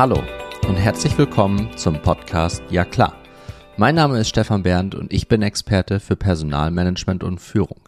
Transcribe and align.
Hallo 0.00 0.22
und 0.66 0.76
herzlich 0.76 1.18
willkommen 1.18 1.76
zum 1.76 2.00
Podcast 2.00 2.62
Ja 2.70 2.86
klar. 2.86 3.18
Mein 3.76 3.96
Name 3.96 4.18
ist 4.18 4.30
Stefan 4.30 4.62
Berndt 4.62 4.94
und 4.94 5.12
ich 5.12 5.28
bin 5.28 5.42
Experte 5.42 6.00
für 6.00 6.16
Personalmanagement 6.16 7.22
und 7.22 7.38
Führung. 7.38 7.82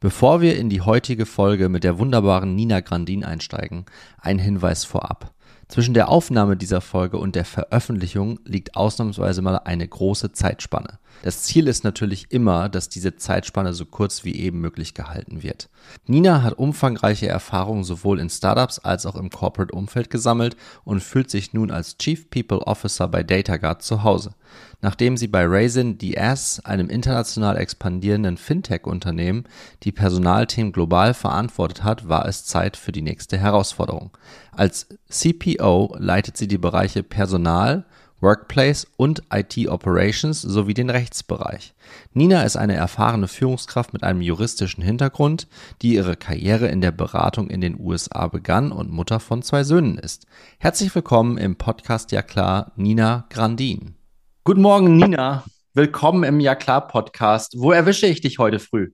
Bevor 0.00 0.40
wir 0.40 0.56
in 0.56 0.68
die 0.68 0.80
heutige 0.80 1.26
Folge 1.26 1.68
mit 1.68 1.84
der 1.84 1.96
wunderbaren 2.00 2.56
Nina 2.56 2.80
Grandin 2.80 3.22
einsteigen, 3.22 3.84
ein 4.20 4.40
Hinweis 4.40 4.84
vorab. 4.84 5.32
Zwischen 5.68 5.94
der 5.94 6.08
Aufnahme 6.08 6.56
dieser 6.56 6.80
Folge 6.80 7.18
und 7.18 7.36
der 7.36 7.44
Veröffentlichung 7.44 8.40
liegt 8.44 8.74
ausnahmsweise 8.74 9.40
mal 9.40 9.58
eine 9.58 9.86
große 9.86 10.32
Zeitspanne. 10.32 10.98
Das 11.22 11.42
Ziel 11.42 11.68
ist 11.68 11.84
natürlich 11.84 12.26
immer, 12.30 12.68
dass 12.68 12.88
diese 12.88 13.16
Zeitspanne 13.16 13.72
so 13.72 13.86
kurz 13.86 14.24
wie 14.24 14.34
eben 14.34 14.60
möglich 14.60 14.94
gehalten 14.94 15.42
wird. 15.42 15.70
Nina 16.06 16.42
hat 16.42 16.58
umfangreiche 16.58 17.28
Erfahrungen 17.28 17.84
sowohl 17.84 18.20
in 18.20 18.28
Startups 18.28 18.78
als 18.78 19.06
auch 19.06 19.16
im 19.16 19.30
Corporate-Umfeld 19.30 20.10
gesammelt 20.10 20.56
und 20.84 21.02
fühlt 21.02 21.30
sich 21.30 21.52
nun 21.54 21.70
als 21.70 21.96
Chief 21.96 22.28
People 22.28 22.60
Officer 22.60 23.08
bei 23.08 23.22
DataGuard 23.22 23.82
zu 23.82 24.02
Hause. 24.02 24.34
Nachdem 24.82 25.16
sie 25.16 25.28
bei 25.28 25.46
Raisin 25.46 25.96
DS, 25.96 26.60
einem 26.60 26.90
international 26.90 27.56
expandierenden 27.56 28.36
Fintech-Unternehmen, 28.36 29.44
die 29.82 29.92
Personalthemen 29.92 30.72
global 30.72 31.14
verantwortet 31.14 31.82
hat, 31.82 32.06
war 32.06 32.28
es 32.28 32.44
Zeit 32.44 32.76
für 32.76 32.92
die 32.92 33.00
nächste 33.00 33.38
Herausforderung. 33.38 34.10
Als 34.52 34.88
CPO 35.08 35.96
leitet 35.98 36.36
sie 36.36 36.48
die 36.48 36.58
Bereiche 36.58 37.02
Personal, 37.02 37.86
Workplace 38.20 38.86
und 38.96 39.22
IT 39.32 39.68
Operations 39.68 40.40
sowie 40.40 40.74
den 40.74 40.90
Rechtsbereich. 40.90 41.74
Nina 42.12 42.42
ist 42.42 42.56
eine 42.56 42.74
erfahrene 42.74 43.28
Führungskraft 43.28 43.92
mit 43.92 44.02
einem 44.02 44.20
juristischen 44.20 44.82
Hintergrund, 44.82 45.46
die 45.82 45.94
ihre 45.94 46.16
Karriere 46.16 46.68
in 46.68 46.80
der 46.80 46.92
Beratung 46.92 47.50
in 47.50 47.60
den 47.60 47.78
USA 47.78 48.28
begann 48.28 48.72
und 48.72 48.90
Mutter 48.90 49.20
von 49.20 49.42
zwei 49.42 49.64
Söhnen 49.64 49.98
ist. 49.98 50.26
Herzlich 50.58 50.94
willkommen 50.94 51.36
im 51.36 51.56
Podcast 51.56 52.12
Ja 52.12 52.22
klar, 52.22 52.72
Nina 52.76 53.26
Grandin. 53.30 53.96
Guten 54.44 54.62
Morgen, 54.62 54.96
Nina. 54.96 55.44
Willkommen 55.74 56.24
im 56.24 56.40
Ja 56.40 56.54
klar 56.54 56.86
Podcast. 56.86 57.54
Wo 57.58 57.72
erwische 57.72 58.06
ich 58.06 58.20
dich 58.20 58.38
heute 58.38 58.58
früh? 58.58 58.92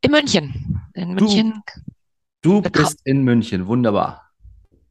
In 0.00 0.12
München. 0.12 0.80
In 0.94 1.14
München. 1.14 1.62
Du, 2.42 2.60
du 2.60 2.70
bist 2.70 3.00
in 3.04 3.22
München. 3.22 3.66
Wunderbar. 3.66 4.23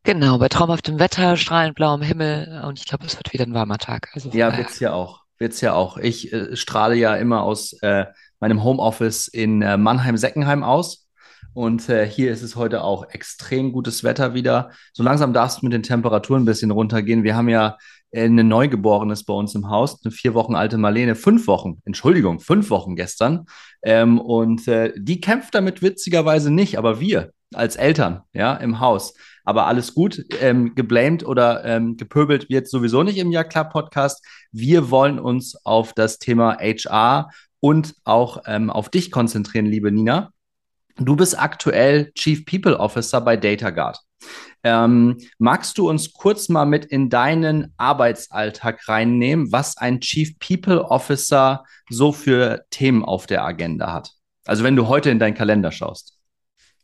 Genau, 0.03 0.37
bei 0.37 0.49
traumhaftem 0.49 0.99
Wetter, 0.99 1.37
strahlend 1.37 1.75
blauem 1.75 2.01
Himmel 2.01 2.61
und 2.65 2.77
ich 2.77 2.85
glaube, 2.85 3.05
es 3.05 3.15
wird 3.15 3.31
wieder 3.31 3.45
ein 3.45 3.53
warmer 3.53 3.77
Tag. 3.77 4.09
Also 4.13 4.29
ja, 4.31 4.55
wird's 4.57 4.79
ja 4.79 4.91
auch. 4.91 5.21
Wird's 5.37 5.61
ja 5.61 5.73
auch. 5.73 5.97
Ich 5.97 6.31
äh, 6.33 6.55
strahle 6.55 6.95
ja 6.95 7.15
immer 7.15 7.43
aus 7.43 7.73
äh, 7.81 8.05
meinem 8.39 8.63
Homeoffice 8.63 9.29
in 9.29 9.61
äh, 9.61 9.77
Mannheim-Seckenheim 9.77 10.63
aus. 10.63 11.07
Und 11.53 11.87
äh, 11.87 12.05
hier 12.05 12.31
ist 12.31 12.41
es 12.41 12.55
heute 12.55 12.83
auch 12.83 13.09
extrem 13.11 13.71
gutes 13.71 14.03
Wetter 14.03 14.33
wieder. 14.33 14.71
So 14.91 15.03
langsam 15.03 15.33
darfst 15.33 15.61
du 15.61 15.65
mit 15.65 15.73
den 15.73 15.83
Temperaturen 15.83 16.43
ein 16.43 16.45
bisschen 16.45 16.71
runtergehen. 16.71 17.23
Wir 17.23 17.35
haben 17.35 17.49
ja 17.49 17.69
äh, 17.69 17.77
eine 18.15 18.43
Neugeborenes 18.43 19.23
bei 19.23 19.33
uns 19.33 19.55
im 19.55 19.69
Haus, 19.69 20.03
eine 20.03 20.11
vier 20.11 20.33
Wochen 20.33 20.55
alte 20.55 20.77
Marlene, 20.77 21.15
fünf 21.15 21.47
Wochen, 21.47 21.81
Entschuldigung, 21.85 22.39
fünf 22.39 22.69
Wochen 22.69 22.95
gestern. 22.95 23.45
Ähm, 23.81 24.19
und 24.19 24.67
äh, 24.67 24.93
die 24.95 25.19
kämpft 25.19 25.55
damit 25.55 25.81
witzigerweise 25.81 26.51
nicht, 26.51 26.77
aber 26.77 26.99
wir 26.99 27.31
als 27.53 27.75
Eltern, 27.75 28.21
ja, 28.33 28.53
im 28.55 28.79
Haus 28.79 29.13
aber 29.43 29.67
alles 29.67 29.93
gut. 29.93 30.25
Ähm, 30.39 30.75
geblamed 30.75 31.25
oder 31.25 31.63
ähm, 31.65 31.97
gepöbelt 31.97 32.49
wird 32.49 32.67
sowieso 32.67 33.03
nicht 33.03 33.17
im 33.17 33.31
Ja 33.31 33.43
klar 33.43 33.69
Podcast. 33.69 34.25
Wir 34.51 34.89
wollen 34.89 35.19
uns 35.19 35.55
auf 35.65 35.93
das 35.93 36.19
Thema 36.19 36.57
HR 36.59 37.29
und 37.59 37.95
auch 38.03 38.43
ähm, 38.45 38.69
auf 38.69 38.89
dich 38.89 39.11
konzentrieren, 39.11 39.65
liebe 39.65 39.91
Nina. 39.91 40.32
Du 40.97 41.15
bist 41.15 41.39
aktuell 41.39 42.11
Chief 42.13 42.45
People 42.45 42.79
Officer 42.79 43.21
bei 43.21 43.37
DataGuard. 43.37 43.99
Ähm, 44.63 45.17
magst 45.37 45.77
du 45.77 45.89
uns 45.89 46.13
kurz 46.13 46.47
mal 46.47 46.65
mit 46.65 46.85
in 46.85 47.09
deinen 47.09 47.73
Arbeitsalltag 47.77 48.87
reinnehmen, 48.87 49.51
was 49.51 49.77
ein 49.77 49.99
Chief 49.99 50.37
People 50.39 50.85
Officer 50.85 51.65
so 51.89 52.11
für 52.13 52.65
Themen 52.69 53.03
auf 53.03 53.27
der 53.27 53.43
Agenda 53.43 53.91
hat? 53.91 54.11
Also 54.45 54.63
wenn 54.63 54.75
du 54.75 54.87
heute 54.87 55.09
in 55.09 55.19
deinen 55.19 55.33
Kalender 55.33 55.71
schaust. 55.71 56.17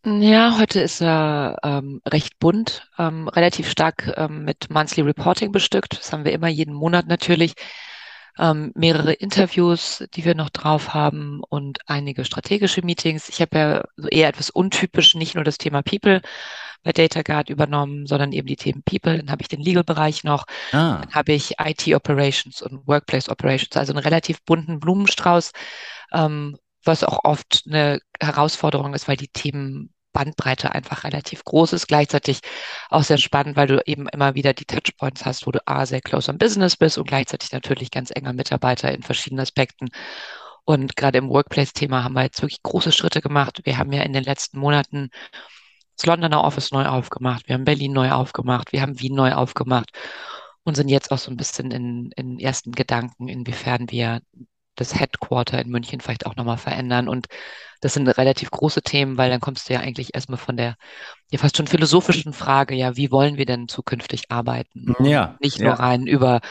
Ja, 0.05 0.57
heute 0.57 0.79
ist 0.79 1.01
er 1.01 1.57
ähm, 1.63 2.01
recht 2.07 2.39
bunt, 2.39 2.87
ähm, 2.97 3.27
relativ 3.27 3.69
stark 3.69 4.13
ähm, 4.15 4.45
mit 4.45 4.69
Monthly 4.69 5.03
Reporting 5.03 5.51
bestückt. 5.51 5.99
Das 5.99 6.13
haben 6.13 6.23
wir 6.23 6.31
immer 6.31 6.47
jeden 6.47 6.73
Monat 6.73 7.07
natürlich. 7.07 7.53
Ähm, 8.39 8.71
mehrere 8.73 9.11
Interviews, 9.13 10.05
die 10.13 10.23
wir 10.23 10.33
noch 10.33 10.49
drauf 10.49 10.93
haben 10.93 11.41
und 11.49 11.79
einige 11.87 12.23
strategische 12.23 12.81
Meetings. 12.81 13.27
Ich 13.27 13.41
habe 13.41 13.57
ja 13.57 13.83
so 13.97 14.07
eher 14.07 14.29
etwas 14.29 14.49
untypisch, 14.49 15.15
nicht 15.15 15.35
nur 15.35 15.43
das 15.43 15.57
Thema 15.57 15.81
People 15.81 16.21
bei 16.83 16.93
DataGuard 16.93 17.49
übernommen, 17.49 18.07
sondern 18.07 18.31
eben 18.31 18.47
die 18.47 18.55
Themen 18.55 18.81
People. 18.83 19.17
Dann 19.17 19.29
habe 19.29 19.41
ich 19.41 19.49
den 19.49 19.61
Legal-Bereich 19.61 20.23
noch. 20.23 20.45
Ah. 20.71 21.01
Dann 21.01 21.11
habe 21.11 21.33
ich 21.33 21.55
IT 21.59 21.93
Operations 21.93 22.61
und 22.61 22.87
Workplace 22.87 23.27
Operations, 23.27 23.75
also 23.75 23.91
einen 23.91 24.03
relativ 24.03 24.41
bunten 24.43 24.79
Blumenstrauß. 24.79 25.51
Ähm, 26.13 26.57
was 26.83 27.03
auch 27.03 27.19
oft 27.23 27.63
eine 27.67 27.99
Herausforderung 28.19 28.93
ist, 28.93 29.07
weil 29.07 29.17
die 29.17 29.27
Themenbandbreite 30.13 30.73
einfach 30.73 31.03
relativ 31.03 31.43
groß 31.43 31.73
ist. 31.73 31.87
Gleichzeitig 31.87 32.41
auch 32.89 33.03
sehr 33.03 33.17
spannend, 33.17 33.55
weil 33.55 33.67
du 33.67 33.81
eben 33.85 34.07
immer 34.09 34.35
wieder 34.35 34.53
die 34.53 34.65
Touchpoints 34.65 35.25
hast, 35.25 35.47
wo 35.47 35.51
du 35.51 35.59
A, 35.67 35.85
sehr 35.85 36.01
close 36.01 36.29
am 36.31 36.37
Business 36.37 36.77
bist 36.77 36.97
und 36.97 37.07
gleichzeitig 37.07 37.51
natürlich 37.51 37.91
ganz 37.91 38.11
enger 38.11 38.33
Mitarbeiter 38.33 38.91
in 38.91 39.03
verschiedenen 39.03 39.41
Aspekten. 39.41 39.89
Und 40.65 40.95
gerade 40.95 41.17
im 41.17 41.29
Workplace-Thema 41.29 42.03
haben 42.03 42.13
wir 42.13 42.23
jetzt 42.23 42.41
wirklich 42.41 42.61
große 42.63 42.91
Schritte 42.91 43.21
gemacht. 43.21 43.61
Wir 43.63 43.77
haben 43.77 43.91
ja 43.91 44.03
in 44.03 44.13
den 44.13 44.23
letzten 44.23 44.59
Monaten 44.59 45.09
das 45.95 46.05
Londoner 46.05 46.43
Office 46.43 46.71
neu 46.71 46.85
aufgemacht, 46.85 47.47
wir 47.47 47.55
haben 47.55 47.65
Berlin 47.65 47.91
neu 47.91 48.11
aufgemacht, 48.11 48.71
wir 48.71 48.81
haben 48.81 48.99
Wien 49.01 49.15
neu 49.15 49.33
aufgemacht 49.33 49.91
und 50.63 50.75
sind 50.75 50.87
jetzt 50.87 51.11
auch 51.11 51.17
so 51.17 51.29
ein 51.29 51.35
bisschen 51.35 51.71
in, 51.71 52.11
in 52.15 52.39
ersten 52.39 52.71
Gedanken, 52.71 53.27
inwiefern 53.27 53.89
wir 53.89 54.21
das 54.79 54.99
Headquarter 54.99 55.59
in 55.59 55.69
München 55.69 55.99
vielleicht 56.01 56.25
auch 56.25 56.35
nochmal 56.35 56.57
verändern. 56.57 57.07
Und 57.07 57.27
das 57.81 57.93
sind 57.93 58.07
relativ 58.07 58.51
große 58.51 58.81
Themen, 58.81 59.17
weil 59.17 59.29
dann 59.29 59.39
kommst 59.39 59.69
du 59.69 59.73
ja 59.73 59.79
eigentlich 59.79 60.13
erstmal 60.13 60.37
von 60.37 60.57
der 60.57 60.75
ja 61.31 61.39
fast 61.39 61.57
schon 61.57 61.67
philosophischen 61.67 62.33
Frage, 62.33 62.75
ja, 62.75 62.97
wie 62.97 63.11
wollen 63.11 63.37
wir 63.37 63.45
denn 63.45 63.67
zukünftig 63.67 64.31
arbeiten? 64.31 64.95
Ja. 64.99 65.37
Nicht 65.39 65.59
nur 65.59 65.69
ja. 65.69 65.75
rein 65.75 66.07
über 66.07 66.41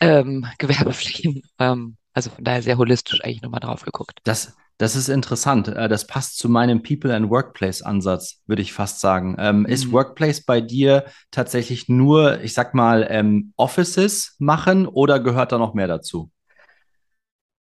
ähm, 0.00 0.46
Gewerbeflächen. 0.58 1.42
Ähm, 1.58 1.96
also 2.14 2.30
von 2.30 2.44
daher 2.44 2.62
sehr 2.62 2.78
holistisch 2.78 3.24
eigentlich 3.24 3.42
nochmal 3.42 3.60
drauf 3.60 3.82
geguckt. 3.82 4.18
Das, 4.24 4.54
das 4.76 4.96
ist 4.96 5.08
interessant. 5.08 5.68
Äh, 5.68 5.88
das 5.88 6.06
passt 6.06 6.38
zu 6.38 6.48
meinem 6.48 6.82
People 6.82 7.14
and 7.14 7.30
Workplace 7.30 7.82
Ansatz, 7.82 8.42
würde 8.46 8.62
ich 8.62 8.72
fast 8.72 9.00
sagen. 9.00 9.36
Ähm, 9.38 9.60
mhm. 9.60 9.66
Ist 9.66 9.92
Workplace 9.92 10.44
bei 10.44 10.60
dir 10.60 11.04
tatsächlich 11.30 11.88
nur, 11.88 12.40
ich 12.42 12.52
sag 12.52 12.74
mal, 12.74 13.06
ähm, 13.08 13.52
Offices 13.56 14.34
machen 14.40 14.86
oder 14.86 15.20
gehört 15.20 15.52
da 15.52 15.58
noch 15.58 15.74
mehr 15.74 15.88
dazu? 15.88 16.31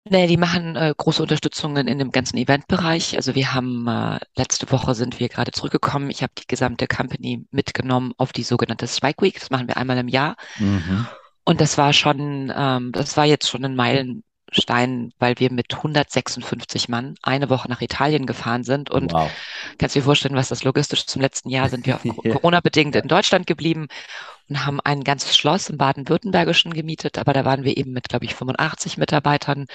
Nee, 0.04 0.26
die 0.26 0.38
machen 0.38 0.76
äh, 0.76 0.94
große 0.98 1.22
Unterstützungen 1.22 1.88
in 1.88 2.00
dem 2.00 2.12
ganzen 2.12 2.38
Eventbereich. 2.38 3.16
Also 3.16 3.36
wir 3.36 3.54
haben 3.54 3.88
äh, 3.88 4.20
letzte 4.36 4.72
Woche 4.72 4.96
sind 4.96 5.20
wir 5.20 5.30
gerade 5.30 5.52
zurückgekommen. 5.52 6.10
Ich 6.10 6.24
habe 6.24 6.34
die 6.38 6.48
gesamte 6.48 6.88
Company 6.88 7.46
mitgenommen 7.52 8.14
auf 8.18 8.34
die 8.34 8.44
sogenannte 8.44 8.88
Spike 8.88 9.24
Week. 9.24 9.40
Das 9.40 9.52
machen 9.52 9.68
wir 9.68 9.78
einmal 9.78 10.00
im 10.00 10.08
Jahr. 10.08 10.38
Mhm. 10.58 11.06
Und 11.44 11.62
das 11.62 11.78
war 11.78 11.94
schon, 11.94 12.52
ähm, 12.56 12.92
das 12.94 13.16
war 13.16 13.26
jetzt 13.26 13.48
schon 13.48 13.64
ein 13.64 13.76
Meilenstein, 14.52 15.14
weil 15.20 15.40
wir 15.40 15.52
mit 15.52 15.74
156 15.74 16.90
Mann 16.90 17.16
eine 17.22 17.50
Woche 17.50 17.70
nach 17.70 17.82
Italien 17.82 18.26
gefahren 18.26 18.64
sind. 18.64 18.90
Und 18.90 19.14
wow. 19.14 19.32
kannst 19.78 19.96
du 19.96 20.00
dir 20.00 20.06
vorstellen, 20.06 20.36
was 20.36 20.50
das 20.50 20.64
logistisch 20.64 21.06
zum 21.06 21.22
letzten 21.22 21.50
Jahr 21.50 21.70
sind 21.70 21.86
wir 21.86 22.00
Corona-bedingt 22.32 22.96
in 22.96 23.08
Deutschland 23.08 23.48
geblieben 23.48 23.88
und 24.50 24.66
haben 24.66 24.82
ein 24.82 25.04
ganzes 25.04 25.38
Schloss 25.38 25.70
im 25.70 25.78
Baden-Württembergischen 25.78 26.74
gemietet, 26.74 27.18
aber 27.18 27.32
da 27.32 27.46
waren 27.46 27.64
wir 27.64 27.78
eben 27.78 27.94
mit, 27.94 28.10
glaube 28.10 28.26
ich, 28.26 28.36
85 28.36 28.98
Mitarbeitern, 28.98 29.68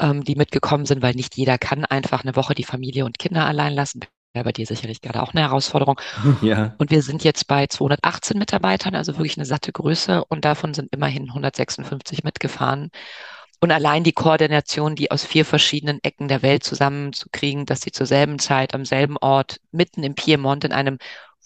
ähm, 0.00 0.24
die 0.24 0.36
mitgekommen 0.36 0.86
sind, 0.86 1.02
weil 1.02 1.14
nicht 1.14 1.36
jeder 1.36 1.58
kann 1.58 1.84
einfach 1.84 2.24
eine 2.24 2.36
Woche 2.36 2.54
die 2.54 2.64
Familie 2.64 3.04
und 3.04 3.18
Kinder 3.18 3.44
allein 3.44 3.74
lassen. 3.74 4.00
Wäre 4.32 4.44
bei 4.44 4.52
dir 4.52 4.66
sicherlich 4.66 5.00
gerade 5.00 5.22
auch 5.22 5.34
eine 5.34 5.42
Herausforderung. 5.42 6.00
Ja. 6.42 6.74
Und 6.78 6.90
wir 6.90 7.02
sind 7.02 7.24
jetzt 7.24 7.46
bei 7.46 7.66
218 7.66 8.38
Mitarbeitern, 8.38 8.94
also 8.94 9.14
wirklich 9.14 9.36
eine 9.36 9.46
satte 9.46 9.72
Größe 9.72 10.24
und 10.24 10.44
davon 10.44 10.74
sind 10.74 10.92
immerhin 10.92 11.28
156 11.28 12.24
mitgefahren. 12.24 12.90
Und 13.60 13.72
allein 13.72 14.04
die 14.04 14.12
Koordination, 14.12 14.96
die 14.96 15.10
aus 15.10 15.24
vier 15.24 15.44
verschiedenen 15.44 15.98
Ecken 16.02 16.28
der 16.28 16.42
Welt 16.42 16.62
zusammenzukriegen, 16.62 17.64
dass 17.64 17.80
sie 17.80 17.90
zur 17.90 18.06
selben 18.06 18.38
Zeit 18.38 18.74
am 18.74 18.84
selben 18.84 19.16
Ort 19.16 19.58
mitten 19.72 20.02
im 20.02 20.14
Piemont 20.14 20.64
in 20.64 20.72
einem 20.72 20.98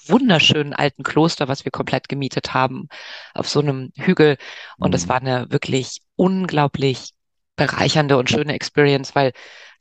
wunderschönen 0.06 0.72
alten 0.72 1.02
Kloster, 1.02 1.48
was 1.48 1.64
wir 1.64 1.72
komplett 1.72 2.08
gemietet 2.08 2.54
haben, 2.54 2.88
auf 3.34 3.48
so 3.48 3.60
einem 3.60 3.92
Hügel. 3.96 4.38
Und 4.78 4.94
es 4.94 5.04
mhm. 5.04 5.08
war 5.08 5.20
eine 5.20 5.50
wirklich 5.50 6.00
unglaublich 6.16 7.12
bereichernde 7.56 8.16
und 8.16 8.30
schöne 8.30 8.54
Experience, 8.54 9.14
weil 9.14 9.32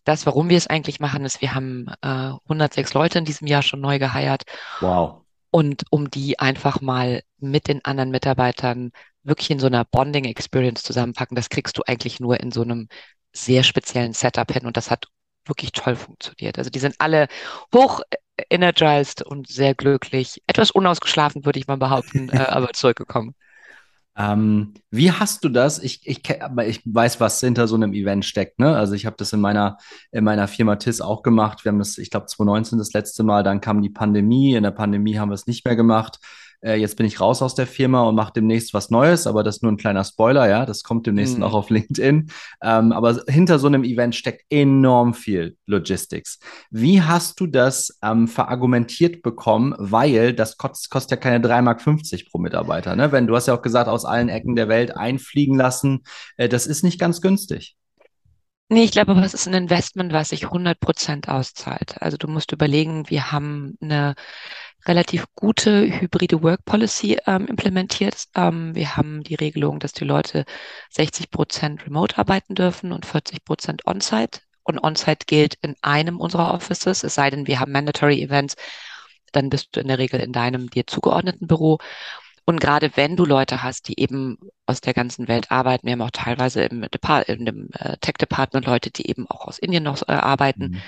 das, 0.03 0.25
warum 0.25 0.49
wir 0.49 0.57
es 0.57 0.67
eigentlich 0.67 0.99
machen, 0.99 1.25
ist, 1.25 1.41
wir 1.41 1.53
haben 1.55 1.87
äh, 2.01 2.33
106 2.43 2.93
Leute 2.93 3.19
in 3.19 3.25
diesem 3.25 3.47
Jahr 3.47 3.61
schon 3.61 3.81
neu 3.81 3.99
geheiert. 3.99 4.43
Wow. 4.81 5.21
Und 5.51 5.83
um 5.89 6.09
die 6.09 6.39
einfach 6.39 6.81
mal 6.81 7.21
mit 7.39 7.67
den 7.67 7.83
anderen 7.83 8.11
Mitarbeitern 8.11 8.91
wirklich 9.23 9.51
in 9.51 9.59
so 9.59 9.67
einer 9.67 9.85
Bonding-Experience 9.85 10.83
zusammenpacken, 10.83 11.35
das 11.35 11.49
kriegst 11.49 11.77
du 11.77 11.83
eigentlich 11.85 12.19
nur 12.19 12.39
in 12.39 12.51
so 12.51 12.61
einem 12.61 12.87
sehr 13.33 13.63
speziellen 13.63 14.13
Setup 14.13 14.51
hin. 14.51 14.65
Und 14.65 14.77
das 14.77 14.91
hat 14.91 15.07
wirklich 15.45 15.71
toll 15.71 15.95
funktioniert. 15.95 16.57
Also 16.57 16.69
die 16.69 16.79
sind 16.79 16.95
alle 16.99 17.27
hoch 17.73 18.01
energized 18.49 19.21
und 19.21 19.47
sehr 19.47 19.75
glücklich. 19.75 20.41
Etwas 20.47 20.71
unausgeschlafen, 20.71 21.45
würde 21.45 21.59
ich 21.59 21.67
mal 21.67 21.77
behaupten, 21.77 22.29
äh, 22.33 22.37
aber 22.37 22.71
zurückgekommen. 22.73 23.35
Ähm, 24.17 24.73
wie 24.91 25.11
hast 25.11 25.45
du 25.45 25.49
das? 25.49 25.79
Ich, 25.79 26.01
ich, 26.05 26.21
ich 26.29 26.81
weiß, 26.83 27.21
was 27.21 27.39
hinter 27.39 27.67
so 27.67 27.75
einem 27.75 27.93
Event 27.93 28.25
steckt. 28.25 28.59
Ne? 28.59 28.75
Also 28.75 28.93
ich 28.93 29.05
habe 29.05 29.15
das 29.17 29.31
in 29.31 29.39
meiner, 29.39 29.77
in 30.11 30.25
meiner 30.25 30.47
Firma 30.47 30.75
TIS 30.75 30.99
auch 30.99 31.23
gemacht. 31.23 31.63
Wir 31.63 31.71
haben 31.71 31.79
das, 31.79 31.97
ich 31.97 32.09
glaube, 32.09 32.25
2019 32.25 32.77
das 32.79 32.91
letzte 32.91 33.23
Mal. 33.23 33.43
Dann 33.43 33.61
kam 33.61 33.81
die 33.81 33.89
Pandemie. 33.89 34.55
In 34.55 34.63
der 34.63 34.71
Pandemie 34.71 35.17
haben 35.17 35.29
wir 35.29 35.35
es 35.35 35.47
nicht 35.47 35.63
mehr 35.63 35.77
gemacht. 35.77 36.19
Äh, 36.61 36.75
jetzt 36.75 36.97
bin 36.97 37.05
ich 37.05 37.19
raus 37.21 37.41
aus 37.41 37.55
der 37.55 37.67
Firma 37.67 38.03
und 38.03 38.15
mache 38.15 38.33
demnächst 38.33 38.73
was 38.73 38.89
Neues, 38.89 39.27
aber 39.27 39.43
das 39.43 39.57
ist 39.57 39.63
nur 39.63 39.71
ein 39.71 39.77
kleiner 39.77 40.03
Spoiler, 40.03 40.47
ja. 40.49 40.65
Das 40.65 40.83
kommt 40.83 41.07
demnächst 41.07 41.37
mhm. 41.37 41.43
auch 41.43 41.53
auf 41.53 41.69
LinkedIn. 41.69 42.31
Ähm, 42.61 42.91
aber 42.91 43.21
hinter 43.27 43.59
so 43.59 43.67
einem 43.67 43.83
Event 43.83 44.15
steckt 44.15 44.45
enorm 44.49 45.13
viel 45.13 45.57
Logistics. 45.65 46.39
Wie 46.69 47.01
hast 47.01 47.39
du 47.39 47.47
das 47.47 47.97
ähm, 48.03 48.27
verargumentiert 48.27 49.21
bekommen? 49.21 49.75
Weil 49.77 50.33
das 50.33 50.57
kostet, 50.57 50.91
kostet 50.91 51.11
ja 51.11 51.17
keine 51.17 51.45
3,50 51.45 51.61
Mark 51.61 51.81
pro 52.31 52.37
Mitarbeiter. 52.39 52.95
Ne? 52.95 53.11
Wenn 53.11 53.27
du 53.27 53.35
hast 53.35 53.47
ja 53.47 53.55
auch 53.55 53.61
gesagt, 53.61 53.87
aus 53.87 54.05
allen 54.05 54.29
Ecken 54.29 54.55
der 54.55 54.67
Welt 54.67 54.95
einfliegen 54.95 55.57
lassen, 55.57 56.03
äh, 56.37 56.49
das 56.49 56.67
ist 56.67 56.83
nicht 56.83 56.99
ganz 56.99 57.21
günstig. 57.21 57.75
Nee, 58.71 58.83
ich 58.83 58.91
glaube, 58.91 59.19
es 59.23 59.33
ist 59.33 59.47
ein 59.47 59.55
Investment, 59.55 60.13
was 60.13 60.29
sich 60.29 60.45
100 60.45 60.79
Prozent 60.79 61.27
auszahlt. 61.27 61.99
Also 62.01 62.17
du 62.17 62.27
musst 62.27 62.51
überlegen, 62.51 63.09
wir 63.09 63.31
haben 63.31 63.75
eine 63.81 64.13
relativ 64.85 65.25
gute 65.35 65.99
hybride 65.99 66.41
Work 66.41 66.65
Policy 66.65 67.17
ähm, 67.25 67.47
implementiert. 67.47 68.25
Ähm, 68.35 68.75
wir 68.75 68.95
haben 68.95 69.23
die 69.23 69.35
Regelung, 69.35 69.79
dass 69.79 69.93
die 69.93 70.05
Leute 70.05 70.45
60 70.91 71.31
Prozent 71.31 71.85
remote 71.85 72.17
arbeiten 72.17 72.55
dürfen 72.55 72.91
und 72.91 73.05
40 73.05 73.43
Prozent 73.43 73.85
on-site. 73.85 74.39
Und 74.63 74.79
on-site 74.79 75.25
gilt 75.25 75.55
in 75.61 75.75
einem 75.81 76.19
unserer 76.19 76.53
Offices, 76.53 77.03
es 77.03 77.15
sei 77.15 77.29
denn, 77.29 77.47
wir 77.47 77.59
haben 77.59 77.71
mandatory 77.71 78.21
Events, 78.21 78.55
dann 79.31 79.49
bist 79.49 79.75
du 79.75 79.79
in 79.79 79.87
der 79.87 79.97
Regel 79.97 80.19
in 80.19 80.31
deinem 80.31 80.69
dir 80.69 80.87
zugeordneten 80.87 81.47
Büro. 81.47 81.79
Und 82.45 82.59
gerade 82.59 82.91
wenn 82.95 83.15
du 83.15 83.25
Leute 83.25 83.61
hast, 83.61 83.87
die 83.87 83.99
eben 83.99 84.39
aus 84.65 84.81
der 84.81 84.95
ganzen 84.95 85.27
Welt 85.27 85.51
arbeiten, 85.51 85.85
wir 85.85 85.93
haben 85.93 86.01
auch 86.01 86.11
teilweise 86.11 86.63
im, 86.63 86.81
Depart 86.81 87.27
dem 87.27 87.69
äh, 87.73 87.97
Tech-Department 87.97 88.65
Leute, 88.65 88.89
die 88.89 89.07
eben 89.07 89.29
auch 89.29 89.47
aus 89.47 89.59
Indien 89.59 89.83
noch 89.83 90.01
äh, 90.07 90.13
arbeiten, 90.13 90.63
mhm. 90.63 90.81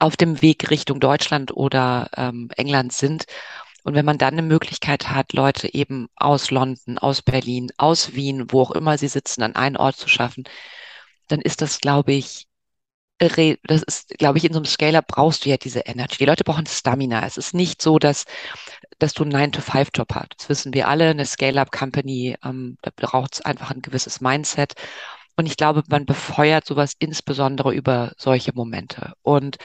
Auf 0.00 0.16
dem 0.16 0.42
Weg 0.42 0.70
Richtung 0.70 1.00
Deutschland 1.00 1.54
oder 1.56 2.10
ähm, 2.16 2.50
England 2.56 2.92
sind. 2.92 3.26
Und 3.84 3.94
wenn 3.94 4.04
man 4.04 4.18
dann 4.18 4.34
eine 4.34 4.42
Möglichkeit 4.42 5.10
hat, 5.10 5.32
Leute 5.32 5.72
eben 5.72 6.08
aus 6.16 6.50
London, 6.50 6.98
aus 6.98 7.22
Berlin, 7.22 7.70
aus 7.78 8.14
Wien, 8.14 8.52
wo 8.52 8.62
auch 8.62 8.72
immer 8.72 8.98
sie 8.98 9.08
sitzen, 9.08 9.42
an 9.42 9.56
einen 9.56 9.76
Ort 9.76 9.96
zu 9.96 10.08
schaffen, 10.08 10.44
dann 11.28 11.40
ist 11.40 11.62
das, 11.62 11.80
glaube 11.80 12.12
ich, 12.12 12.48
das 13.18 13.82
ist, 13.82 14.10
glaube 14.18 14.38
ich, 14.38 14.44
in 14.44 14.52
so 14.52 14.60
einem 14.60 14.64
Scale-Up 14.66 15.08
brauchst 15.08 15.44
du 15.44 15.50
ja 15.50 15.56
diese 15.56 15.80
Energy. 15.80 16.18
Die 16.18 16.24
Leute 16.24 16.44
brauchen 16.44 16.66
Stamina. 16.66 17.26
Es 17.26 17.36
ist 17.36 17.52
nicht 17.52 17.82
so, 17.82 17.98
dass, 17.98 18.26
dass 18.98 19.12
du 19.12 19.24
einen 19.24 19.34
9-to-5-Job 19.52 20.14
hast. 20.14 20.28
Das 20.38 20.48
wissen 20.48 20.72
wir 20.72 20.88
alle. 20.88 21.10
Eine 21.10 21.26
Scale-Up-Company, 21.26 22.36
ähm, 22.44 22.78
da 22.82 22.90
braucht 22.94 23.34
es 23.34 23.40
einfach 23.40 23.72
ein 23.72 23.82
gewisses 23.82 24.20
Mindset. 24.20 24.74
Und 25.38 25.46
ich 25.46 25.56
glaube, 25.56 25.84
man 25.88 26.04
befeuert 26.04 26.66
sowas 26.66 26.94
insbesondere 26.98 27.72
über 27.72 28.12
solche 28.18 28.52
Momente. 28.52 29.12
Und 29.22 29.56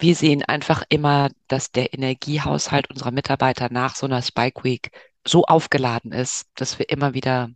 wir 0.00 0.16
sehen 0.16 0.42
einfach 0.42 0.82
immer, 0.88 1.30
dass 1.46 1.70
der 1.70 1.94
Energiehaushalt 1.94 2.90
unserer 2.90 3.12
Mitarbeiter 3.12 3.68
nach 3.70 3.94
so 3.94 4.06
einer 4.06 4.22
Spike 4.22 4.64
Week 4.64 4.90
so 5.24 5.44
aufgeladen 5.44 6.10
ist, 6.10 6.46
dass 6.56 6.80
wir 6.80 6.90
immer 6.90 7.14
wieder 7.14 7.50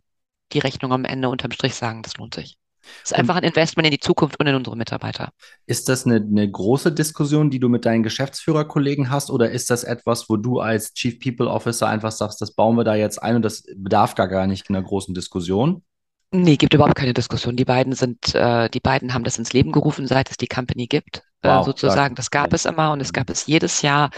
die 0.53 0.59
Rechnung 0.59 0.93
am 0.93 1.03
Ende 1.03 1.27
unterm 1.27 1.51
Strich 1.51 1.75
sagen, 1.75 2.01
das 2.01 2.15
lohnt 2.15 2.33
sich. 2.33 2.57
Es 3.03 3.11
ist 3.11 3.17
einfach 3.17 3.35
ein 3.35 3.43
Investment 3.43 3.85
in 3.85 3.91
die 3.91 3.99
Zukunft 3.99 4.39
und 4.39 4.47
in 4.47 4.55
unsere 4.55 4.77
Mitarbeiter. 4.77 5.33
Ist 5.65 5.89
das 5.89 6.05
eine, 6.05 6.15
eine 6.15 6.49
große 6.49 6.93
Diskussion, 6.93 7.49
die 7.49 7.59
du 7.59 7.67
mit 7.67 7.83
deinen 7.83 8.03
Geschäftsführerkollegen 8.03 9.09
hast, 9.09 9.29
oder 9.31 9.51
ist 9.51 9.69
das 9.69 9.83
etwas, 9.83 10.29
wo 10.29 10.37
du 10.37 10.61
als 10.61 10.93
Chief 10.93 11.19
People 11.19 11.49
Officer 11.49 11.89
einfach 11.89 12.13
sagst, 12.13 12.39
das 12.39 12.53
bauen 12.53 12.77
wir 12.77 12.85
da 12.85 12.95
jetzt 12.95 13.21
ein 13.21 13.35
und 13.35 13.41
das 13.41 13.65
bedarf 13.75 14.15
gar, 14.15 14.29
gar 14.29 14.47
nicht 14.47 14.69
einer 14.69 14.81
großen 14.81 15.13
Diskussion? 15.13 15.83
Nee, 16.31 16.57
gibt 16.57 16.73
überhaupt 16.73 16.95
keine 16.95 17.13
Diskussion. 17.13 17.55
Die 17.55 17.63
beiden 17.63 17.93
sind, 17.93 18.35
äh, 18.35 18.69
die 18.69 18.81
beiden 18.81 19.13
haben 19.13 19.23
das 19.23 19.37
ins 19.37 19.53
Leben 19.53 19.71
gerufen, 19.71 20.07
seit 20.07 20.29
es 20.29 20.35
die 20.35 20.47
Company 20.47 20.87
gibt. 20.87 21.23
Äh, 21.41 21.47
wow, 21.47 21.65
sozusagen. 21.65 22.15
Das 22.15 22.31
gab 22.31 22.51
es 22.51 22.65
immer 22.65 22.91
und 22.91 22.99
es 22.99 23.13
gab 23.13 23.29
es 23.29 23.45
jedes 23.45 23.81
Jahr. 23.81 24.09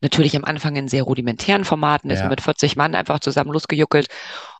Natürlich 0.00 0.34
am 0.36 0.44
Anfang 0.44 0.76
in 0.76 0.88
sehr 0.88 1.02
rudimentären 1.02 1.64
Formaten, 1.64 2.10
ist 2.10 2.20
ja. 2.20 2.28
mit 2.28 2.40
40 2.40 2.76
Mann 2.76 2.94
einfach 2.94 3.20
zusammen 3.20 3.52
losgejuckelt. 3.52 4.08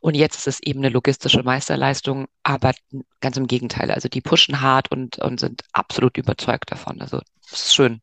Und 0.01 0.15
jetzt 0.15 0.37
ist 0.37 0.47
es 0.47 0.59
eben 0.61 0.81
eine 0.81 0.89
logistische 0.89 1.41
Meisterleistung, 1.41 2.27
aber 2.43 2.73
ganz 3.19 3.35
im 3.37 3.47
Gegenteil. 3.47 3.89
Also 3.89 4.07
die 4.07 4.21
pushen 4.21 4.61
hart 4.61 4.91
und, 4.91 5.17
und 5.17 5.39
sind 5.39 5.63
absolut 5.73 6.17
überzeugt 6.17 6.71
davon. 6.71 7.01
Also 7.01 7.21
es 7.45 7.53
ist 7.53 7.73
schön. 7.73 8.01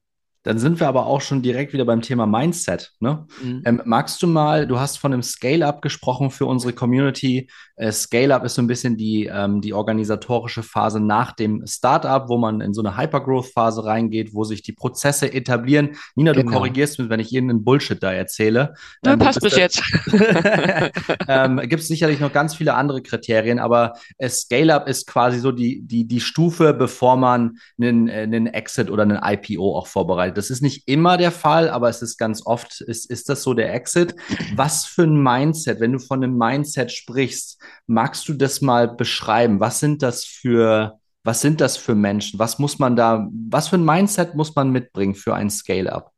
Dann 0.48 0.58
sind 0.58 0.80
wir 0.80 0.88
aber 0.88 1.04
auch 1.04 1.20
schon 1.20 1.42
direkt 1.42 1.74
wieder 1.74 1.84
beim 1.84 2.00
Thema 2.00 2.24
Mindset. 2.24 2.94
Ne? 3.00 3.26
Mhm. 3.42 3.62
Ähm, 3.66 3.82
magst 3.84 4.22
du 4.22 4.26
mal, 4.26 4.66
du 4.66 4.80
hast 4.80 4.96
von 4.96 5.12
einem 5.12 5.22
Scale-Up 5.22 5.82
gesprochen 5.82 6.30
für 6.30 6.46
unsere 6.46 6.72
Community. 6.72 7.50
Äh, 7.76 7.92
Scale-Up 7.92 8.44
ist 8.44 8.54
so 8.54 8.62
ein 8.62 8.66
bisschen 8.66 8.96
die, 8.96 9.26
ähm, 9.30 9.60
die 9.60 9.74
organisatorische 9.74 10.62
Phase 10.62 11.00
nach 11.00 11.32
dem 11.32 11.66
Startup, 11.66 12.30
wo 12.30 12.38
man 12.38 12.62
in 12.62 12.72
so 12.72 12.80
eine 12.80 12.96
Hypergrowth-Phase 12.96 13.84
reingeht, 13.84 14.32
wo 14.32 14.44
sich 14.44 14.62
die 14.62 14.72
Prozesse 14.72 15.30
etablieren. 15.30 15.96
Nina, 16.14 16.32
genau. 16.32 16.50
du 16.50 16.56
korrigierst 16.56 16.98
mich, 16.98 17.10
wenn 17.10 17.20
ich 17.20 17.30
irgendeinen 17.30 17.62
Bullshit 17.62 18.02
da 18.02 18.10
erzähle. 18.10 18.72
Ja, 19.04 19.12
ähm, 19.12 19.18
passt 19.18 19.42
bis 19.42 19.54
jetzt. 19.54 19.82
ähm, 21.28 21.60
Gibt 21.64 21.82
es 21.82 21.88
sicherlich 21.88 22.20
noch 22.20 22.32
ganz 22.32 22.54
viele 22.54 22.72
andere 22.72 23.02
Kriterien, 23.02 23.58
aber 23.58 23.92
äh, 24.16 24.30
Scale-Up 24.30 24.88
ist 24.88 25.06
quasi 25.06 25.40
so 25.40 25.52
die, 25.52 25.82
die, 25.82 26.08
die 26.08 26.20
Stufe, 26.20 26.72
bevor 26.72 27.18
man 27.18 27.58
einen, 27.78 28.08
äh, 28.08 28.22
einen 28.22 28.46
Exit 28.46 28.90
oder 28.90 29.02
einen 29.02 29.20
IPO 29.22 29.76
auch 29.76 29.86
vorbereitet. 29.86 30.37
Das 30.38 30.50
ist 30.50 30.62
nicht 30.62 30.88
immer 30.88 31.16
der 31.16 31.32
Fall, 31.32 31.68
aber 31.68 31.88
es 31.88 32.00
ist 32.00 32.16
ganz 32.16 32.46
oft, 32.46 32.80
ist, 32.80 33.10
ist 33.10 33.28
das 33.28 33.42
so 33.42 33.54
der 33.54 33.74
Exit. 33.74 34.14
Was 34.54 34.86
für 34.86 35.02
ein 35.02 35.22
Mindset, 35.22 35.80
wenn 35.80 35.92
du 35.92 35.98
von 35.98 36.22
einem 36.22 36.38
Mindset 36.38 36.92
sprichst, 36.92 37.60
magst 37.86 38.28
du 38.28 38.34
das 38.34 38.60
mal 38.60 38.88
beschreiben? 38.88 39.60
Was 39.60 39.80
sind 39.80 40.02
das 40.02 40.24
für, 40.24 40.98
was 41.24 41.40
sind 41.40 41.60
das 41.60 41.76
für 41.76 41.94
Menschen? 41.94 42.38
Was 42.38 42.58
muss 42.58 42.78
man 42.78 42.96
da, 42.96 43.28
was 43.50 43.68
für 43.68 43.76
ein 43.76 43.84
Mindset 43.84 44.34
muss 44.34 44.54
man 44.54 44.70
mitbringen 44.70 45.14
für 45.14 45.34
ein 45.34 45.50
Scale-Up? 45.50 46.12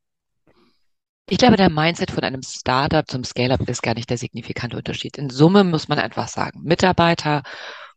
Ich 1.28 1.38
glaube, 1.38 1.56
der 1.56 1.70
Mindset 1.70 2.11
von 2.11 2.25
einem 2.25 2.43
Startup 2.43 3.08
zum 3.08 3.25
Scale-up 3.25 3.69
ist 3.69 3.82
gar 3.82 3.94
nicht 3.94 4.11
der 4.11 4.19
signifikante 4.19 4.76
Unterschied. 4.76 5.17
In 5.17 5.31
Summe 5.31 5.64
muss 5.64 5.88
man 5.88 5.99
einfach 5.99 6.28
sagen, 6.28 6.61
Mitarbeiter 6.64 7.43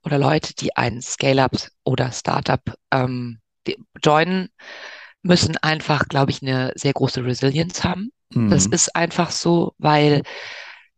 oder 0.03 0.19
Leute, 0.19 0.53
die 0.53 0.75
ein 0.75 1.01
Scale-up 1.01 1.57
oder 1.83 2.11
Startup 2.11 2.61
ähm, 2.91 3.39
joinen, 4.03 4.49
müssen 5.23 5.57
einfach, 5.57 6.07
glaube 6.07 6.31
ich, 6.31 6.41
eine 6.41 6.73
sehr 6.75 6.93
große 6.93 7.23
Resilience 7.23 7.83
haben. 7.83 8.11
Mhm. 8.29 8.49
Das 8.49 8.65
ist 8.65 8.95
einfach 8.95 9.31
so, 9.31 9.73
weil 9.77 10.23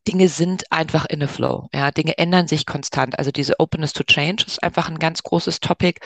Dinge 0.08 0.28
sind 0.30 0.72
einfach 0.72 1.06
in 1.06 1.24
a 1.24 1.28
flow. 1.28 1.70
Ja, 1.74 1.92
Dinge 1.92 2.18
ändern 2.18 2.48
sich 2.48 2.66
konstant. 2.66 3.18
Also 3.18 3.32
diese 3.32 3.60
Openness 3.60 3.94
to 3.94 4.04
Change 4.04 4.44
ist 4.46 4.62
einfach 4.62 4.90
ein 4.90 5.00
ganz 5.00 5.24
großes 5.24 5.60
Topic. 5.60 6.00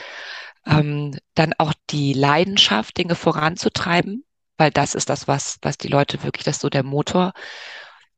Ähm, 0.66 1.18
dann 1.34 1.54
auch 1.58 1.72
die 1.88 2.12
Leidenschaft, 2.12 2.98
Dinge 2.98 3.14
voranzutreiben, 3.14 4.24
weil 4.58 4.70
das 4.70 4.94
ist 4.94 5.08
das, 5.08 5.26
was, 5.26 5.56
was 5.62 5.78
die 5.78 5.88
Leute 5.88 6.22
wirklich, 6.22 6.44
das 6.44 6.56
ist 6.56 6.62
so 6.62 6.68
der 6.68 6.82
Motor. 6.82 7.32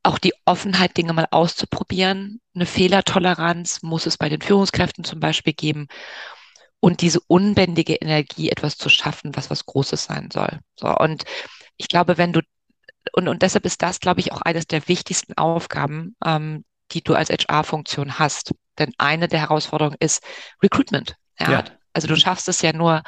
Auch 0.03 0.19
die 0.19 0.35
Offenheit, 0.45 0.97
Dinge 0.97 1.13
mal 1.13 1.29
auszuprobieren. 1.31 2.41
Eine 2.55 2.67
Fehlertoleranz 2.67 3.83
muss 3.83 4.07
es 4.07 4.19
bei 4.19 4.29
den 4.29 4.41
Führungskräften 4.41 5.05
zum 5.05 5.21
Beispiel 5.21 5.53
geben 5.53 5.87
und 6.83 7.01
diese 7.01 7.21
unbändige 7.29 7.95
Energie, 7.95 8.51
etwas 8.51 8.77
zu 8.77 8.89
schaffen, 8.89 9.37
was 9.37 9.51
was 9.51 9.67
Großes 9.67 10.03
sein 10.03 10.31
soll. 10.33 10.59
So, 10.75 10.89
und 10.89 11.23
ich 11.77 11.87
glaube, 11.87 12.19
wenn 12.19 12.33
du, 12.33 12.41
und, 13.13 13.29
und 13.29 13.43
deshalb 13.43 13.65
ist 13.65 13.83
das, 13.83 14.01
glaube 14.01 14.19
ich, 14.19 14.33
auch 14.33 14.43
eines 14.43 14.67
der 14.67 14.89
wichtigsten 14.89 15.35
Aufgaben, 15.35 16.17
ähm, 16.25 16.65
die 16.91 17.01
du 17.01 17.15
als 17.15 17.31
HR-Funktion 17.31 18.19
hast. 18.19 18.51
Denn 18.81 18.93
eine 18.99 19.29
der 19.29 19.39
Herausforderungen 19.39 19.97
ist 20.01 20.25
Recruitment. 20.61 21.15
Ja? 21.39 21.53
ja. 21.53 21.65
Also 21.93 22.09
du 22.09 22.17
schaffst 22.17 22.49
es 22.49 22.63
ja 22.63 22.73
nur 22.73 23.05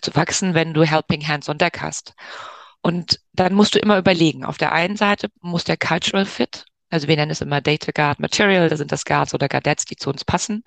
zu 0.00 0.16
wachsen, 0.16 0.54
wenn 0.54 0.74
du 0.74 0.82
Helping 0.82 1.26
Hands 1.26 1.48
on 1.48 1.58
Deck 1.58 1.80
hast. 1.80 2.14
Und 2.80 3.20
dann 3.32 3.54
musst 3.54 3.76
du 3.76 3.78
immer 3.78 3.96
überlegen, 3.96 4.44
auf 4.44 4.58
der 4.58 4.72
einen 4.72 4.96
Seite 4.96 5.28
muss 5.40 5.62
der 5.62 5.76
Cultural 5.76 6.26
Fit, 6.26 6.64
also 6.92 7.08
wir 7.08 7.16
nennen 7.16 7.30
es 7.30 7.40
immer 7.40 7.60
Data 7.60 7.90
Guard 7.92 8.20
Material, 8.20 8.68
da 8.68 8.76
sind 8.76 8.92
das 8.92 9.04
Guards 9.04 9.34
oder 9.34 9.48
Guardettes, 9.48 9.86
die 9.86 9.96
zu 9.96 10.10
uns 10.10 10.24
passen 10.24 10.62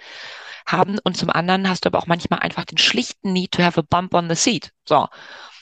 haben. 0.66 0.98
Und 1.04 1.18
zum 1.18 1.30
anderen 1.30 1.70
hast 1.70 1.86
du 1.86 1.90
aber 1.90 2.00
auch 2.00 2.08
manchmal 2.08 2.40
einfach 2.40 2.66
den 2.66 2.80
schlichten 2.80 3.32
Need 3.32 3.52
to 3.52 3.64
have 3.64 3.80
a 3.80 3.84
bump 3.88 4.14
on 4.14 4.28
the 4.28 4.36
seat. 4.36 4.72
So. 4.86 5.08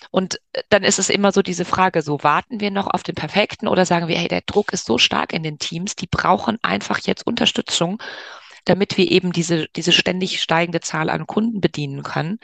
Und 0.10 0.40
äh, 0.54 0.64
dann 0.70 0.84
ist 0.84 1.00
es 1.00 1.10
immer 1.10 1.34
so 1.34 1.42
diese 1.42 1.66
Frage, 1.66 2.02
so 2.02 2.24
warten 2.24 2.62
wir 2.62 2.72
noch 2.72 2.88
auf 2.88 3.04
den 3.04 3.16
perfekten 3.16 3.68
oder 3.68 3.86
sagen 3.86 4.08
wir, 4.08 4.18
hey, 4.18 4.30
der 4.30 4.42
Druck 4.42 4.72
ist 4.72 4.86
so 4.86 4.98
stark 4.98 5.34
in 5.34 5.44
den 5.44 5.60
Teams, 5.60 5.96
die 5.96 6.08
brauchen 6.08 6.60
einfach 6.62 7.00
jetzt 7.00 7.28
Unterstützung, 7.28 8.02
damit 8.64 8.98
wir 8.98 9.12
eben 9.12 9.34
diese, 9.34 9.68
diese 9.76 9.92
ständig 9.92 10.42
steigende 10.42 10.80
Zahl 10.80 11.10
an 11.10 11.28
Kunden 11.28 11.60
bedienen 11.60 12.04
können. 12.04 12.40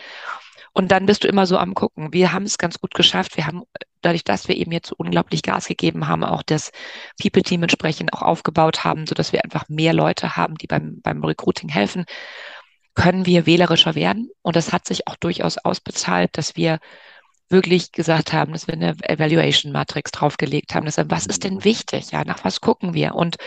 Und 0.73 0.91
dann 0.91 1.05
bist 1.05 1.23
du 1.23 1.27
immer 1.27 1.45
so 1.45 1.57
am 1.57 1.73
gucken. 1.73 2.13
Wir 2.13 2.31
haben 2.31 2.43
es 2.43 2.57
ganz 2.57 2.79
gut 2.79 2.93
geschafft. 2.93 3.37
Wir 3.37 3.47
haben, 3.47 3.63
dadurch, 4.01 4.23
dass 4.23 4.47
wir 4.47 4.55
eben 4.55 4.71
jetzt 4.71 4.89
so 4.89 4.95
unglaublich 4.97 5.41
Gas 5.41 5.67
gegeben 5.67 6.07
haben, 6.07 6.23
auch 6.23 6.43
das 6.43 6.71
People-Team 7.21 7.63
entsprechend 7.63 8.13
auch 8.13 8.21
aufgebaut 8.21 8.83
haben, 8.83 9.07
so 9.07 9.15
dass 9.15 9.33
wir 9.33 9.43
einfach 9.43 9.67
mehr 9.69 9.93
Leute 9.93 10.37
haben, 10.37 10.55
die 10.55 10.67
beim, 10.67 11.01
beim 11.01 11.23
Recruiting 11.23 11.69
helfen, 11.69 12.05
können 12.95 13.25
wir 13.25 13.45
wählerischer 13.45 13.95
werden. 13.95 14.29
Und 14.41 14.55
das 14.55 14.73
hat 14.73 14.85
sich 14.85 15.07
auch 15.07 15.15
durchaus 15.15 15.57
ausbezahlt, 15.57 16.37
dass 16.37 16.55
wir 16.55 16.79
wirklich 17.49 17.91
gesagt 17.91 18.31
haben, 18.33 18.53
dass 18.53 18.67
wir 18.67 18.75
eine 18.75 18.95
Evaluation 19.01 19.71
Matrix 19.71 20.11
draufgelegt 20.11 20.75
haben, 20.75 20.85
dass 20.85 20.97
wir, 20.97 21.09
was 21.09 21.25
ist 21.25 21.43
denn 21.43 21.63
wichtig? 21.63 22.11
Ja, 22.11 22.23
nach 22.23 22.43
was 22.43 22.61
gucken 22.61 22.93
wir? 22.93 23.15
Und 23.15 23.37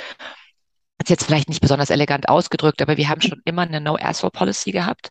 jetzt 1.08 1.24
vielleicht 1.24 1.48
nicht 1.48 1.60
besonders 1.60 1.90
elegant 1.90 2.28
ausgedrückt, 2.28 2.82
aber 2.82 2.96
wir 2.96 3.08
haben 3.08 3.20
schon 3.20 3.40
immer 3.44 3.62
eine 3.62 3.80
No-Asshole-Policy 3.80 4.72
gehabt 4.72 5.10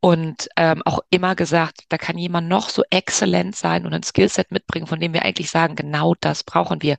und 0.00 0.48
ähm, 0.56 0.82
auch 0.84 1.00
immer 1.10 1.34
gesagt, 1.34 1.84
da 1.88 1.98
kann 1.98 2.18
jemand 2.18 2.48
noch 2.48 2.68
so 2.68 2.82
exzellent 2.90 3.56
sein 3.56 3.84
und 3.84 3.94
ein 3.94 4.02
Skillset 4.02 4.50
mitbringen, 4.52 4.86
von 4.86 5.00
dem 5.00 5.12
wir 5.12 5.24
eigentlich 5.24 5.50
sagen, 5.50 5.74
genau 5.74 6.14
das 6.20 6.44
brauchen 6.44 6.82
wir. 6.82 6.96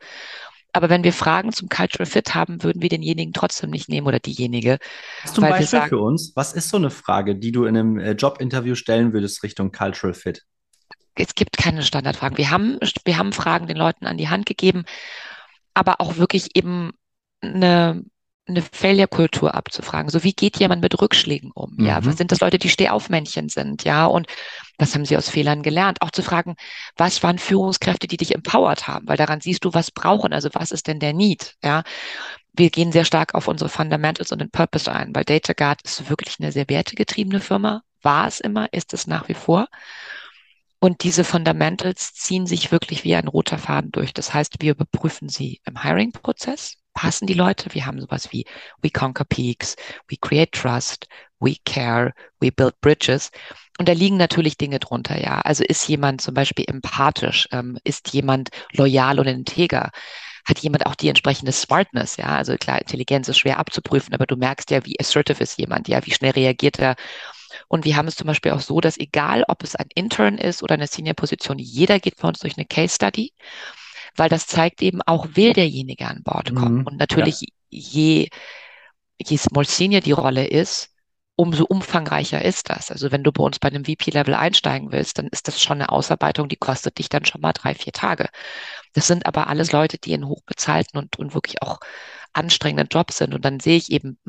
Aber 0.71 0.89
wenn 0.89 1.03
wir 1.03 1.13
Fragen 1.13 1.51
zum 1.51 1.67
Cultural 1.67 2.05
Fit 2.05 2.35
haben, 2.35 2.61
würden 2.61 2.81
wir 2.81 2.89
denjenigen 2.89 3.33
trotzdem 3.33 3.71
nicht 3.71 3.89
nehmen 3.89 4.05
oder 4.05 4.19
diejenige. 4.19 4.77
Hast 5.23 5.37
du 5.37 5.41
ein 5.41 5.49
Beispiel 5.49 5.67
sagen, 5.67 5.89
für 5.89 5.99
uns? 5.99 6.33
Was 6.35 6.53
ist 6.53 6.69
so 6.69 6.77
eine 6.77 6.91
Frage, 6.91 7.35
die 7.35 7.51
du 7.51 7.65
in 7.65 7.75
einem 7.75 7.97
äh, 7.97 8.11
Jobinterview 8.11 8.75
stellen 8.75 9.13
würdest 9.13 9.41
Richtung 9.43 9.71
Cultural 9.71 10.13
Fit? 10.13 10.45
Es 11.15 11.35
gibt 11.35 11.57
keine 11.57 11.83
Standardfragen. 11.83 12.37
Wir 12.37 12.51
haben, 12.51 12.79
wir 13.03 13.17
haben 13.17 13.33
Fragen 13.33 13.67
den 13.67 13.77
Leuten 13.77 14.05
an 14.05 14.17
die 14.17 14.29
Hand 14.29 14.45
gegeben, 14.45 14.85
aber 15.73 16.01
auch 16.01 16.17
wirklich 16.17 16.55
eben 16.55 16.91
eine, 17.41 18.03
eine 18.49 18.61
Failure-Kultur 18.61 19.53
abzufragen. 19.55 20.09
So 20.09 20.23
wie 20.23 20.33
geht 20.33 20.57
jemand 20.57 20.81
mit 20.81 20.99
Rückschlägen 21.01 21.51
um? 21.51 21.75
Mhm. 21.77 21.85
Ja, 21.85 22.05
was 22.05 22.17
sind 22.17 22.31
das 22.31 22.41
Leute, 22.41 22.57
die 22.57 22.69
Stehaufmännchen 22.69 23.49
sind? 23.49 23.83
Ja, 23.83 24.05
und 24.05 24.27
was 24.77 24.93
haben 24.95 25.05
sie 25.05 25.17
aus 25.17 25.29
Fehlern 25.29 25.63
gelernt? 25.63 26.01
Auch 26.01 26.11
zu 26.11 26.23
fragen, 26.23 26.55
was 26.97 27.21
waren 27.23 27.37
Führungskräfte, 27.37 28.07
die 28.07 28.17
dich 28.17 28.35
empowered 28.35 28.87
haben? 28.87 29.07
Weil 29.07 29.17
daran 29.17 29.41
siehst 29.41 29.65
du, 29.65 29.73
was 29.73 29.91
brauchen. 29.91 30.33
Also 30.33 30.49
was 30.53 30.71
ist 30.71 30.87
denn 30.87 30.99
der 30.99 31.13
Need? 31.13 31.55
Ja, 31.63 31.83
wir 32.53 32.69
gehen 32.69 32.91
sehr 32.91 33.05
stark 33.05 33.35
auf 33.35 33.47
unsere 33.47 33.69
Fundamentals 33.69 34.31
und 34.31 34.39
den 34.39 34.51
Purpose 34.51 34.91
ein, 34.91 35.15
weil 35.15 35.23
DataGuard 35.23 35.81
ist 35.83 36.09
wirklich 36.09 36.37
eine 36.39 36.51
sehr 36.51 36.67
wertegetriebene 36.67 37.39
Firma. 37.39 37.83
War 38.01 38.27
es 38.27 38.39
immer, 38.39 38.71
ist 38.73 38.93
es 38.93 39.07
nach 39.07 39.27
wie 39.27 39.33
vor. 39.33 39.67
Und 40.79 41.03
diese 41.03 41.25
Fundamentals 41.25 42.13
ziehen 42.13 42.47
sich 42.47 42.71
wirklich 42.71 43.03
wie 43.03 43.15
ein 43.15 43.27
roter 43.27 43.57
Faden 43.57 43.91
durch. 43.91 44.13
Das 44.13 44.33
heißt, 44.33 44.61
wir 44.61 44.71
überprüfen 44.71 45.27
sie 45.27 45.61
im 45.65 45.81
Hiring-Prozess. 45.81 46.77
Passen 46.99 47.27
die 47.27 47.33
Leute? 47.33 47.73
Wir 47.73 47.85
haben 47.85 48.01
sowas 48.01 48.33
wie 48.33 48.43
We 48.81 48.89
Conquer 48.89 49.23
Peaks, 49.23 49.77
We 50.09 50.17
Create 50.17 50.51
Trust, 50.51 51.07
We 51.39 51.55
Care, 51.63 52.13
We 52.41 52.51
Build 52.51 52.81
Bridges. 52.81 53.31
Und 53.77 53.87
da 53.87 53.93
liegen 53.93 54.17
natürlich 54.17 54.57
Dinge 54.57 54.79
drunter, 54.79 55.17
ja. 55.17 55.39
Also 55.39 55.63
ist 55.63 55.87
jemand 55.87 56.19
zum 56.19 56.33
Beispiel 56.33 56.65
empathisch? 56.67 57.47
Ähm, 57.53 57.77
ist 57.85 58.11
jemand 58.11 58.49
loyal 58.73 59.17
und 59.17 59.27
integer? 59.27 59.91
Hat 60.43 60.59
jemand 60.59 60.87
auch 60.87 60.95
die 60.95 61.07
entsprechende 61.07 61.53
Smartness, 61.53 62.17
ja? 62.17 62.35
Also 62.35 62.57
klar, 62.57 62.79
Intelligenz 62.79 63.29
ist 63.29 63.37
schwer 63.37 63.59
abzuprüfen, 63.59 64.13
aber 64.13 64.25
du 64.25 64.35
merkst 64.35 64.69
ja, 64.69 64.85
wie 64.85 64.99
assertive 64.99 65.41
ist 65.41 65.57
jemand, 65.57 65.87
ja? 65.87 66.05
Wie 66.05 66.11
schnell 66.11 66.31
reagiert 66.31 66.79
er? 66.79 66.97
Und 67.69 67.85
wir 67.85 67.95
haben 67.95 68.09
es 68.09 68.17
zum 68.17 68.27
Beispiel 68.27 68.51
auch 68.51 68.59
so, 68.59 68.81
dass 68.81 68.97
egal, 68.97 69.45
ob 69.47 69.63
es 69.63 69.77
ein 69.77 69.87
Intern 69.95 70.37
ist 70.37 70.63
oder 70.63 70.73
eine 70.73 70.87
Senior-Position, 70.87 71.59
jeder 71.59 72.01
geht 72.01 72.17
bei 72.17 72.27
uns 72.27 72.39
durch 72.39 72.57
eine 72.57 72.65
Case-Study, 72.65 73.31
weil 74.19 74.29
das 74.29 74.47
zeigt 74.47 74.81
eben 74.81 75.01
auch, 75.01 75.27
will 75.33 75.53
derjenige 75.53 76.07
an 76.07 76.23
Bord 76.23 76.53
kommen. 76.53 76.79
Mhm. 76.79 76.87
Und 76.87 76.97
natürlich, 76.97 77.41
ja. 77.41 77.47
je, 77.69 78.29
je 79.17 79.39
more 79.51 79.65
senior 79.65 80.01
die 80.01 80.11
Rolle 80.11 80.45
ist, 80.47 80.93
umso 81.35 81.63
umfangreicher 81.63 82.43
ist 82.43 82.69
das. 82.69 82.91
Also 82.91 83.11
wenn 83.11 83.23
du 83.23 83.31
bei 83.31 83.43
uns 83.43 83.59
bei 83.59 83.69
einem 83.69 83.85
VP-Level 83.85 84.33
einsteigen 84.33 84.91
willst, 84.91 85.17
dann 85.17 85.27
ist 85.27 85.47
das 85.47 85.61
schon 85.61 85.77
eine 85.77 85.89
Ausarbeitung, 85.89 86.49
die 86.49 86.57
kostet 86.57 86.97
dich 86.97 87.07
dann 87.07 87.23
schon 87.23 87.39
mal 87.39 87.53
drei, 87.53 87.73
vier 87.73 87.93
Tage. 87.93 88.27
Das 88.93 89.07
sind 89.07 89.25
aber 89.25 89.47
alles 89.47 89.71
Leute, 89.71 89.97
die 89.97 90.11
in 90.11 90.27
hochbezahlten 90.27 90.99
und, 90.99 91.17
und 91.17 91.33
wirklich 91.33 91.61
auch 91.61 91.79
anstrengenden 92.33 92.89
Jobs 92.91 93.17
sind. 93.17 93.33
Und 93.33 93.45
dann 93.45 93.61
sehe 93.61 93.77
ich 93.77 93.89
eben 93.89 94.19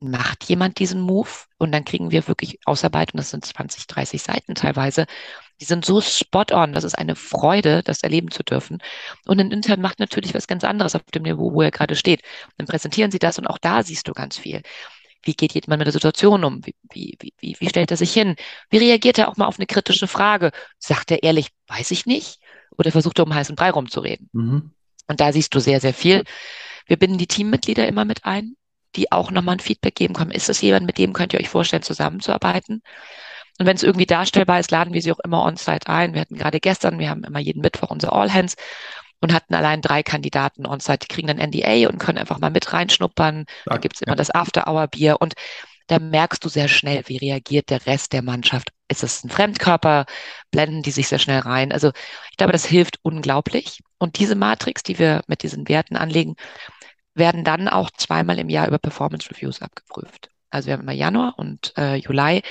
macht 0.00 0.44
jemand 0.44 0.78
diesen 0.78 1.00
Move 1.00 1.30
und 1.58 1.72
dann 1.72 1.84
kriegen 1.84 2.10
wir 2.10 2.28
wirklich 2.28 2.58
Ausarbeitung, 2.66 3.18
das 3.18 3.30
sind 3.30 3.44
20, 3.44 3.86
30 3.86 4.22
Seiten 4.22 4.54
teilweise. 4.54 5.06
Die 5.60 5.64
sind 5.64 5.84
so 5.84 6.00
spot 6.00 6.46
on, 6.52 6.72
das 6.72 6.84
ist 6.84 6.98
eine 6.98 7.14
Freude, 7.14 7.82
das 7.82 8.02
erleben 8.02 8.30
zu 8.30 8.42
dürfen. 8.42 8.78
Und 9.26 9.40
ein 9.40 9.50
Intern 9.52 9.80
macht 9.80 10.00
natürlich 10.00 10.34
was 10.34 10.46
ganz 10.46 10.64
anderes 10.64 10.94
auf 10.94 11.02
dem 11.14 11.22
Niveau, 11.22 11.52
wo 11.52 11.62
er 11.62 11.70
gerade 11.70 11.96
steht. 11.96 12.22
Dann 12.56 12.66
präsentieren 12.66 13.10
sie 13.10 13.18
das 13.18 13.38
und 13.38 13.46
auch 13.46 13.58
da 13.58 13.82
siehst 13.82 14.08
du 14.08 14.12
ganz 14.12 14.36
viel. 14.36 14.62
Wie 15.22 15.34
geht 15.34 15.54
jemand 15.54 15.78
mit 15.78 15.86
der 15.86 15.92
Situation 15.92 16.44
um? 16.44 16.64
Wie, 16.66 16.74
wie, 16.92 17.16
wie, 17.40 17.56
wie 17.58 17.68
stellt 17.68 17.90
er 17.90 17.96
sich 17.96 18.12
hin? 18.12 18.36
Wie 18.68 18.78
reagiert 18.78 19.18
er 19.18 19.28
auch 19.28 19.36
mal 19.36 19.46
auf 19.46 19.58
eine 19.58 19.66
kritische 19.66 20.06
Frage? 20.06 20.50
Sagt 20.78 21.10
er 21.10 21.22
ehrlich, 21.22 21.48
weiß 21.68 21.92
ich 21.92 22.04
nicht? 22.04 22.40
Oder 22.76 22.90
versucht 22.90 23.18
er 23.18 23.24
um 23.24 23.34
heißen 23.34 23.56
Brei 23.56 23.70
rumzureden? 23.70 24.28
Mhm. 24.32 24.72
Und 25.06 25.20
da 25.20 25.32
siehst 25.32 25.54
du 25.54 25.60
sehr, 25.60 25.80
sehr 25.80 25.94
viel. 25.94 26.24
Wir 26.86 26.98
binden 26.98 27.16
die 27.16 27.26
Teammitglieder 27.26 27.86
immer 27.88 28.04
mit 28.04 28.24
ein 28.24 28.56
die 28.96 29.12
auch 29.12 29.30
nochmal 29.30 29.56
ein 29.56 29.60
Feedback 29.60 29.94
geben 29.94 30.14
können. 30.14 30.30
Ist 30.30 30.48
das 30.48 30.60
jemand, 30.60 30.86
mit 30.86 30.98
dem 30.98 31.12
könnt 31.12 31.32
ihr 31.32 31.40
euch 31.40 31.48
vorstellen, 31.48 31.82
zusammenzuarbeiten? 31.82 32.82
Und 33.58 33.66
wenn 33.66 33.76
es 33.76 33.82
irgendwie 33.82 34.06
darstellbar 34.06 34.60
ist, 34.60 34.70
laden 34.70 34.94
wir 34.94 35.02
sie 35.02 35.12
auch 35.12 35.20
immer 35.20 35.44
on-site 35.44 35.86
ein. 35.86 36.14
Wir 36.14 36.22
hatten 36.22 36.36
gerade 36.36 36.60
gestern, 36.60 36.98
wir 36.98 37.10
haben 37.10 37.24
immer 37.24 37.38
jeden 37.38 37.60
Mittwoch 37.60 37.90
unsere 37.90 38.12
All-Hands 38.12 38.54
und 39.20 39.32
hatten 39.32 39.54
allein 39.54 39.80
drei 39.80 40.02
Kandidaten 40.02 40.66
on-site. 40.66 40.98
Die 40.98 41.08
kriegen 41.08 41.28
dann 41.28 41.38
NDA 41.38 41.88
und 41.88 41.98
können 41.98 42.18
einfach 42.18 42.38
mal 42.40 42.50
mit 42.50 42.72
reinschnuppern. 42.72 43.44
Da 43.66 43.76
gibt's 43.78 44.02
immer 44.02 44.16
das 44.16 44.30
After-Hour-Bier 44.30 45.16
und 45.20 45.34
da 45.86 45.98
merkst 45.98 46.44
du 46.44 46.48
sehr 46.48 46.68
schnell, 46.68 47.02
wie 47.06 47.18
reagiert 47.18 47.70
der 47.70 47.86
Rest 47.86 48.12
der 48.12 48.22
Mannschaft. 48.22 48.70
Ist 48.88 49.02
es 49.02 49.22
ein 49.22 49.30
Fremdkörper? 49.30 50.06
Blenden 50.50 50.82
die 50.82 50.90
sich 50.90 51.08
sehr 51.08 51.18
schnell 51.18 51.40
rein? 51.40 51.72
Also 51.72 51.92
ich 52.30 52.36
glaube, 52.36 52.52
das 52.52 52.64
hilft 52.64 52.98
unglaublich. 53.02 53.80
Und 53.98 54.18
diese 54.18 54.34
Matrix, 54.34 54.82
die 54.82 54.98
wir 54.98 55.22
mit 55.26 55.42
diesen 55.42 55.68
Werten 55.68 55.96
anlegen, 55.96 56.36
werden 57.14 57.44
dann 57.44 57.68
auch 57.68 57.90
zweimal 57.90 58.38
im 58.38 58.48
Jahr 58.48 58.66
über 58.66 58.78
Performance 58.78 59.30
Reviews 59.30 59.62
abgeprüft. 59.62 60.30
Also 60.50 60.66
wir 60.66 60.74
haben 60.74 60.82
immer 60.82 60.92
Januar 60.92 61.34
und 61.36 61.72
äh, 61.76 61.96
Juli 61.96 62.42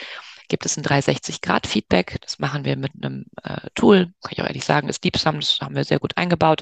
gibt 0.47 0.65
es 0.65 0.77
ein 0.77 0.83
360-Grad-Feedback. 0.83 2.19
Das 2.21 2.39
machen 2.39 2.65
wir 2.65 2.77
mit 2.77 2.91
einem 2.95 3.25
äh, 3.43 3.69
Tool, 3.75 4.13
kann 4.21 4.31
ich 4.31 4.41
auch 4.41 4.47
ehrlich 4.47 4.65
sagen, 4.65 4.89
ist 4.89 5.03
DeepSum, 5.03 5.39
das 5.39 5.59
haben 5.62 5.75
wir 5.75 5.83
sehr 5.83 6.00
gut 6.00 6.17
eingebaut. 6.17 6.62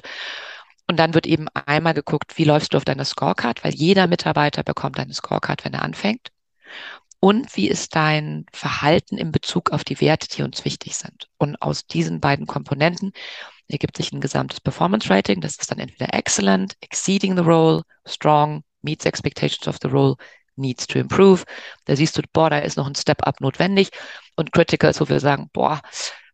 Und 0.88 0.98
dann 0.98 1.14
wird 1.14 1.26
eben 1.26 1.48
einmal 1.48 1.94
geguckt, 1.94 2.36
wie 2.38 2.44
läufst 2.44 2.74
du 2.74 2.76
auf 2.76 2.84
deiner 2.84 3.04
Scorecard, 3.04 3.64
weil 3.64 3.74
jeder 3.74 4.06
Mitarbeiter 4.06 4.62
bekommt 4.62 4.98
eine 4.98 5.14
Scorecard, 5.14 5.64
wenn 5.64 5.74
er 5.74 5.82
anfängt. 5.82 6.28
Und 7.20 7.56
wie 7.56 7.68
ist 7.68 7.94
dein 7.94 8.46
Verhalten 8.52 9.16
in 9.16 9.30
Bezug 9.30 9.70
auf 9.70 9.84
die 9.84 10.00
Werte, 10.00 10.26
die 10.28 10.42
uns 10.42 10.64
wichtig 10.64 10.96
sind? 10.96 11.28
Und 11.38 11.60
aus 11.62 11.86
diesen 11.86 12.20
beiden 12.20 12.46
Komponenten 12.46 13.12
ergibt 13.68 13.96
sich 13.96 14.12
ein 14.12 14.20
gesamtes 14.20 14.60
Performance 14.60 15.08
Rating. 15.08 15.40
Das 15.40 15.56
ist 15.56 15.70
dann 15.70 15.78
entweder 15.78 16.12
excellent, 16.12 16.76
exceeding 16.80 17.36
the 17.36 17.42
role, 17.42 17.82
strong, 18.06 18.64
meets 18.82 19.04
expectations 19.04 19.68
of 19.68 19.78
the 19.80 19.88
role, 19.88 20.16
needs 20.56 20.86
to 20.86 20.98
improve. 20.98 21.44
Da 21.86 21.96
siehst 21.96 22.16
du, 22.16 22.22
boah, 22.32 22.50
da 22.50 22.58
ist 22.58 22.76
noch 22.76 22.86
ein 22.86 22.94
Step-up 22.94 23.40
notwendig. 23.40 23.90
Und 24.36 24.52
critical 24.52 24.90
ist, 24.90 25.00
wo 25.00 25.08
wir 25.08 25.20
sagen, 25.20 25.50
boah, 25.52 25.80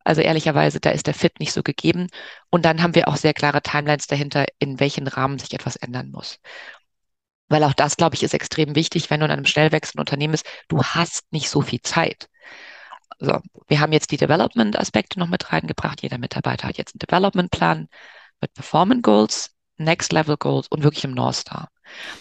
also 0.05 0.23
ehrlicherweise, 0.23 0.81
da 0.81 0.91
ist 0.91 1.07
der 1.07 1.15
Fit 1.15 1.39
nicht 1.41 1.53
so 1.53 1.63
gegeben. 1.63 2.09
Und 2.51 2.65
dann 2.65 2.83
haben 2.83 2.95
wir 2.95 3.09
auch 3.09 3.17
sehr 3.17 3.35
klare 3.35 3.63
Timelines 3.63 4.07
dahinter, 4.07 4.47
in 4.59 4.81
welchen 4.81 5.07
Rahmen 5.07 5.39
sich 5.39 5.53
etwas 5.53 5.77
ändern 5.77 6.11
muss. 6.11 6.39
Weil 7.49 7.65
auch 7.65 7.75
das, 7.75 7.97
glaube 7.97 8.15
ich, 8.15 8.23
ist 8.23 8.35
extrem 8.35 8.75
wichtig, 8.75 9.11
wenn 9.11 9.21
du 9.21 9.27
in 9.27 9.33
einem 9.33 9.47
schnell 9.47 9.73
wechselnden 9.73 10.01
Unternehmen 10.01 10.33
bist. 10.33 10.47
Du 10.69 10.83
hast 10.83 11.31
nicht 11.33 11.51
so 11.51 11.63
viel 11.63 11.81
Zeit. 11.83 12.29
So, 13.19 13.41
wir 13.67 13.81
haben 13.81 13.93
jetzt 13.93 14.11
die 14.11 14.17
Development-Aspekte 14.17 15.19
noch 15.19 15.29
mit 15.29 15.53
reingebracht. 15.53 16.03
Jeder 16.03 16.19
Mitarbeiter 16.19 16.69
hat 16.69 16.79
jetzt 16.79 16.95
einen 16.95 17.01
Development-Plan 17.01 17.89
mit 18.41 18.55
Performance 18.55 19.03
Goals, 19.03 19.51
Next 19.77 20.13
Level 20.13 20.37
Goals 20.37 20.69
und 20.69 20.83
wirklich 20.83 21.05
im 21.05 21.13
North 21.13 21.37
Star. 21.37 21.69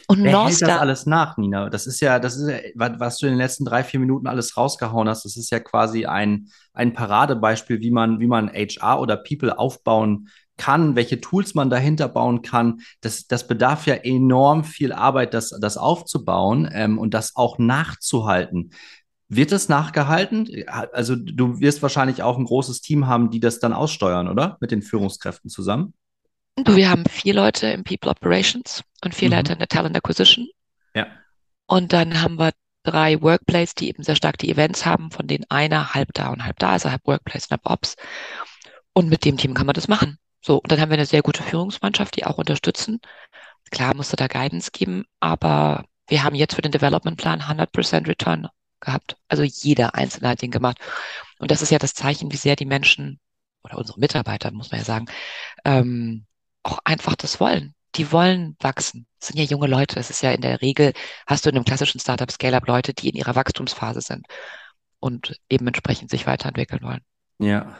Und 0.07 0.23
Wer 0.23 0.31
North 0.31 0.49
hält 0.51 0.61
das 0.61 0.79
alles 0.79 1.05
nach, 1.05 1.37
Nina? 1.37 1.69
Das 1.69 1.87
ist 1.87 1.99
ja, 1.99 2.19
das 2.19 2.37
ist 2.37 2.49
ja, 2.49 2.59
was 2.75 3.17
du 3.17 3.25
in 3.25 3.33
den 3.33 3.39
letzten 3.39 3.65
drei, 3.65 3.83
vier 3.83 3.99
Minuten 3.99 4.27
alles 4.27 4.57
rausgehauen 4.57 5.09
hast. 5.09 5.25
Das 5.25 5.37
ist 5.37 5.49
ja 5.49 5.59
quasi 5.59 6.05
ein, 6.05 6.49
ein 6.73 6.93
Paradebeispiel, 6.93 7.81
wie 7.81 7.91
man, 7.91 8.19
wie 8.19 8.27
man 8.27 8.49
HR 8.49 8.99
oder 8.99 9.17
People 9.17 9.57
aufbauen 9.57 10.29
kann, 10.57 10.95
welche 10.95 11.21
Tools 11.21 11.53
man 11.53 11.69
dahinter 11.69 12.09
bauen 12.09 12.41
kann. 12.41 12.81
Das, 13.01 13.27
das 13.27 13.47
bedarf 13.47 13.85
ja 13.85 13.95
enorm 13.95 14.63
viel 14.63 14.91
Arbeit, 14.91 15.33
das, 15.33 15.49
das 15.61 15.77
aufzubauen 15.77 16.69
ähm, 16.71 16.97
und 16.97 17.13
das 17.13 17.35
auch 17.35 17.57
nachzuhalten. 17.59 18.71
Wird 19.29 19.51
das 19.51 19.67
nachgehalten? 19.67 20.47
Also 20.93 21.15
du 21.15 21.59
wirst 21.59 21.81
wahrscheinlich 21.81 22.23
auch 22.23 22.37
ein 22.37 22.45
großes 22.45 22.81
Team 22.81 23.07
haben, 23.07 23.29
die 23.29 23.41
das 23.41 23.59
dann 23.59 23.73
aussteuern, 23.73 24.29
oder? 24.29 24.57
Mit 24.61 24.71
den 24.71 24.81
Führungskräften 24.81 25.49
zusammen? 25.49 25.93
Du, 26.63 26.75
wir 26.75 26.89
haben 26.89 27.05
vier 27.05 27.35
Leute 27.35 27.67
im 27.67 27.83
People 27.83 28.09
Operations 28.09 28.83
und 29.03 29.13
vier 29.13 29.29
mhm. 29.29 29.35
Leute 29.35 29.53
in 29.53 29.59
der 29.59 29.67
Talent 29.67 29.95
Acquisition. 29.95 30.47
Ja. 30.95 31.07
Und 31.67 31.93
dann 31.93 32.21
haben 32.21 32.39
wir 32.39 32.51
drei 32.83 33.21
Workplace, 33.21 33.75
die 33.75 33.89
eben 33.89 34.03
sehr 34.03 34.15
stark 34.15 34.37
die 34.37 34.49
Events 34.49 34.85
haben, 34.85 35.11
von 35.11 35.27
denen 35.27 35.45
einer 35.49 35.93
halb 35.93 36.13
da 36.13 36.29
und 36.29 36.43
halb 36.43 36.57
da 36.59 36.69
ist, 36.69 36.85
also 36.85 36.91
halb 36.91 37.05
Workplace 37.05 37.45
und 37.45 37.51
halb 37.51 37.65
Ops. 37.65 37.95
Und 38.93 39.09
mit 39.09 39.23
dem 39.25 39.37
Team 39.37 39.53
kann 39.53 39.65
man 39.65 39.75
das 39.75 39.87
machen. 39.87 40.17
So, 40.41 40.57
und 40.57 40.71
dann 40.71 40.79
haben 40.79 40.89
wir 40.89 40.97
eine 40.97 41.05
sehr 41.05 41.21
gute 41.21 41.43
Führungsmannschaft, 41.43 42.15
die 42.15 42.25
auch 42.25 42.37
unterstützen. 42.37 42.99
Klar 43.69 43.95
musste 43.95 44.15
da 44.15 44.27
Guidance 44.27 44.71
geben, 44.71 45.05
aber 45.19 45.85
wir 46.07 46.23
haben 46.23 46.35
jetzt 46.35 46.55
für 46.55 46.61
den 46.61 46.71
Development 46.71 47.17
Plan 47.17 47.41
100% 47.41 48.07
Return 48.07 48.47
gehabt. 48.79 49.17
Also 49.27 49.43
jeder 49.43 49.93
Einzelne 49.95 50.29
hat 50.29 50.41
den 50.41 50.51
gemacht. 50.51 50.79
Und 51.37 51.51
das 51.51 51.61
ist 51.61 51.71
ja 51.71 51.79
das 51.79 51.93
Zeichen, 51.93 52.31
wie 52.31 52.37
sehr 52.37 52.55
die 52.55 52.65
Menschen 52.65 53.19
oder 53.63 53.77
unsere 53.77 53.99
Mitarbeiter, 53.99 54.51
muss 54.51 54.71
man 54.71 54.79
ja 54.79 54.85
sagen, 54.85 55.07
ähm, 55.65 56.25
auch 56.67 56.79
einfach 56.83 57.15
das 57.15 57.39
wollen. 57.39 57.73
Die 57.95 58.11
wollen 58.11 58.55
wachsen. 58.59 59.07
Das 59.19 59.29
sind 59.29 59.39
ja 59.39 59.45
junge 59.45 59.67
Leute. 59.67 59.99
Es 59.99 60.09
ist 60.09 60.21
ja 60.21 60.31
in 60.31 60.41
der 60.41 60.61
Regel, 60.61 60.93
hast 61.25 61.45
du 61.45 61.49
in 61.49 61.55
einem 61.55 61.65
klassischen 61.65 61.99
Startup 61.99 62.29
Scale-Up 62.29 62.67
Leute, 62.67 62.93
die 62.93 63.09
in 63.09 63.15
ihrer 63.15 63.35
Wachstumsphase 63.35 64.01
sind 64.01 64.25
und 64.99 65.39
eben 65.49 65.65
entsprechend 65.67 66.09
sich 66.09 66.27
weiterentwickeln 66.27 66.83
wollen. 66.83 67.01
Ja. 67.39 67.77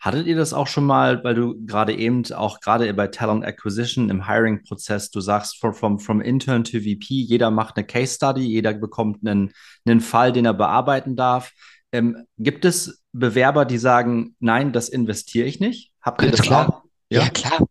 Hattet 0.00 0.26
ihr 0.26 0.36
das 0.36 0.52
auch 0.52 0.68
schon 0.68 0.84
mal, 0.84 1.24
weil 1.24 1.34
du 1.34 1.64
gerade 1.66 1.94
eben 1.94 2.24
auch 2.32 2.60
gerade 2.60 2.92
bei 2.94 3.08
Talent 3.08 3.44
Acquisition 3.44 4.10
im 4.10 4.28
Hiring-Prozess, 4.28 5.10
du 5.10 5.20
sagst 5.20 5.58
from, 5.58 5.74
from, 5.74 5.98
from 5.98 6.20
Intern 6.20 6.62
to 6.62 6.78
VP, 6.78 7.06
jeder 7.08 7.50
macht 7.50 7.76
eine 7.76 7.86
Case 7.86 8.14
Study, 8.14 8.42
jeder 8.42 8.74
bekommt 8.74 9.26
einen, 9.26 9.52
einen 9.84 10.00
Fall, 10.00 10.32
den 10.32 10.44
er 10.44 10.54
bearbeiten 10.54 11.16
darf. 11.16 11.52
Ähm, 11.90 12.26
gibt 12.36 12.64
es 12.64 13.02
Bewerber, 13.12 13.64
die 13.64 13.78
sagen, 13.78 14.36
nein, 14.38 14.72
das 14.72 14.88
investiere 14.88 15.46
ich 15.46 15.58
nicht? 15.58 15.90
Habt 16.00 16.22
ihr 16.22 16.28
Ganz 16.28 16.38
das 16.38 16.46
klar. 16.46 16.68
auch? 16.68 16.87
Ja? 17.10 17.22
ja, 17.22 17.28
klar. 17.30 17.66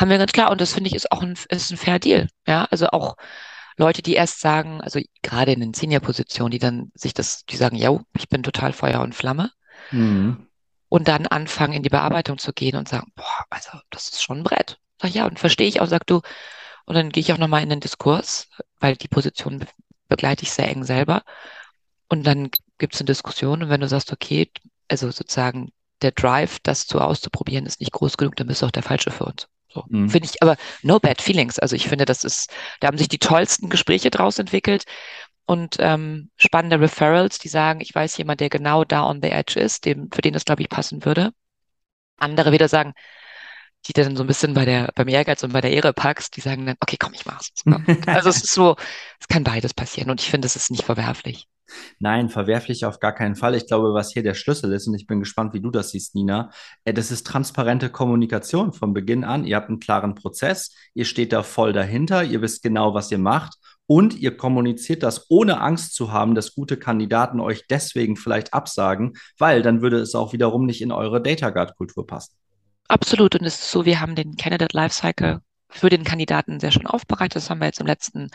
Haben 0.00 0.10
wir 0.10 0.18
ganz 0.18 0.32
klar. 0.32 0.50
Und 0.50 0.60
das 0.60 0.72
finde 0.72 0.88
ich 0.88 0.94
ist 0.94 1.12
auch 1.12 1.22
ein, 1.22 1.36
ist 1.48 1.70
ein 1.70 1.76
fair 1.76 1.98
Deal. 1.98 2.28
Ja, 2.46 2.66
also 2.70 2.88
auch 2.88 3.16
Leute, 3.76 4.02
die 4.02 4.14
erst 4.14 4.40
sagen, 4.40 4.80
also 4.80 5.00
gerade 5.22 5.52
in 5.52 5.60
den 5.60 5.74
Senior-Positionen, 5.74 6.50
die 6.50 6.58
dann 6.58 6.90
sich 6.94 7.14
das, 7.14 7.44
die 7.46 7.56
sagen, 7.56 7.76
ja, 7.76 7.98
ich 8.16 8.28
bin 8.28 8.42
total 8.42 8.72
Feuer 8.72 9.00
und 9.00 9.14
Flamme. 9.14 9.50
Mhm. 9.90 10.46
Und 10.88 11.08
dann 11.08 11.26
anfangen, 11.26 11.74
in 11.74 11.82
die 11.82 11.88
Bearbeitung 11.88 12.38
zu 12.38 12.52
gehen 12.52 12.76
und 12.76 12.88
sagen, 12.88 13.12
boah, 13.14 13.44
also 13.48 13.78
das 13.90 14.08
ist 14.08 14.22
schon 14.22 14.38
ein 14.38 14.44
Brett. 14.44 14.78
Sag 15.00 15.12
ja, 15.14 15.26
und 15.26 15.38
verstehe 15.38 15.68
ich 15.68 15.80
auch, 15.80 15.86
sag 15.86 16.06
du, 16.06 16.20
und 16.84 16.94
dann 16.94 17.10
gehe 17.10 17.20
ich 17.20 17.32
auch 17.32 17.38
nochmal 17.38 17.62
in 17.62 17.68
den 17.68 17.80
Diskurs, 17.80 18.48
weil 18.80 18.96
die 18.96 19.08
Position 19.08 19.64
begleite 20.08 20.42
ich 20.42 20.50
sehr 20.50 20.68
eng 20.68 20.84
selber. 20.84 21.22
Und 22.08 22.26
dann 22.26 22.50
gibt 22.78 22.94
es 22.94 23.00
eine 23.00 23.06
Diskussion 23.06 23.62
und 23.62 23.68
wenn 23.68 23.80
du 23.80 23.88
sagst, 23.88 24.12
okay, 24.12 24.50
also 24.88 25.10
sozusagen 25.10 25.70
der 26.02 26.12
Drive, 26.12 26.58
das 26.62 26.86
zu 26.86 27.00
auszuprobieren, 27.00 27.66
ist 27.66 27.80
nicht 27.80 27.92
groß 27.92 28.16
genug, 28.16 28.36
dann 28.36 28.46
bist 28.46 28.62
du 28.62 28.66
auch 28.66 28.70
der 28.70 28.82
Falsche 28.82 29.10
für 29.10 29.24
uns. 29.24 29.48
So, 29.72 29.84
mhm. 29.88 30.10
finde 30.10 30.26
ich, 30.26 30.42
aber 30.42 30.56
no 30.82 30.98
bad 30.98 31.22
feelings. 31.22 31.58
Also 31.58 31.76
ich 31.76 31.88
finde, 31.88 32.04
das 32.04 32.24
ist, 32.24 32.50
da 32.80 32.88
haben 32.88 32.98
sich 32.98 33.08
die 33.08 33.18
tollsten 33.18 33.68
Gespräche 33.68 34.10
draus 34.10 34.38
entwickelt 34.38 34.84
und 35.46 35.76
ähm, 35.78 36.30
spannende 36.36 36.80
Referrals, 36.80 37.38
die 37.38 37.48
sagen, 37.48 37.80
ich 37.80 37.94
weiß 37.94 38.16
jemand, 38.18 38.40
der 38.40 38.50
genau 38.50 38.84
da 38.84 39.04
on 39.04 39.20
the 39.22 39.30
edge 39.30 39.58
ist, 39.58 39.84
dem, 39.84 40.08
für 40.12 40.22
den 40.22 40.32
das, 40.32 40.44
glaube 40.44 40.62
ich, 40.62 40.68
passen 40.68 41.04
würde. 41.04 41.32
Andere 42.18 42.52
wieder 42.52 42.68
sagen, 42.68 42.94
die 43.86 43.92
dann 43.92 44.16
so 44.16 44.24
ein 44.24 44.26
bisschen 44.26 44.54
bei 44.54 44.64
der, 44.64 44.92
beim 44.94 45.08
Ehrgeiz 45.08 45.42
und 45.42 45.52
bei 45.52 45.60
der 45.60 45.72
Ehre 45.72 45.92
packst, 45.92 46.36
die 46.36 46.40
sagen 46.40 46.66
dann, 46.66 46.76
okay, 46.80 46.96
komm, 46.98 47.14
ich 47.14 47.24
mach's. 47.26 47.50
also 48.06 48.28
es 48.28 48.44
ist 48.44 48.52
so, 48.52 48.76
es 49.18 49.28
kann 49.28 49.44
beides 49.44 49.74
passieren 49.74 50.10
und 50.10 50.20
ich 50.20 50.30
finde, 50.30 50.46
es 50.46 50.56
ist 50.56 50.70
nicht 50.70 50.84
verwerflich. 50.84 51.46
Nein, 51.98 52.28
verwerflich 52.28 52.84
auf 52.84 53.00
gar 53.00 53.12
keinen 53.12 53.36
Fall. 53.36 53.54
Ich 53.54 53.66
glaube, 53.66 53.94
was 53.94 54.12
hier 54.12 54.22
der 54.22 54.34
Schlüssel 54.34 54.72
ist, 54.72 54.86
und 54.86 54.94
ich 54.94 55.06
bin 55.06 55.20
gespannt, 55.20 55.54
wie 55.54 55.60
du 55.60 55.70
das 55.70 55.90
siehst, 55.90 56.14
Nina, 56.14 56.50
äh, 56.84 56.92
das 56.92 57.10
ist 57.10 57.26
transparente 57.26 57.90
Kommunikation 57.90 58.72
von 58.72 58.94
Beginn 58.94 59.24
an. 59.24 59.44
Ihr 59.44 59.56
habt 59.56 59.68
einen 59.68 59.80
klaren 59.80 60.14
Prozess, 60.14 60.74
ihr 60.94 61.04
steht 61.04 61.32
da 61.32 61.42
voll 61.42 61.72
dahinter, 61.72 62.24
ihr 62.24 62.42
wisst 62.42 62.62
genau, 62.62 62.94
was 62.94 63.10
ihr 63.10 63.18
macht 63.18 63.54
und 63.90 64.16
ihr 64.20 64.36
kommuniziert 64.36 65.02
das 65.02 65.28
ohne 65.30 65.60
Angst 65.60 65.94
zu 65.94 66.12
haben, 66.12 66.36
dass 66.36 66.54
gute 66.54 66.76
Kandidaten 66.76 67.40
euch 67.40 67.66
deswegen 67.68 68.14
vielleicht 68.14 68.54
absagen, 68.54 69.14
weil 69.36 69.62
dann 69.62 69.82
würde 69.82 69.98
es 69.98 70.14
auch 70.14 70.32
wiederum 70.32 70.64
nicht 70.64 70.80
in 70.80 70.92
eure 70.92 71.20
Data 71.20 71.50
Guard 71.50 71.76
Kultur 71.76 72.06
passen. 72.06 72.36
Absolut. 72.86 73.34
Und 73.34 73.44
es 73.44 73.54
ist 73.54 73.70
so, 73.72 73.84
wir 73.84 74.00
haben 74.00 74.14
den 74.14 74.36
Candidate 74.36 74.76
Lifecycle 74.76 75.40
für 75.68 75.88
den 75.88 76.04
Kandidaten 76.04 76.60
sehr 76.60 76.70
schön 76.70 76.86
aufbereitet. 76.86 77.34
Das 77.34 77.50
haben 77.50 77.58
wir 77.58 77.66
jetzt 77.66 77.80
im 77.80 77.86
letzten 77.86 78.30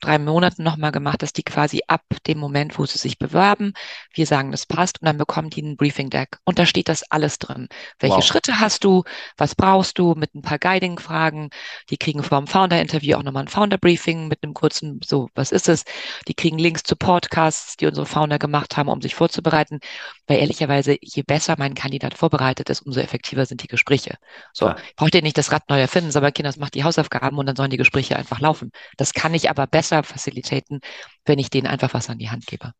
drei 0.00 0.18
Monaten 0.18 0.62
nochmal 0.62 0.92
gemacht, 0.92 1.22
dass 1.22 1.32
die 1.32 1.42
quasi 1.42 1.80
ab 1.86 2.02
dem 2.26 2.38
Moment, 2.38 2.78
wo 2.78 2.86
sie 2.86 2.98
sich 2.98 3.18
bewerben, 3.18 3.72
wir 4.12 4.26
sagen, 4.26 4.50
das 4.50 4.66
passt 4.66 5.00
und 5.00 5.06
dann 5.06 5.18
bekommen 5.18 5.50
die 5.50 5.62
ein 5.62 5.76
Briefing 5.76 6.10
Deck 6.10 6.38
und 6.44 6.58
da 6.58 6.66
steht 6.66 6.88
das 6.88 7.02
alles 7.10 7.38
drin. 7.38 7.68
Welche 7.98 8.16
wow. 8.16 8.24
Schritte 8.24 8.60
hast 8.60 8.84
du? 8.84 9.04
Was 9.36 9.54
brauchst 9.54 9.98
du? 9.98 10.14
Mit 10.14 10.34
ein 10.34 10.42
paar 10.42 10.58
Guiding-Fragen. 10.58 11.50
Die 11.90 11.96
kriegen 11.96 12.22
vor 12.22 12.38
dem 12.38 12.46
Founder-Interview 12.46 13.16
auch 13.16 13.22
nochmal 13.22 13.44
ein 13.44 13.48
Founder-Briefing 13.48 14.28
mit 14.28 14.42
einem 14.42 14.54
kurzen, 14.54 15.00
so, 15.04 15.28
was 15.34 15.52
ist 15.52 15.68
es? 15.68 15.84
Die 16.28 16.34
kriegen 16.34 16.58
Links 16.58 16.82
zu 16.82 16.96
Podcasts, 16.96 17.76
die 17.76 17.86
unsere 17.86 18.06
Founder 18.06 18.38
gemacht 18.38 18.76
haben, 18.76 18.88
um 18.88 19.00
sich 19.00 19.14
vorzubereiten. 19.14 19.80
Weil 20.26 20.38
ehrlicherweise, 20.38 20.96
je 21.00 21.22
besser 21.22 21.56
mein 21.58 21.74
Kandidat 21.74 22.14
vorbereitet 22.14 22.68
ist, 22.70 22.82
umso 22.82 23.00
effektiver 23.00 23.46
sind 23.46 23.62
die 23.62 23.68
Gespräche. 23.68 24.16
So, 24.52 24.66
Klar. 24.66 24.78
braucht 24.96 25.14
ihr 25.14 25.22
nicht 25.22 25.38
das 25.38 25.52
Rad 25.52 25.68
neu 25.68 25.80
erfinden, 25.80 26.14
aber 26.16 26.32
Kinders 26.32 26.58
macht 26.58 26.74
die 26.74 26.84
Hausaufgaben 26.84 27.38
und 27.38 27.46
dann 27.46 27.56
sollen 27.56 27.70
die 27.70 27.76
Gespräche 27.76 28.16
einfach 28.16 28.40
laufen. 28.40 28.70
Das 28.96 29.12
kann 29.14 29.34
ich 29.34 29.50
aber 29.50 29.66
besser 29.66 29.86
besser 29.86 30.02
facilitaten, 30.02 30.80
wenn 31.24 31.38
ich 31.38 31.50
denen 31.50 31.66
einfach 31.66 31.94
was 31.94 32.10
an 32.10 32.18
die 32.18 32.30
Hand 32.30 32.46
gebe. 32.46 32.72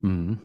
Mhm. 0.00 0.38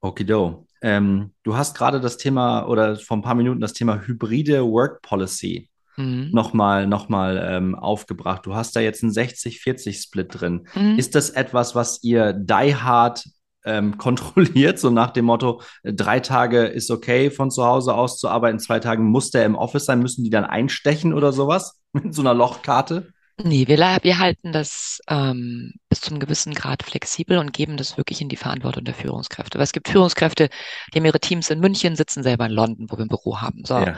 Okido. 0.00 0.66
Ähm, 0.80 1.32
du 1.44 1.56
hast 1.56 1.76
gerade 1.76 2.00
das 2.00 2.16
Thema 2.16 2.66
oder 2.66 2.96
vor 2.96 3.16
ein 3.16 3.22
paar 3.22 3.36
Minuten 3.36 3.60
das 3.60 3.72
Thema 3.72 4.00
hybride 4.04 4.64
Work 4.64 5.02
Policy 5.02 5.70
mhm. 5.96 6.30
nochmal 6.32 6.88
noch 6.88 7.08
mal, 7.08 7.40
ähm, 7.48 7.76
aufgebracht. 7.76 8.46
Du 8.46 8.54
hast 8.54 8.74
da 8.74 8.80
jetzt 8.80 9.04
einen 9.04 9.12
60-40-Split 9.12 10.40
drin. 10.40 10.66
Mhm. 10.74 10.98
Ist 10.98 11.14
das 11.14 11.30
etwas, 11.30 11.76
was 11.76 12.02
ihr 12.02 12.32
die 12.32 12.74
hard 12.74 13.24
ähm, 13.64 13.98
kontrolliert, 13.98 14.78
so 14.78 14.90
nach 14.90 15.10
dem 15.10 15.26
Motto, 15.26 15.62
äh, 15.82 15.92
drei 15.92 16.20
Tage 16.20 16.64
ist 16.64 16.90
okay, 16.90 17.30
von 17.30 17.50
zu 17.50 17.64
Hause 17.64 17.94
aus 17.94 18.18
zu 18.18 18.28
arbeiten, 18.28 18.58
zwei 18.58 18.80
Tagen 18.80 19.04
muss 19.04 19.30
der 19.30 19.44
im 19.44 19.54
Office 19.54 19.84
sein, 19.84 20.00
müssen 20.00 20.24
die 20.24 20.30
dann 20.30 20.44
einstechen 20.44 21.12
oder 21.12 21.32
sowas 21.32 21.80
mit 21.92 22.14
so 22.14 22.22
einer 22.22 22.34
Lochkarte? 22.34 23.12
Nee, 23.44 23.66
wir, 23.66 23.78
wir 23.78 24.18
halten 24.18 24.52
das 24.52 25.00
ähm, 25.08 25.72
bis 25.88 26.02
zum 26.02 26.20
gewissen 26.20 26.54
Grad 26.54 26.82
flexibel 26.82 27.38
und 27.38 27.52
geben 27.52 27.76
das 27.76 27.96
wirklich 27.96 28.20
in 28.20 28.28
die 28.28 28.36
Verantwortung 28.36 28.84
der 28.84 28.94
Führungskräfte. 28.94 29.58
Weil 29.58 29.64
es 29.64 29.72
gibt 29.72 29.88
Führungskräfte, 29.88 30.48
die 30.92 30.98
haben 30.98 31.06
ihre 31.06 31.18
Teams 31.18 31.48
in 31.50 31.58
München, 31.58 31.96
sitzen 31.96 32.22
selber 32.22 32.46
in 32.46 32.52
London, 32.52 32.88
wo 32.90 32.98
wir 32.98 33.04
ein 33.04 33.08
Büro 33.08 33.40
haben. 33.40 33.64
So. 33.64 33.78
Ja. 33.78 33.96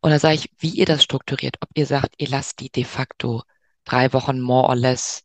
Und 0.00 0.10
da 0.10 0.18
sage 0.18 0.34
ich, 0.34 0.50
wie 0.58 0.70
ihr 0.70 0.84
das 0.84 1.02
strukturiert, 1.02 1.56
ob 1.60 1.70
ihr 1.74 1.86
sagt, 1.86 2.14
ihr 2.18 2.28
lasst 2.28 2.60
die 2.60 2.70
de 2.70 2.84
facto 2.84 3.42
drei 3.84 4.12
Wochen 4.12 4.40
more 4.40 4.68
or 4.68 4.76
less 4.76 5.22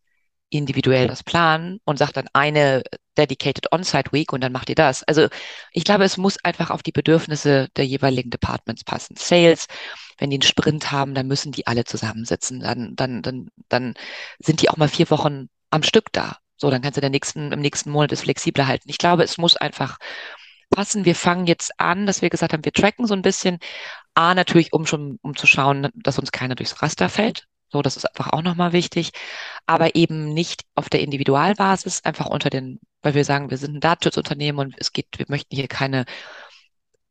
individuell 0.49 1.07
das 1.07 1.23
planen 1.23 1.79
und 1.85 1.97
sagt 1.97 2.17
dann 2.17 2.27
eine 2.33 2.83
dedicated 3.17 3.71
On-Site 3.71 4.11
Week 4.11 4.31
und 4.31 4.41
dann 4.41 4.51
macht 4.51 4.69
ihr 4.69 4.75
das. 4.75 5.03
Also 5.03 5.27
ich 5.71 5.83
glaube, 5.83 6.05
es 6.05 6.17
muss 6.17 6.37
einfach 6.43 6.69
auf 6.69 6.83
die 6.83 6.91
Bedürfnisse 6.91 7.67
der 7.75 7.85
jeweiligen 7.85 8.29
Departments 8.29 8.83
passen. 8.83 9.15
Sales, 9.17 9.67
wenn 10.17 10.29
die 10.29 10.35
einen 10.37 10.43
Sprint 10.43 10.91
haben, 10.91 11.13
dann 11.15 11.27
müssen 11.27 11.51
die 11.51 11.67
alle 11.67 11.83
zusammensitzen. 11.83 12.59
Dann, 12.61 12.95
dann, 12.95 13.21
dann, 13.21 13.49
dann 13.69 13.93
sind 14.39 14.61
die 14.61 14.69
auch 14.69 14.77
mal 14.77 14.87
vier 14.87 15.09
Wochen 15.09 15.49
am 15.69 15.83
Stück 15.83 16.11
da. 16.13 16.37
So, 16.57 16.69
dann 16.71 16.81
kannst 16.81 16.97
du 16.97 17.01
den 17.01 17.11
nächsten, 17.11 17.51
im 17.51 17.59
nächsten 17.59 17.91
Monat 17.91 18.11
es 18.11 18.21
flexibler 18.21 18.67
halten. 18.67 18.89
Ich 18.89 18.97
glaube, 18.97 19.23
es 19.23 19.37
muss 19.37 19.57
einfach 19.57 19.97
passen. 20.69 21.05
Wir 21.05 21.15
fangen 21.15 21.47
jetzt 21.47 21.79
an, 21.79 22.05
dass 22.05 22.21
wir 22.21 22.29
gesagt 22.29 22.53
haben, 22.53 22.65
wir 22.65 22.73
tracken 22.73 23.05
so 23.05 23.13
ein 23.13 23.21
bisschen. 23.21 23.59
A, 24.15 24.33
natürlich, 24.33 24.73
um 24.73 24.85
schon, 24.85 25.19
um 25.21 25.35
zu 25.35 25.45
schauen, 25.47 25.89
dass 25.93 26.19
uns 26.19 26.31
keiner 26.31 26.55
durchs 26.55 26.81
Raster 26.81 27.09
fällt. 27.09 27.47
So, 27.69 27.81
das 27.81 27.97
ist 27.97 28.05
einfach 28.05 28.31
auch 28.33 28.41
nochmal 28.41 28.73
wichtig. 28.73 29.11
Aber 29.65 29.95
eben 29.95 30.33
nicht 30.33 30.63
auf 30.75 30.89
der 30.89 31.01
Individualbasis, 31.01 32.03
einfach 32.03 32.27
unter 32.27 32.49
den, 32.49 32.79
weil 33.01 33.13
wir 33.13 33.25
sagen, 33.25 33.49
wir 33.49 33.57
sind 33.57 33.75
ein 33.75 33.79
Datenschutzunternehmen 33.81 34.59
und 34.59 34.75
es 34.77 34.93
geht, 34.93 35.07
wir 35.17 35.25
möchten 35.29 35.55
hier 35.55 35.67
keine, 35.67 36.05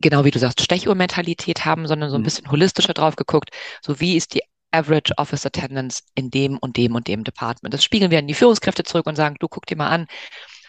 genau 0.00 0.24
wie 0.24 0.30
du 0.30 0.38
sagst, 0.38 0.60
Stechuhrmentalität 0.62 1.64
haben, 1.64 1.86
sondern 1.86 2.10
so 2.10 2.16
ein 2.16 2.20
mhm. 2.20 2.24
bisschen 2.24 2.50
holistischer 2.50 2.94
drauf 2.94 3.16
geguckt. 3.16 3.50
So 3.82 4.00
wie 4.00 4.16
ist 4.16 4.34
die 4.34 4.42
Average 4.72 5.14
Office 5.16 5.46
Attendance 5.46 6.02
in 6.14 6.30
dem 6.30 6.58
und 6.58 6.76
dem 6.76 6.94
und 6.94 7.06
dem 7.08 7.24
Department? 7.24 7.74
Das 7.74 7.84
spiegeln 7.84 8.10
wir 8.10 8.18
an 8.18 8.26
die 8.26 8.34
Führungskräfte 8.34 8.84
zurück 8.84 9.06
und 9.06 9.16
sagen, 9.16 9.36
du 9.40 9.48
guck 9.48 9.66
dir 9.66 9.76
mal 9.76 9.88
an, 9.88 10.06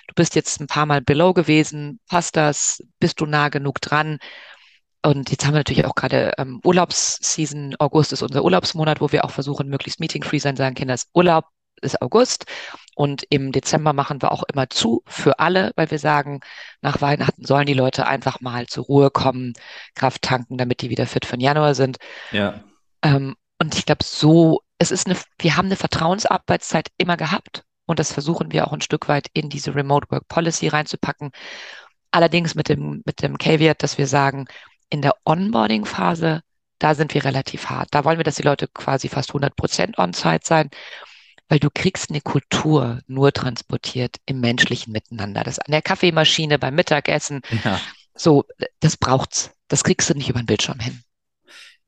du 0.08 0.13
bist 0.15 0.36
jetzt 0.36 0.60
ein 0.62 0.67
paar 0.67 0.86
Mal 0.86 1.02
below 1.02 1.34
gewesen, 1.34 2.00
passt 2.08 2.36
das, 2.36 2.82
bist 3.00 3.19
du 3.21 3.26
nah 3.26 3.50
genug 3.50 3.82
dran? 3.82 4.19
Und 5.08 5.32
jetzt 5.32 5.46
haben 5.46 5.54
wir 5.54 5.60
natürlich 5.60 5.86
auch 5.86 5.96
gerade 5.96 6.34
ähm, 6.38 6.60
Urlaubsseason. 6.65 7.78
August 7.80 8.12
ist 8.12 8.24
unser 8.24 8.43
Urlaubsmonat, 8.43 9.00
wo 9.00 9.10
wir 9.10 9.24
auch 9.24 9.32
versuchen, 9.32 9.70
möglichst 9.70 10.02
meeting-free 10.02 10.39
sein, 10.39 10.58
sagen, 10.58 10.76
Kinder, 10.76 10.98
Urlaub 11.13 11.46
ist 11.82 12.02
August. 12.02 12.43
Und 12.93 13.24
im 13.30 13.54
Dezember 13.54 13.93
machen 13.93 14.22
wir 14.22 14.34
auch 14.34 14.43
immer 14.52 14.70
zu 14.70 15.04
für 15.08 15.39
alle, 15.39 15.72
weil 15.78 15.91
wir 15.91 16.00
sagen, 16.00 16.41
nach 16.82 17.00
Weihnachten 17.00 17.46
sollen 17.46 17.67
die 17.67 17.74
Leute 17.74 18.06
einfach 18.06 18.41
mal 18.41 18.67
zur 18.67 18.84
Ruhe 18.84 19.10
kommen, 19.10 19.54
Kraft 19.96 20.24
tanken, 20.24 20.58
damit 20.58 20.82
die 20.82 20.89
wieder 20.89 21.08
fit 21.08 21.24
für 21.24 21.38
den 21.38 21.41
Januar 21.41 21.74
sind. 21.74 22.00
Ja. 22.34 22.62
Ähm, 23.02 23.38
und 23.62 23.76
ich 23.76 23.86
glaube, 23.86 24.04
so, 24.04 24.60
es 24.78 24.91
ist 24.91 25.08
eine, 25.08 25.15
wir 25.39 25.56
haben 25.56 25.67
eine 25.67 25.78
Vertrauensarbeitszeit 25.78 26.89
immer 26.98 27.15
gehabt. 27.15 27.63
Und 27.86 28.00
das 28.00 28.12
versuchen 28.12 28.52
wir 28.52 28.67
auch 28.67 28.74
ein 28.74 28.82
Stück 28.82 29.08
weit 29.08 29.28
in 29.32 29.48
diese 29.48 29.74
Remote 29.74 30.08
Work 30.10 30.28
Policy 30.28 30.67
reinzupacken. 30.67 31.32
Allerdings 32.12 32.56
mit 32.56 32.67
dem, 32.67 33.04
mit 33.06 33.22
dem 33.22 33.38
Caveat, 33.38 33.82
dass 33.84 33.98
wir 33.98 34.08
sagen, 34.08 34.48
in 34.89 35.02
der 35.02 35.15
Onboarding-Phase, 35.26 36.41
da 36.80 36.95
sind 36.95 37.13
wir 37.13 37.26
relativ 37.26 37.69
hart. 37.69 37.89
Da 37.91 38.06
wollen 38.06 38.19
wir, 38.19 38.23
dass 38.23 38.36
die 38.36 38.43
Leute 38.43 38.67
quasi 38.67 39.10
fast 39.10 39.30
100 39.32 39.56
Prozent 39.56 39.97
on-site 39.97 40.45
sein, 40.45 40.69
weil 41.50 41.60
du 41.60 41.69
kriegst 41.73 42.10
eine 42.10 42.21
Kultur 42.21 43.02
nur 43.08 43.32
transportiert 43.32 44.17
im 44.26 44.39
menschlichen 44.39 44.91
Miteinander. 44.91 45.43
Das 45.43 45.60
an 45.60 45.71
der 45.71 45.82
Kaffeemaschine 45.82 46.60
beim 46.60 46.76
Mittagessen. 46.76 47.41
Ja. 47.63 47.80
So, 48.13 48.45
das 48.80 48.97
braucht's. 48.97 49.52
Das 49.67 49.84
kriegst 49.84 50.10
du 50.10 50.13
nicht 50.13 50.30
über 50.30 50.39
den 50.39 50.45
Bildschirm 50.45 50.80
hin. 50.80 51.04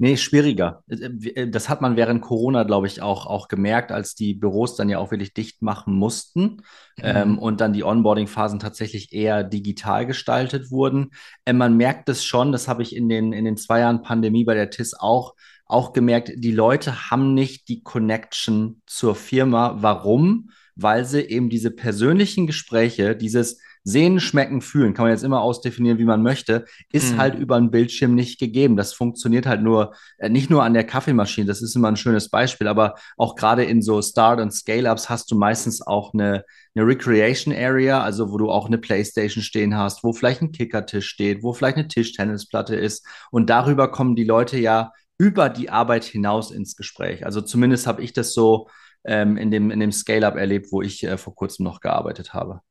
Nee, 0.01 0.15
schwieriger. 0.15 0.81
Äh, 0.88 1.09
äh, 1.35 1.49
das 1.49 1.67
hat 1.67 1.81
man 1.81 1.97
während 1.97 2.21
Corona, 2.21 2.63
glaube 2.63 2.88
ich, 2.88 3.01
auch, 3.01 3.25
auch 3.27 3.49
gemerkt, 3.49 3.91
als 3.91 4.15
die 4.15 4.33
Büros 4.33 4.77
dann 4.77 4.88
ja 4.88 4.97
auch 4.97 5.12
wirklich 5.12 5.33
dicht 5.33 5.62
machen 5.62 5.93
mussten 5.93 6.41
mhm. 6.41 7.03
ähm, 7.03 7.38
und 7.38 7.59
dann 7.59 7.73
die 7.73 7.83
Onboarding-Phasen 7.83 8.59
tatsächlich 8.59 9.12
eher 9.12 9.43
digital 9.43 10.05
gestaltet 10.05 10.71
wurden. 10.71 11.12
Äh, 11.43 11.51
man 11.51 11.75
merkt 11.75 12.07
es 12.07 12.23
schon, 12.23 12.53
das 12.53 12.69
habe 12.69 12.81
ich 12.81 12.95
in 12.95 13.09
den, 13.09 13.33
in 13.33 13.43
den 13.43 13.57
zwei 13.57 13.81
Jahren 13.81 14.01
Pandemie 14.01 14.45
bei 14.45 14.53
der 14.53 14.69
TIS 14.69 14.93
auch, 14.93 15.35
auch 15.65 15.91
gemerkt, 15.91 16.31
die 16.33 16.53
Leute 16.53 17.12
haben 17.12 17.33
nicht 17.33 17.67
die 17.67 17.83
Connection 17.83 18.81
zur 18.85 19.15
Firma. 19.15 19.75
Warum? 19.81 20.51
Weil 20.75 21.03
sie 21.03 21.21
eben 21.21 21.49
diese 21.49 21.71
persönlichen 21.71 22.47
Gespräche, 22.47 23.17
dieses 23.17 23.59
sehen, 23.83 24.19
schmecken, 24.19 24.61
fühlen, 24.61 24.93
kann 24.93 25.05
man 25.05 25.11
jetzt 25.11 25.23
immer 25.23 25.41
ausdefinieren, 25.41 25.97
wie 25.97 26.05
man 26.05 26.21
möchte, 26.21 26.65
ist 26.91 27.13
mhm. 27.13 27.17
halt 27.17 27.35
über 27.35 27.55
einen 27.55 27.71
Bildschirm 27.71 28.15
nicht 28.15 28.39
gegeben. 28.39 28.75
Das 28.75 28.93
funktioniert 28.93 29.45
halt 29.45 29.61
nur, 29.61 29.93
äh, 30.17 30.29
nicht 30.29 30.49
nur 30.49 30.63
an 30.63 30.73
der 30.73 30.85
Kaffeemaschine, 30.85 31.47
das 31.47 31.61
ist 31.61 31.75
immer 31.75 31.87
ein 31.87 31.95
schönes 31.95 32.29
Beispiel, 32.29 32.67
aber 32.67 32.95
auch 33.17 33.35
gerade 33.35 33.63
in 33.63 33.81
so 33.81 34.01
Start- 34.01 34.39
und 34.39 34.51
Scale-Ups 34.51 35.09
hast 35.09 35.31
du 35.31 35.37
meistens 35.37 35.85
auch 35.85 36.13
eine, 36.13 36.43
eine 36.75 36.85
Recreation 36.85 37.53
Area, 37.53 38.01
also 38.01 38.31
wo 38.31 38.37
du 38.37 38.49
auch 38.49 38.67
eine 38.67 38.77
Playstation 38.77 39.43
stehen 39.43 39.77
hast, 39.77 40.03
wo 40.03 40.13
vielleicht 40.13 40.41
ein 40.41 40.51
Kickertisch 40.51 41.07
steht, 41.07 41.43
wo 41.43 41.53
vielleicht 41.53 41.77
eine 41.77 41.87
Tischtennisplatte 41.87 42.75
ist. 42.75 43.05
Und 43.31 43.49
darüber 43.49 43.91
kommen 43.91 44.15
die 44.15 44.23
Leute 44.23 44.57
ja 44.57 44.91
über 45.17 45.49
die 45.49 45.69
Arbeit 45.69 46.05
hinaus 46.05 46.49
ins 46.49 46.75
Gespräch. 46.75 47.25
Also 47.25 47.41
zumindest 47.41 47.87
habe 47.87 48.01
ich 48.01 48.13
das 48.13 48.33
so 48.33 48.69
ähm, 49.03 49.37
in 49.37 49.51
dem, 49.51 49.71
in 49.71 49.79
dem 49.79 49.91
Scale-Up 49.91 50.35
erlebt, 50.35 50.71
wo 50.71 50.81
ich 50.81 51.03
äh, 51.03 51.17
vor 51.17 51.35
kurzem 51.35 51.65
noch 51.65 51.81
gearbeitet 51.81 52.33
habe. 52.33 52.61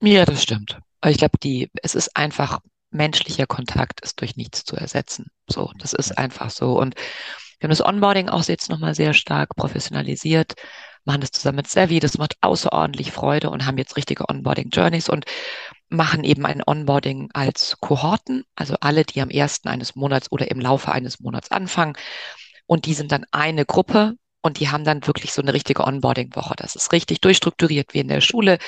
Ja, 0.00 0.24
das 0.24 0.42
stimmt. 0.42 0.78
Aber 1.00 1.10
ich 1.10 1.18
glaube, 1.18 1.38
die, 1.42 1.70
es 1.82 1.94
ist 1.94 2.16
einfach, 2.16 2.60
menschlicher 2.90 3.46
Kontakt 3.46 4.00
ist 4.00 4.20
durch 4.20 4.36
nichts 4.36 4.64
zu 4.64 4.74
ersetzen. 4.76 5.26
So, 5.46 5.70
das 5.78 5.92
ist 5.92 6.16
einfach 6.16 6.50
so. 6.50 6.78
Und 6.78 6.94
wir 7.58 7.64
haben 7.66 7.70
das 7.70 7.84
Onboarding 7.84 8.28
auch 8.28 8.44
jetzt 8.44 8.70
nochmal 8.70 8.94
sehr 8.94 9.12
stark 9.14 9.54
professionalisiert, 9.56 10.54
machen 11.04 11.20
das 11.20 11.32
zusammen 11.32 11.56
mit 11.56 11.68
Savvy, 11.68 12.00
das 12.00 12.16
macht 12.18 12.36
außerordentlich 12.40 13.12
Freude 13.12 13.50
und 13.50 13.66
haben 13.66 13.78
jetzt 13.78 13.96
richtige 13.96 14.28
Onboarding-Journeys 14.28 15.08
und 15.08 15.26
machen 15.88 16.24
eben 16.24 16.46
ein 16.46 16.62
Onboarding 16.66 17.30
als 17.34 17.76
Kohorten, 17.80 18.44
also 18.54 18.76
alle, 18.80 19.04
die 19.04 19.20
am 19.20 19.30
ersten 19.30 19.68
eines 19.68 19.94
Monats 19.96 20.30
oder 20.32 20.50
im 20.50 20.60
Laufe 20.60 20.92
eines 20.92 21.20
Monats 21.20 21.50
anfangen. 21.50 21.94
Und 22.66 22.86
die 22.86 22.94
sind 22.94 23.12
dann 23.12 23.24
eine 23.32 23.64
Gruppe 23.66 24.14
und 24.42 24.60
die 24.60 24.68
haben 24.70 24.84
dann 24.84 25.06
wirklich 25.06 25.32
so 25.32 25.42
eine 25.42 25.54
richtige 25.54 25.84
Onboarding-Woche. 25.84 26.54
Das 26.56 26.76
ist 26.76 26.92
richtig 26.92 27.20
durchstrukturiert 27.20 27.94
wie 27.94 28.00
in 28.00 28.08
der 28.08 28.20
Schule. 28.20 28.58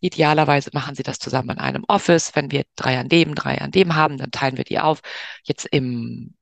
Idealerweise 0.00 0.70
machen 0.72 0.94
sie 0.94 1.02
das 1.02 1.18
zusammen 1.18 1.50
in 1.50 1.58
einem 1.58 1.84
Office. 1.88 2.34
Wenn 2.34 2.50
wir 2.50 2.64
drei 2.76 2.98
an 2.98 3.08
dem, 3.08 3.34
drei 3.34 3.60
an 3.60 3.70
dem 3.70 3.94
haben, 3.94 4.16
dann 4.18 4.30
teilen 4.30 4.56
wir 4.56 4.64
die 4.64 4.80
auf. 4.80 5.00
Jetzt 5.44 5.66
im, 5.70 6.34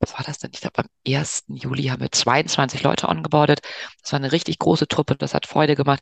was 0.00 0.12
war 0.14 0.24
das 0.24 0.38
denn? 0.38 0.50
Ich 0.52 0.60
glaube, 0.60 0.80
am 0.80 0.88
1. 1.06 1.44
Juli 1.48 1.84
haben 1.84 2.00
wir 2.00 2.10
22 2.10 2.82
Leute 2.82 3.08
ongeboardet. 3.08 3.60
Das 4.02 4.12
war 4.12 4.18
eine 4.18 4.32
richtig 4.32 4.58
große 4.58 4.88
Truppe. 4.88 5.16
Das 5.16 5.34
hat 5.34 5.46
Freude 5.46 5.74
gemacht. 5.74 6.00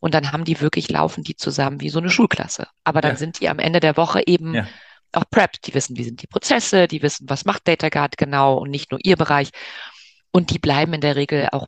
Und 0.00 0.14
dann 0.14 0.32
haben 0.32 0.44
die 0.44 0.60
wirklich, 0.60 0.90
laufen 0.90 1.24
die 1.24 1.36
zusammen 1.36 1.80
wie 1.80 1.90
so 1.90 1.98
eine 1.98 2.10
Schulklasse. 2.10 2.68
Aber 2.84 3.00
dann 3.00 3.12
ja. 3.12 3.16
sind 3.16 3.40
die 3.40 3.48
am 3.48 3.58
Ende 3.58 3.80
der 3.80 3.96
Woche 3.96 4.22
eben 4.26 4.54
ja. 4.54 4.66
auch 5.12 5.24
prepped. 5.30 5.66
Die 5.66 5.74
wissen, 5.74 5.96
wie 5.96 6.04
sind 6.04 6.22
die 6.22 6.26
Prozesse, 6.26 6.86
die 6.86 7.02
wissen, 7.02 7.28
was 7.28 7.44
macht 7.44 7.66
DataGuard 7.66 8.16
genau 8.18 8.58
und 8.58 8.70
nicht 8.70 8.90
nur 8.90 9.00
ihr 9.02 9.16
Bereich. 9.16 9.50
Und 10.30 10.50
die 10.50 10.58
bleiben 10.58 10.92
in 10.94 11.00
der 11.00 11.16
Regel 11.16 11.48
auch 11.52 11.66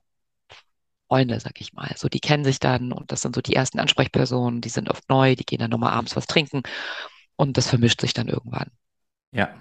Freunde, 1.09 1.39
sag 1.41 1.61
ich 1.61 1.73
mal. 1.73 1.93
So, 1.97 2.09
die 2.09 2.21
kennen 2.21 2.45
sich 2.45 2.59
dann 2.59 2.93
und 2.93 3.13
das 3.13 3.23
sind 3.23 3.35
so 3.35 3.41
die 3.41 3.55
ersten 3.55 3.79
Ansprechpersonen, 3.79 4.61
die 4.61 4.69
sind 4.69 4.91
oft 4.91 5.09
neu, 5.09 5.35
die 5.35 5.45
gehen 5.45 5.59
dann 5.59 5.71
nochmal 5.71 5.93
abends 5.93 6.17
was 6.17 6.27
trinken 6.27 6.63
und 7.37 7.57
das 7.57 7.69
vermischt 7.69 8.01
sich 8.01 8.15
dann 8.15 8.29
irgendwann. 8.29 8.71
Ja, 9.33 9.55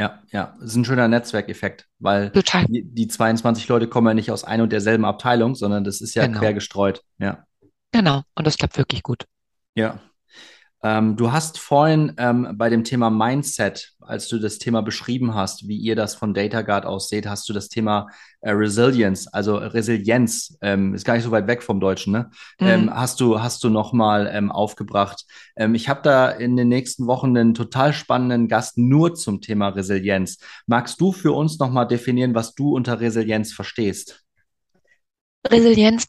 ja, 0.00 0.22
ja. 0.30 0.56
Das 0.58 0.70
ist 0.70 0.76
ein 0.76 0.84
schöner 0.84 1.08
Netzwerkeffekt, 1.08 1.88
weil 1.98 2.30
die, 2.30 2.84
die, 2.84 3.08
22 3.08 3.68
Leute 3.68 3.88
kommen 3.88 4.08
ja 4.08 4.14
nicht 4.14 4.30
aus 4.30 4.44
einer 4.44 4.64
und 4.64 4.72
derselben 4.72 5.04
Abteilung, 5.04 5.54
sondern 5.54 5.84
das 5.84 6.00
ist 6.00 6.14
ja 6.14 6.26
genau. 6.26 6.40
quer 6.40 6.54
gestreut. 6.54 7.02
Ja. 7.18 7.44
Genau, 7.92 8.22
und 8.34 8.46
das 8.46 8.58
klappt 8.58 8.76
wirklich 8.76 9.02
gut. 9.02 9.24
Ja. 9.76 10.00
Ähm, 10.84 11.16
du 11.16 11.32
hast 11.32 11.58
vorhin 11.58 12.12
ähm, 12.18 12.46
bei 12.56 12.68
dem 12.68 12.84
Thema 12.84 13.08
Mindset, 13.08 13.94
als 14.00 14.28
du 14.28 14.38
das 14.38 14.58
Thema 14.58 14.82
beschrieben 14.82 15.34
hast, 15.34 15.66
wie 15.66 15.78
ihr 15.78 15.96
das 15.96 16.14
von 16.14 16.34
DataGuard 16.34 16.84
aus 16.84 17.08
seht, 17.08 17.26
hast 17.26 17.48
du 17.48 17.54
das 17.54 17.70
Thema 17.70 18.08
äh, 18.42 18.50
Resilience, 18.50 19.26
also 19.32 19.56
Resilienz, 19.56 20.58
ähm, 20.60 20.92
ist 20.92 21.06
gar 21.06 21.14
nicht 21.14 21.24
so 21.24 21.30
weit 21.30 21.46
weg 21.46 21.62
vom 21.62 21.80
Deutschen, 21.80 22.12
ne? 22.12 22.30
Mhm. 22.60 22.66
Ähm, 22.66 22.94
hast 22.94 23.18
du, 23.22 23.40
hast 23.40 23.64
du 23.64 23.70
nochmal 23.70 24.30
ähm, 24.30 24.52
aufgebracht. 24.52 25.24
Ähm, 25.56 25.74
ich 25.74 25.88
habe 25.88 26.02
da 26.02 26.28
in 26.28 26.54
den 26.54 26.68
nächsten 26.68 27.06
Wochen 27.06 27.34
einen 27.34 27.54
total 27.54 27.94
spannenden 27.94 28.48
Gast 28.48 28.76
nur 28.76 29.14
zum 29.14 29.40
Thema 29.40 29.68
Resilienz. 29.70 30.36
Magst 30.66 31.00
du 31.00 31.12
für 31.12 31.32
uns 31.32 31.58
nochmal 31.58 31.88
definieren, 31.88 32.34
was 32.34 32.54
du 32.54 32.76
unter 32.76 33.00
Resilienz 33.00 33.54
verstehst? 33.54 34.22
Resilienz 35.48 36.04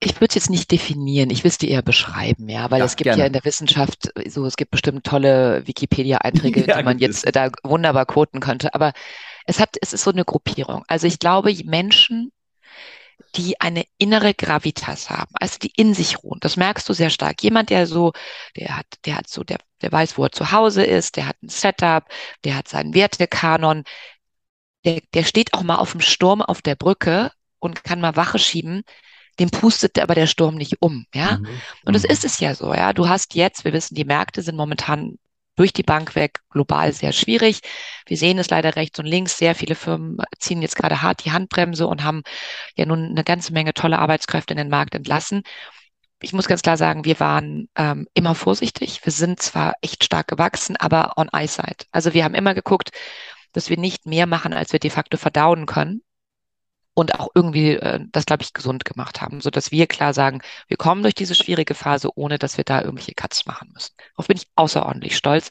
ich 0.00 0.16
würde 0.16 0.28
es 0.30 0.34
jetzt 0.34 0.50
nicht 0.50 0.70
definieren, 0.70 1.28
ich 1.28 1.44
will 1.44 1.50
es 1.50 1.58
dir 1.58 1.68
eher 1.68 1.82
beschreiben, 1.82 2.48
ja, 2.48 2.70
weil 2.70 2.78
ja, 2.78 2.86
es 2.86 2.96
gibt 2.96 3.04
gerne. 3.04 3.20
ja 3.20 3.26
in 3.26 3.34
der 3.34 3.44
Wissenschaft 3.44 4.10
so, 4.26 4.46
es 4.46 4.56
gibt 4.56 4.70
bestimmt 4.70 5.04
tolle 5.04 5.66
Wikipedia-Einträge, 5.66 6.64
ja, 6.66 6.78
die 6.78 6.82
man 6.84 6.98
jetzt 6.98 7.26
es. 7.26 7.32
da 7.32 7.50
wunderbar 7.62 8.06
quoten 8.06 8.40
könnte, 8.40 8.74
aber 8.74 8.92
es 9.44 9.60
hat, 9.60 9.76
es 9.80 9.92
ist 9.92 10.02
so 10.04 10.10
eine 10.10 10.24
Gruppierung. 10.24 10.84
Also 10.88 11.06
ich 11.06 11.18
glaube, 11.18 11.54
Menschen, 11.64 12.32
die 13.36 13.60
eine 13.60 13.84
innere 13.98 14.32
Gravitas 14.32 15.10
haben, 15.10 15.32
also 15.34 15.58
die 15.58 15.72
in 15.76 15.92
sich 15.92 16.22
ruhen, 16.22 16.40
das 16.40 16.56
merkst 16.56 16.88
du 16.88 16.94
sehr 16.94 17.10
stark. 17.10 17.42
Jemand, 17.42 17.68
der 17.68 17.86
so, 17.86 18.12
der 18.56 18.78
hat, 18.78 18.86
der 19.04 19.16
hat 19.16 19.28
so, 19.28 19.44
der, 19.44 19.58
der 19.82 19.92
weiß, 19.92 20.16
wo 20.16 20.24
er 20.24 20.32
zu 20.32 20.50
Hause 20.50 20.82
ist, 20.82 21.16
der 21.16 21.26
hat 21.28 21.36
ein 21.42 21.50
Setup, 21.50 22.04
der 22.44 22.56
hat 22.56 22.68
seinen 22.68 22.94
Wertekanon, 22.94 23.84
der, 24.86 25.00
der 25.12 25.24
steht 25.24 25.52
auch 25.52 25.62
mal 25.62 25.76
auf 25.76 25.92
dem 25.92 26.00
Sturm 26.00 26.40
auf 26.40 26.62
der 26.62 26.74
Brücke 26.74 27.32
und 27.58 27.84
kann 27.84 28.00
mal 28.00 28.16
Wache 28.16 28.38
schieben 28.38 28.82
dem 29.38 29.50
pustet 29.50 29.98
aber 29.98 30.14
der 30.14 30.26
Sturm 30.26 30.56
nicht 30.56 30.80
um, 30.80 31.06
ja. 31.14 31.38
Mhm. 31.38 31.48
Und 31.84 31.94
das 31.94 32.02
mhm. 32.02 32.10
ist 32.10 32.24
es 32.24 32.40
ja 32.40 32.54
so, 32.54 32.74
ja. 32.74 32.92
Du 32.92 33.08
hast 33.08 33.34
jetzt, 33.34 33.64
wir 33.64 33.72
wissen, 33.72 33.94
die 33.94 34.04
Märkte 34.04 34.42
sind 34.42 34.56
momentan 34.56 35.18
durch 35.56 35.72
die 35.74 35.82
Bank 35.82 36.14
weg 36.14 36.40
global 36.48 36.92
sehr 36.92 37.12
schwierig. 37.12 37.60
Wir 38.06 38.16
sehen 38.16 38.38
es 38.38 38.48
leider 38.48 38.76
rechts 38.76 38.98
und 38.98 39.04
links. 39.04 39.36
Sehr 39.36 39.54
viele 39.54 39.74
Firmen 39.74 40.16
ziehen 40.38 40.62
jetzt 40.62 40.76
gerade 40.76 41.02
hart 41.02 41.24
die 41.24 41.32
Handbremse 41.32 41.86
und 41.86 42.02
haben 42.02 42.22
ja 42.76 42.86
nun 42.86 43.10
eine 43.10 43.24
ganze 43.24 43.52
Menge 43.52 43.74
tolle 43.74 43.98
Arbeitskräfte 43.98 44.54
in 44.54 44.58
den 44.58 44.70
Markt 44.70 44.94
entlassen. 44.94 45.42
Ich 46.22 46.32
muss 46.32 46.48
ganz 46.48 46.62
klar 46.62 46.76
sagen, 46.76 47.04
wir 47.04 47.20
waren 47.20 47.68
ähm, 47.76 48.06
immer 48.14 48.34
vorsichtig. 48.34 49.04
Wir 49.04 49.12
sind 49.12 49.40
zwar 49.42 49.74
echt 49.82 50.04
stark 50.04 50.28
gewachsen, 50.28 50.76
aber 50.76 51.12
on 51.16 51.28
eyesight. 51.30 51.86
Also 51.92 52.14
wir 52.14 52.24
haben 52.24 52.34
immer 52.34 52.54
geguckt, 52.54 52.90
dass 53.52 53.68
wir 53.68 53.78
nicht 53.78 54.06
mehr 54.06 54.26
machen, 54.26 54.54
als 54.54 54.72
wir 54.72 54.80
de 54.80 54.90
facto 54.90 55.18
verdauen 55.18 55.66
können 55.66 56.02
und 57.00 57.18
auch 57.18 57.28
irgendwie 57.34 57.76
äh, 57.76 58.00
das, 58.12 58.26
glaube 58.26 58.42
ich, 58.42 58.52
gesund 58.52 58.84
gemacht 58.84 59.22
haben, 59.22 59.40
so 59.40 59.48
dass 59.48 59.70
wir 59.72 59.86
klar 59.86 60.12
sagen, 60.12 60.42
wir 60.68 60.76
kommen 60.76 61.02
durch 61.02 61.14
diese 61.14 61.34
schwierige 61.34 61.74
Phase, 61.74 62.10
ohne 62.14 62.38
dass 62.38 62.58
wir 62.58 62.64
da 62.64 62.82
irgendwelche 62.82 63.14
Cuts 63.14 63.46
machen 63.46 63.70
müssen. 63.72 63.94
Darauf 64.12 64.26
bin 64.26 64.36
ich 64.36 64.48
außerordentlich 64.54 65.16
stolz, 65.16 65.50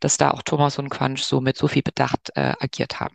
dass 0.00 0.16
da 0.16 0.32
auch 0.32 0.42
Thomas 0.42 0.76
und 0.78 0.88
Quansch 0.88 1.22
so 1.22 1.40
mit 1.40 1.56
so 1.56 1.68
viel 1.68 1.82
Bedacht 1.82 2.32
äh, 2.34 2.54
agiert 2.58 2.98
haben. 2.98 3.14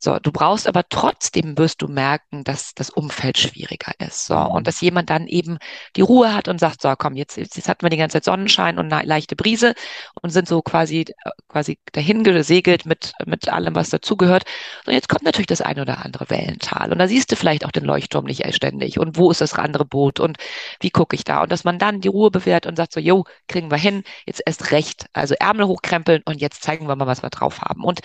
So, 0.00 0.18
du 0.20 0.30
brauchst 0.30 0.68
aber 0.68 0.84
trotzdem 0.88 1.58
wirst 1.58 1.82
du 1.82 1.88
merken, 1.88 2.44
dass 2.44 2.72
das 2.74 2.90
Umfeld 2.90 3.36
schwieriger 3.36 3.92
ist. 3.98 4.26
So, 4.26 4.36
und 4.36 4.66
dass 4.66 4.80
jemand 4.80 5.10
dann 5.10 5.26
eben 5.26 5.58
die 5.96 6.02
Ruhe 6.02 6.32
hat 6.34 6.46
und 6.46 6.60
sagt, 6.60 6.82
so, 6.82 6.94
komm, 6.96 7.16
jetzt, 7.16 7.36
jetzt 7.36 7.68
hatten 7.68 7.82
wir 7.84 7.90
die 7.90 7.96
ganze 7.96 8.14
Zeit 8.14 8.24
Sonnenschein 8.24 8.78
und 8.78 8.92
eine 8.92 9.06
leichte 9.06 9.34
Brise 9.34 9.74
und 10.22 10.30
sind 10.30 10.46
so 10.46 10.62
quasi, 10.62 11.06
quasi 11.48 11.78
dahin 11.92 12.22
gesegelt 12.22 12.86
mit, 12.86 13.12
mit 13.26 13.48
allem, 13.48 13.74
was 13.74 13.90
dazugehört. 13.90 14.44
Und 14.86 14.92
jetzt 14.92 15.08
kommt 15.08 15.24
natürlich 15.24 15.48
das 15.48 15.60
eine 15.60 15.82
oder 15.82 16.04
andere 16.04 16.30
Wellental. 16.30 16.92
Und 16.92 16.98
da 16.98 17.08
siehst 17.08 17.32
du 17.32 17.36
vielleicht 17.36 17.64
auch 17.64 17.72
den 17.72 17.84
Leuchtturm 17.84 18.24
nicht 18.24 18.44
ständig. 18.54 18.98
Und 19.00 19.16
wo 19.16 19.30
ist 19.30 19.40
das 19.40 19.54
andere 19.54 19.84
Boot? 19.84 20.20
Und 20.20 20.38
wie 20.80 20.90
gucke 20.90 21.16
ich 21.16 21.24
da? 21.24 21.42
Und 21.42 21.50
dass 21.50 21.64
man 21.64 21.78
dann 21.78 22.00
die 22.00 22.08
Ruhe 22.08 22.30
bewährt 22.30 22.66
und 22.66 22.76
sagt 22.76 22.92
so, 22.92 23.00
jo, 23.00 23.24
kriegen 23.48 23.70
wir 23.70 23.78
hin, 23.78 24.04
jetzt 24.26 24.42
erst 24.46 24.70
recht. 24.70 25.06
Also 25.12 25.34
Ärmel 25.40 25.66
hochkrempeln 25.66 26.22
und 26.24 26.40
jetzt 26.40 26.62
zeigen 26.62 26.86
wir 26.86 26.94
mal, 26.96 27.06
was 27.06 27.22
wir 27.22 27.30
drauf 27.30 27.62
haben. 27.62 27.84
Und 27.84 28.00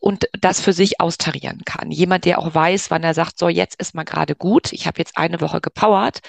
und 0.00 0.26
das 0.40 0.60
für 0.60 0.72
sich 0.72 1.00
austarieren 1.00 1.62
kann. 1.64 1.90
Jemand, 1.90 2.24
der 2.24 2.38
auch 2.38 2.54
weiß, 2.54 2.90
wann 2.90 3.02
er 3.02 3.14
sagt, 3.14 3.38
so 3.38 3.48
jetzt 3.48 3.80
ist 3.80 3.94
mal 3.94 4.04
gerade 4.04 4.34
gut, 4.34 4.72
ich 4.72 4.86
habe 4.86 4.98
jetzt 4.98 5.16
eine 5.16 5.40
Woche 5.40 5.60
gepowert, 5.60 6.20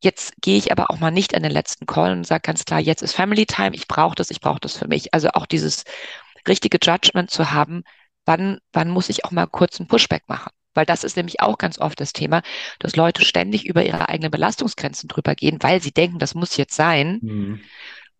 jetzt 0.00 0.34
gehe 0.40 0.58
ich 0.58 0.72
aber 0.72 0.90
auch 0.90 0.98
mal 0.98 1.10
nicht 1.10 1.34
an 1.34 1.42
den 1.42 1.52
letzten 1.52 1.86
Call 1.86 2.12
und 2.12 2.26
sage 2.26 2.42
ganz 2.42 2.64
klar, 2.64 2.80
jetzt 2.80 3.02
ist 3.02 3.14
Family 3.14 3.46
Time, 3.46 3.74
ich 3.74 3.88
brauche 3.88 4.14
das, 4.14 4.30
ich 4.30 4.40
brauche 4.40 4.60
das 4.60 4.76
für 4.76 4.88
mich. 4.88 5.14
Also 5.14 5.30
auch 5.30 5.46
dieses 5.46 5.84
richtige 6.46 6.78
Judgment 6.80 7.30
zu 7.30 7.50
haben, 7.50 7.82
wann, 8.24 8.58
wann 8.72 8.90
muss 8.90 9.08
ich 9.08 9.24
auch 9.24 9.32
mal 9.32 9.46
kurz 9.46 9.80
einen 9.80 9.88
Pushback 9.88 10.28
machen. 10.28 10.50
Weil 10.74 10.86
das 10.86 11.04
ist 11.04 11.16
nämlich 11.16 11.40
auch 11.40 11.56
ganz 11.56 11.78
oft 11.78 11.98
das 12.00 12.12
Thema, 12.12 12.42
dass 12.78 12.96
Leute 12.96 13.24
ständig 13.24 13.64
über 13.64 13.84
ihre 13.84 14.10
eigenen 14.10 14.30
Belastungsgrenzen 14.30 15.08
drüber 15.08 15.34
gehen, 15.34 15.58
weil 15.62 15.80
sie 15.80 15.92
denken, 15.92 16.18
das 16.18 16.34
muss 16.34 16.56
jetzt 16.56 16.76
sein. 16.76 17.20
Mhm 17.22 17.60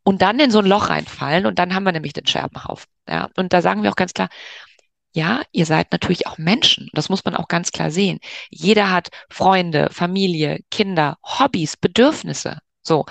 und 0.06 0.22
dann 0.22 0.38
in 0.38 0.52
so 0.52 0.60
ein 0.60 0.66
Loch 0.66 0.88
reinfallen 0.88 1.46
und 1.46 1.58
dann 1.58 1.74
haben 1.74 1.82
wir 1.82 1.90
nämlich 1.90 2.12
den 2.12 2.26
Scherbenhaufen. 2.26 2.88
Ja, 3.08 3.28
und 3.36 3.52
da 3.52 3.62
sagen 3.62 3.82
wir 3.82 3.90
auch 3.90 3.96
ganz 3.96 4.14
klar, 4.14 4.28
ja, 5.14 5.42
ihr 5.52 5.64
seid 5.64 5.92
natürlich 5.92 6.26
auch 6.26 6.36
Menschen. 6.36 6.90
Das 6.92 7.08
muss 7.08 7.24
man 7.24 7.34
auch 7.34 7.48
ganz 7.48 7.72
klar 7.72 7.90
sehen. 7.90 8.20
Jeder 8.50 8.90
hat 8.90 9.08
Freunde, 9.30 9.88
Familie, 9.90 10.60
Kinder, 10.70 11.16
Hobbys, 11.24 11.76
Bedürfnisse. 11.78 12.58
So. 12.82 13.06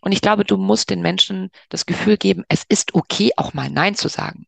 Und 0.00 0.12
ich 0.12 0.20
glaube, 0.20 0.44
du 0.44 0.56
musst 0.56 0.90
den 0.90 1.02
Menschen 1.02 1.50
das 1.68 1.86
Gefühl 1.86 2.16
geben, 2.16 2.44
es 2.48 2.64
ist 2.68 2.94
okay, 2.94 3.30
auch 3.36 3.54
mal 3.54 3.70
Nein 3.70 3.94
zu 3.94 4.08
sagen. 4.08 4.46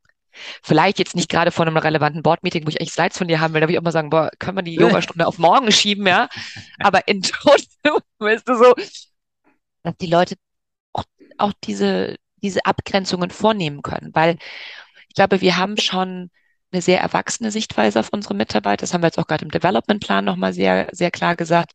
Vielleicht 0.63 0.99
jetzt 0.99 1.17
nicht 1.17 1.31
gerade 1.31 1.51
vor 1.51 1.67
einem 1.67 1.77
relevanten 1.77 2.23
Board-Meeting, 2.23 2.65
wo 2.65 2.69
ich 2.69 2.81
eigentlich 2.81 2.93
Slides 2.93 3.19
von 3.19 3.29
dir 3.29 3.41
haben 3.41 3.55
will, 3.55 3.61
da 3.61 3.67
würde 3.67 3.73
ich 3.75 3.79
auch 3.79 3.85
mal 3.85 3.93
sagen, 3.93 4.11
boah, 4.11 4.31
können 4.39 4.59
wir 4.59 4.63
die 4.63 4.75
Yogastunde 4.81 5.27
auf 5.27 5.39
morgen 5.39 5.71
schieben, 5.73 6.07
ja? 6.07 6.29
Aber 6.79 7.07
in 7.09 7.23
Total, 7.23 8.01
weißt 8.19 8.49
du 8.49 8.57
so, 8.57 8.75
dass 9.83 9.97
die 10.01 10.07
Leute 10.07 10.37
auch 11.39 11.53
diese, 11.65 12.17
diese 12.43 12.65
Abgrenzungen 12.65 13.31
vornehmen 13.31 13.83
können, 13.83 14.11
weil 14.15 14.39
ich 15.09 15.15
glaube, 15.15 15.41
wir 15.41 15.57
haben 15.57 15.77
schon 15.77 16.31
eine 16.71 16.83
sehr 16.83 17.01
erwachsene 17.01 17.51
Sichtweise 17.51 18.01
auf 18.01 18.11
unsere 18.13 18.35
Mitarbeiter. 18.35 18.83
Das 18.83 18.93
haben 18.93 19.03
wir 19.03 19.09
jetzt 19.09 19.19
auch 19.19 19.27
gerade 19.27 19.45
im 19.45 19.51
Development-Plan 19.51 20.25
nochmal 20.25 20.53
sehr, 20.53 20.89
sehr 20.93 21.11
klar 21.11 21.35
gesagt, 21.35 21.73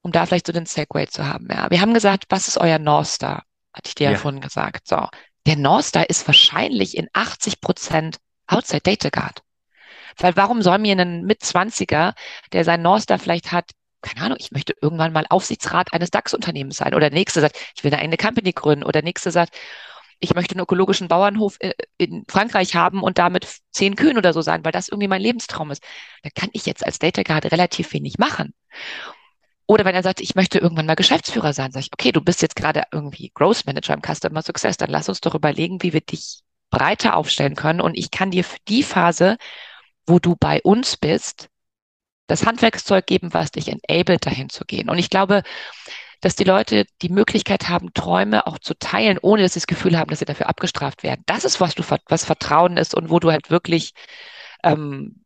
um 0.00 0.12
da 0.12 0.24
vielleicht 0.26 0.46
so 0.46 0.52
den 0.52 0.66
Segway 0.66 1.06
zu 1.06 1.26
haben. 1.26 1.48
Ja, 1.50 1.70
wir 1.70 1.80
haben 1.80 1.94
gesagt, 1.94 2.24
was 2.30 2.48
ist 2.48 2.58
euer 2.58 2.78
North 2.78 3.08
Star? 3.08 3.42
hatte 3.76 3.88
ich 3.88 3.94
dir 3.94 4.04
ja, 4.04 4.12
ja 4.12 4.18
vorhin 4.18 4.40
gesagt. 4.40 4.88
So. 4.88 5.08
Der 5.46 5.56
North 5.56 5.84
Star 5.84 6.08
ist 6.08 6.26
wahrscheinlich 6.26 6.96
in 6.96 7.08
80 7.12 7.60
Prozent 7.60 8.18
Outside 8.46 8.80
Data 8.80 9.10
Guard. 9.10 9.42
Weil 10.16 10.34
warum 10.34 10.62
soll 10.62 10.78
mir 10.78 10.96
ein 10.98 11.24
Mitzwanziger, 11.24 12.14
der 12.52 12.64
seinen 12.64 12.82
North 12.82 13.02
Star 13.02 13.18
vielleicht 13.18 13.52
hat, 13.52 13.70
keine 14.02 14.26
Ahnung, 14.26 14.38
ich 14.40 14.52
möchte 14.52 14.74
irgendwann 14.80 15.12
mal 15.12 15.26
Aufsichtsrat 15.28 15.92
eines 15.92 16.10
DAX-Unternehmens 16.10 16.76
sein. 16.76 16.94
Oder 16.94 17.10
der 17.10 17.18
nächste 17.18 17.40
sagt, 17.40 17.56
ich 17.76 17.82
will 17.82 17.92
eine 17.92 18.02
eigene 18.02 18.16
Company 18.16 18.52
gründen. 18.52 18.84
Oder 18.84 19.00
der 19.00 19.02
nächste 19.02 19.30
sagt, 19.30 19.56
ich 20.20 20.34
möchte 20.34 20.54
einen 20.54 20.62
ökologischen 20.62 21.08
Bauernhof 21.08 21.56
äh, 21.60 21.74
in 21.98 22.24
Frankreich 22.28 22.74
haben 22.74 23.02
und 23.02 23.18
damit 23.18 23.60
zehn 23.70 23.96
Kühen 23.96 24.16
oder 24.16 24.32
so 24.32 24.40
sein, 24.42 24.64
weil 24.64 24.72
das 24.72 24.88
irgendwie 24.88 25.08
mein 25.08 25.20
Lebenstraum 25.20 25.70
ist. 25.70 25.82
Da 26.22 26.30
kann 26.30 26.50
ich 26.52 26.66
jetzt 26.66 26.84
als 26.84 26.98
Data 26.98 27.22
Guard 27.22 27.50
relativ 27.52 27.92
wenig 27.92 28.18
machen. 28.18 28.54
Oder 29.66 29.84
wenn 29.84 29.94
er 29.94 30.02
sagt, 30.02 30.20
ich 30.20 30.34
möchte 30.36 30.58
irgendwann 30.58 30.86
mal 30.86 30.94
Geschäftsführer 30.94 31.52
sein, 31.52 31.72
sage 31.72 31.86
ich, 31.86 31.92
okay, 31.92 32.12
du 32.12 32.20
bist 32.20 32.40
jetzt 32.40 32.56
gerade 32.56 32.84
irgendwie 32.92 33.32
Growth 33.34 33.66
Manager 33.66 33.94
im 33.94 34.02
Customer 34.02 34.42
Success, 34.42 34.76
dann 34.76 34.90
lass 34.90 35.08
uns 35.08 35.20
doch 35.20 35.34
überlegen, 35.34 35.82
wie 35.82 35.92
wir 35.92 36.00
dich 36.00 36.40
breiter 36.70 37.16
aufstellen 37.16 37.56
können. 37.56 37.80
Und 37.80 37.96
ich 37.96 38.10
kann 38.10 38.30
dir 38.30 38.44
für 38.44 38.58
die 38.68 38.84
Phase, 38.84 39.36
wo 40.06 40.18
du 40.20 40.36
bei 40.38 40.60
uns 40.62 40.96
bist, 40.96 41.48
das 42.26 42.44
Handwerkszeug 42.46 43.06
geben, 43.06 43.32
was 43.32 43.50
dich 43.50 43.68
enabled, 43.68 44.26
dahin 44.26 44.48
zu 44.48 44.64
gehen. 44.64 44.88
Und 44.88 44.98
ich 44.98 45.10
glaube, 45.10 45.42
dass 46.20 46.34
die 46.34 46.44
Leute 46.44 46.86
die 47.02 47.08
Möglichkeit 47.08 47.68
haben, 47.68 47.92
Träume 47.94 48.46
auch 48.46 48.58
zu 48.58 48.74
teilen, 48.78 49.18
ohne 49.20 49.42
dass 49.42 49.52
sie 49.52 49.60
das 49.60 49.66
Gefühl 49.66 49.98
haben, 49.98 50.10
dass 50.10 50.20
sie 50.20 50.24
dafür 50.24 50.48
abgestraft 50.48 51.02
werden. 51.02 51.22
Das 51.26 51.44
ist, 51.44 51.60
was 51.60 51.74
du, 51.74 51.82
was 52.08 52.24
Vertrauen 52.24 52.76
ist 52.76 52.94
und 52.94 53.10
wo 53.10 53.20
du 53.20 53.30
halt 53.30 53.50
wirklich 53.50 53.92
ähm, 54.64 55.22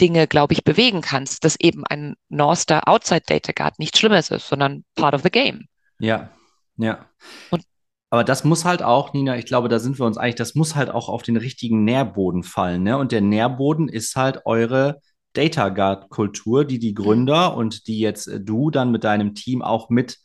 Dinge, 0.00 0.26
glaube 0.26 0.52
ich, 0.52 0.64
bewegen 0.64 1.00
kannst, 1.00 1.44
dass 1.44 1.58
eben 1.58 1.84
ein 1.86 2.14
Norster 2.28 2.88
Outside 2.88 3.22
Data 3.26 3.52
Guard 3.52 3.78
nichts 3.78 3.98
Schlimmes 3.98 4.30
ist, 4.30 4.48
sondern 4.48 4.84
part 4.94 5.14
of 5.14 5.22
the 5.22 5.30
game. 5.30 5.66
Ja, 5.98 6.30
ja. 6.76 7.06
Und 7.50 7.64
aber 8.10 8.22
das 8.22 8.44
muss 8.44 8.64
halt 8.64 8.80
auch, 8.80 9.12
Nina, 9.12 9.36
ich 9.38 9.44
glaube, 9.44 9.68
da 9.68 9.80
sind 9.80 9.98
wir 9.98 10.06
uns 10.06 10.18
eigentlich, 10.18 10.36
das 10.36 10.54
muss 10.54 10.76
halt 10.76 10.88
auch 10.88 11.08
auf 11.08 11.22
den 11.22 11.36
richtigen 11.36 11.82
Nährboden 11.82 12.44
fallen. 12.44 12.84
Ne? 12.84 12.96
Und 12.96 13.10
der 13.10 13.20
Nährboden 13.20 13.88
ist 13.88 14.14
halt 14.14 14.42
eure 14.44 15.00
Data 15.34 15.68
Guard-Kultur, 15.68 16.64
die 16.64 16.78
die 16.78 16.94
Gründer 16.94 17.56
und 17.56 17.86
die 17.86 17.98
jetzt 17.98 18.26
äh, 18.26 18.40
du 18.40 18.70
dann 18.70 18.90
mit 18.90 19.04
deinem 19.04 19.34
Team 19.34 19.62
auch 19.62 19.90
mit 19.90 20.18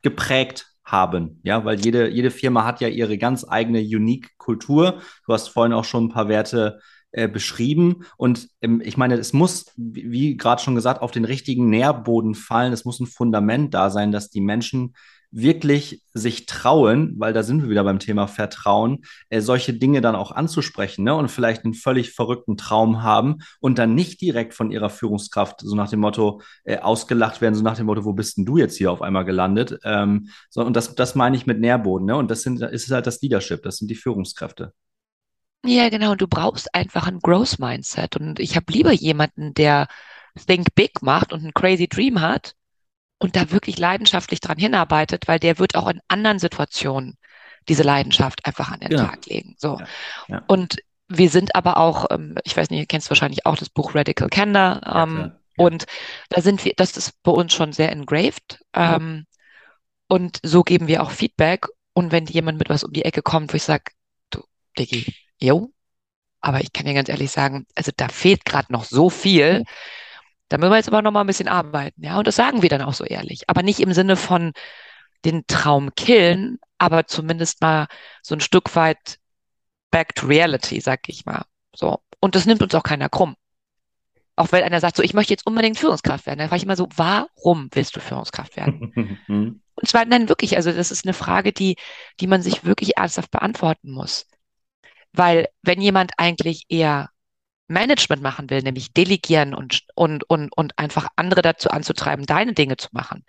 geprägt 0.00 0.68
haben. 0.84 1.40
Ja, 1.42 1.64
weil 1.64 1.80
jede, 1.80 2.08
jede 2.08 2.30
Firma 2.30 2.64
hat 2.64 2.80
ja 2.80 2.88
ihre 2.88 3.18
ganz 3.18 3.46
eigene 3.48 3.80
unique 3.80 4.36
Kultur. 4.38 5.00
Du 5.26 5.32
hast 5.32 5.48
vorhin 5.48 5.72
auch 5.72 5.84
schon 5.84 6.06
ein 6.06 6.08
paar 6.10 6.28
Werte 6.28 6.80
äh, 7.12 7.28
beschrieben. 7.28 8.04
Und 8.16 8.48
ähm, 8.62 8.80
ich 8.84 8.96
meine, 8.96 9.14
es 9.14 9.32
muss, 9.32 9.66
wie, 9.76 10.10
wie 10.10 10.36
gerade 10.36 10.62
schon 10.62 10.74
gesagt, 10.74 11.02
auf 11.02 11.10
den 11.10 11.24
richtigen 11.24 11.68
Nährboden 11.68 12.34
fallen. 12.34 12.72
Es 12.72 12.84
muss 12.84 13.00
ein 13.00 13.06
Fundament 13.06 13.74
da 13.74 13.90
sein, 13.90 14.12
dass 14.12 14.30
die 14.30 14.40
Menschen 14.40 14.94
wirklich 15.32 16.02
sich 16.12 16.46
trauen, 16.46 17.14
weil 17.16 17.32
da 17.32 17.42
sind 17.42 17.62
wir 17.62 17.70
wieder 17.70 17.84
beim 17.84 17.98
Thema 17.98 18.28
Vertrauen, 18.28 19.04
äh, 19.30 19.40
solche 19.40 19.72
Dinge 19.72 20.02
dann 20.02 20.14
auch 20.14 20.30
anzusprechen 20.30 21.04
ne? 21.04 21.14
und 21.14 21.30
vielleicht 21.30 21.64
einen 21.64 21.74
völlig 21.74 22.12
verrückten 22.12 22.56
Traum 22.58 23.02
haben 23.02 23.38
und 23.58 23.78
dann 23.78 23.94
nicht 23.94 24.20
direkt 24.20 24.52
von 24.52 24.70
ihrer 24.70 24.90
Führungskraft 24.90 25.60
so 25.62 25.74
nach 25.74 25.88
dem 25.88 26.00
Motto 26.00 26.42
äh, 26.64 26.78
ausgelacht 26.78 27.40
werden, 27.40 27.54
so 27.54 27.62
nach 27.62 27.76
dem 27.76 27.86
Motto, 27.86 28.04
wo 28.04 28.12
bist 28.12 28.36
denn 28.36 28.44
du 28.44 28.58
jetzt 28.58 28.76
hier 28.76 28.92
auf 28.92 29.00
einmal 29.00 29.24
gelandet? 29.24 29.78
Ähm, 29.84 30.28
so, 30.50 30.62
und 30.62 30.76
das, 30.76 30.94
das 30.94 31.14
meine 31.14 31.34
ich 31.34 31.46
mit 31.46 31.58
Nährboden. 31.58 32.06
Ne? 32.06 32.16
Und 32.16 32.30
das 32.30 32.42
sind, 32.42 32.60
ist 32.60 32.90
halt 32.90 33.06
das 33.06 33.22
Leadership, 33.22 33.62
das 33.62 33.78
sind 33.78 33.90
die 33.90 33.96
Führungskräfte. 33.96 34.74
Ja, 35.64 35.88
genau. 35.88 36.12
Und 36.12 36.20
du 36.20 36.26
brauchst 36.26 36.74
einfach 36.74 37.06
ein 37.06 37.20
Growth 37.20 37.58
Mindset. 37.58 38.16
Und 38.16 38.40
ich 38.40 38.56
habe 38.56 38.70
lieber 38.72 38.92
jemanden, 38.92 39.54
der 39.54 39.86
Think 40.46 40.74
Big 40.74 41.02
macht 41.02 41.32
und 41.32 41.40
einen 41.40 41.54
crazy 41.54 41.88
Dream 41.88 42.20
hat, 42.20 42.54
und 43.22 43.36
da 43.36 43.52
wirklich 43.52 43.78
leidenschaftlich 43.78 44.40
dran 44.40 44.58
hinarbeitet, 44.58 45.28
weil 45.28 45.38
der 45.38 45.60
wird 45.60 45.76
auch 45.76 45.88
in 45.88 46.00
anderen 46.08 46.40
Situationen 46.40 47.16
diese 47.68 47.84
Leidenschaft 47.84 48.44
einfach 48.44 48.72
an 48.72 48.80
den 48.80 48.90
ja. 48.90 49.06
Tag 49.06 49.26
legen. 49.26 49.54
So. 49.58 49.78
Ja. 49.78 49.86
Ja. 50.28 50.42
Und 50.48 50.78
wir 51.06 51.30
sind 51.30 51.54
aber 51.54 51.76
auch, 51.76 52.06
ähm, 52.10 52.34
ich 52.42 52.56
weiß 52.56 52.70
nicht, 52.70 52.80
ihr 52.80 52.86
kennt 52.86 53.08
wahrscheinlich 53.08 53.46
auch 53.46 53.56
das 53.56 53.68
Buch 53.68 53.94
Radical 53.94 54.28
Candor. 54.28 54.80
Ähm, 54.84 55.32
und 55.56 55.86
da 56.30 56.40
sind 56.40 56.64
wir, 56.64 56.72
das 56.76 56.96
ist 56.96 57.22
bei 57.22 57.30
uns 57.30 57.52
schon 57.52 57.72
sehr 57.72 57.92
engraved. 57.92 58.64
Ähm, 58.74 59.26
und 60.08 60.40
so 60.42 60.64
geben 60.64 60.88
wir 60.88 61.02
auch 61.04 61.12
Feedback. 61.12 61.66
Und 61.92 62.10
wenn 62.10 62.26
jemand 62.26 62.58
mit 62.58 62.70
was 62.70 62.82
um 62.82 62.92
die 62.92 63.04
Ecke 63.04 63.22
kommt, 63.22 63.52
wo 63.52 63.56
ich 63.56 63.62
sage, 63.62 63.84
du, 64.30 64.42
Diggi, 64.76 65.14
yo, 65.38 65.70
aber 66.40 66.60
ich 66.60 66.72
kann 66.72 66.86
dir 66.86 66.94
ganz 66.94 67.08
ehrlich 67.08 67.30
sagen, 67.30 67.66
also 67.76 67.92
da 67.96 68.08
fehlt 68.08 68.44
gerade 68.44 68.72
noch 68.72 68.82
so 68.82 69.10
viel. 69.10 69.62
Da 70.52 70.58
müssen 70.58 70.70
wir 70.70 70.76
jetzt 70.76 70.88
aber 70.88 71.00
noch 71.00 71.12
mal 71.12 71.22
ein 71.22 71.26
bisschen 71.26 71.48
arbeiten, 71.48 72.04
ja. 72.04 72.18
Und 72.18 72.26
das 72.26 72.36
sagen 72.36 72.60
wir 72.60 72.68
dann 72.68 72.82
auch 72.82 72.92
so 72.92 73.04
ehrlich. 73.04 73.48
Aber 73.48 73.62
nicht 73.62 73.80
im 73.80 73.94
Sinne 73.94 74.16
von 74.16 74.52
den 75.24 75.46
Traum 75.46 75.94
killen, 75.94 76.58
aber 76.76 77.06
zumindest 77.06 77.62
mal 77.62 77.86
so 78.20 78.34
ein 78.34 78.40
Stück 78.40 78.76
weit 78.76 79.16
back 79.90 80.14
to 80.14 80.26
reality, 80.26 80.80
sag 80.80 81.08
ich 81.08 81.24
mal. 81.24 81.46
So. 81.74 82.00
Und 82.20 82.34
das 82.34 82.44
nimmt 82.44 82.60
uns 82.60 82.74
auch 82.74 82.82
keiner 82.82 83.08
krumm. 83.08 83.34
Auch 84.36 84.52
wenn 84.52 84.62
einer 84.62 84.80
sagt, 84.80 84.96
so, 84.96 85.02
ich 85.02 85.14
möchte 85.14 85.32
jetzt 85.32 85.46
unbedingt 85.46 85.78
Führungskraft 85.78 86.26
werden, 86.26 86.40
dann 86.40 86.48
frage 86.48 86.58
ich 86.58 86.64
immer 86.64 86.76
so, 86.76 86.86
warum 86.96 87.70
willst 87.72 87.96
du 87.96 88.00
Führungskraft 88.00 88.54
werden? 88.56 89.22
Und 89.74 89.88
zwar, 89.88 90.04
nein, 90.04 90.28
wirklich, 90.28 90.56
also 90.56 90.70
das 90.70 90.90
ist 90.90 91.06
eine 91.06 91.14
Frage, 91.14 91.54
die, 91.54 91.76
die 92.20 92.26
man 92.26 92.42
sich 92.42 92.64
wirklich 92.64 92.98
ernsthaft 92.98 93.30
beantworten 93.30 93.90
muss. 93.90 94.26
Weil 95.14 95.48
wenn 95.62 95.80
jemand 95.80 96.12
eigentlich 96.18 96.66
eher 96.68 97.08
Management 97.68 98.22
machen 98.22 98.50
will, 98.50 98.62
nämlich 98.62 98.92
delegieren 98.92 99.54
und, 99.54 99.82
und, 99.94 100.28
und, 100.28 100.50
und 100.56 100.78
einfach 100.78 101.08
andere 101.16 101.42
dazu 101.42 101.70
anzutreiben, 101.70 102.26
deine 102.26 102.52
Dinge 102.52 102.76
zu 102.76 102.88
machen. 102.92 103.24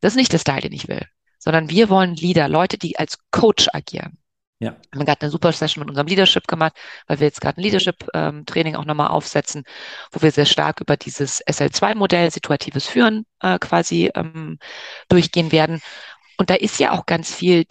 Das 0.00 0.12
ist 0.12 0.16
nicht 0.16 0.32
der 0.32 0.38
Style, 0.38 0.62
den 0.62 0.72
ich 0.72 0.88
will, 0.88 1.06
sondern 1.38 1.68
wir 1.70 1.88
wollen 1.88 2.14
Leader, 2.14 2.48
Leute, 2.48 2.78
die 2.78 2.98
als 2.98 3.18
Coach 3.30 3.68
agieren. 3.72 4.18
Ja. 4.62 4.76
Wir 4.92 5.00
haben 5.00 5.06
gerade 5.06 5.22
eine 5.22 5.30
super 5.30 5.50
Session 5.50 5.80
mit 5.80 5.90
unserem 5.90 6.06
Leadership 6.06 6.46
gemacht, 6.46 6.74
weil 7.08 7.18
wir 7.18 7.26
jetzt 7.26 7.40
gerade 7.40 7.60
ein 7.60 7.64
Leadership-Training 7.64 8.74
ähm, 8.74 8.80
auch 8.80 8.84
nochmal 8.84 9.08
aufsetzen, 9.08 9.64
wo 10.12 10.22
wir 10.22 10.30
sehr 10.30 10.46
stark 10.46 10.80
über 10.80 10.96
dieses 10.96 11.44
SL2-Modell, 11.44 12.30
situatives 12.30 12.86
Führen 12.86 13.26
äh, 13.40 13.58
quasi 13.58 14.12
ähm, 14.14 14.60
durchgehen 15.08 15.50
werden. 15.50 15.80
Und 16.38 16.48
da 16.48 16.54
ist 16.54 16.78
ja 16.78 16.92
auch 16.92 17.06
ganz 17.06 17.34
viel 17.34 17.64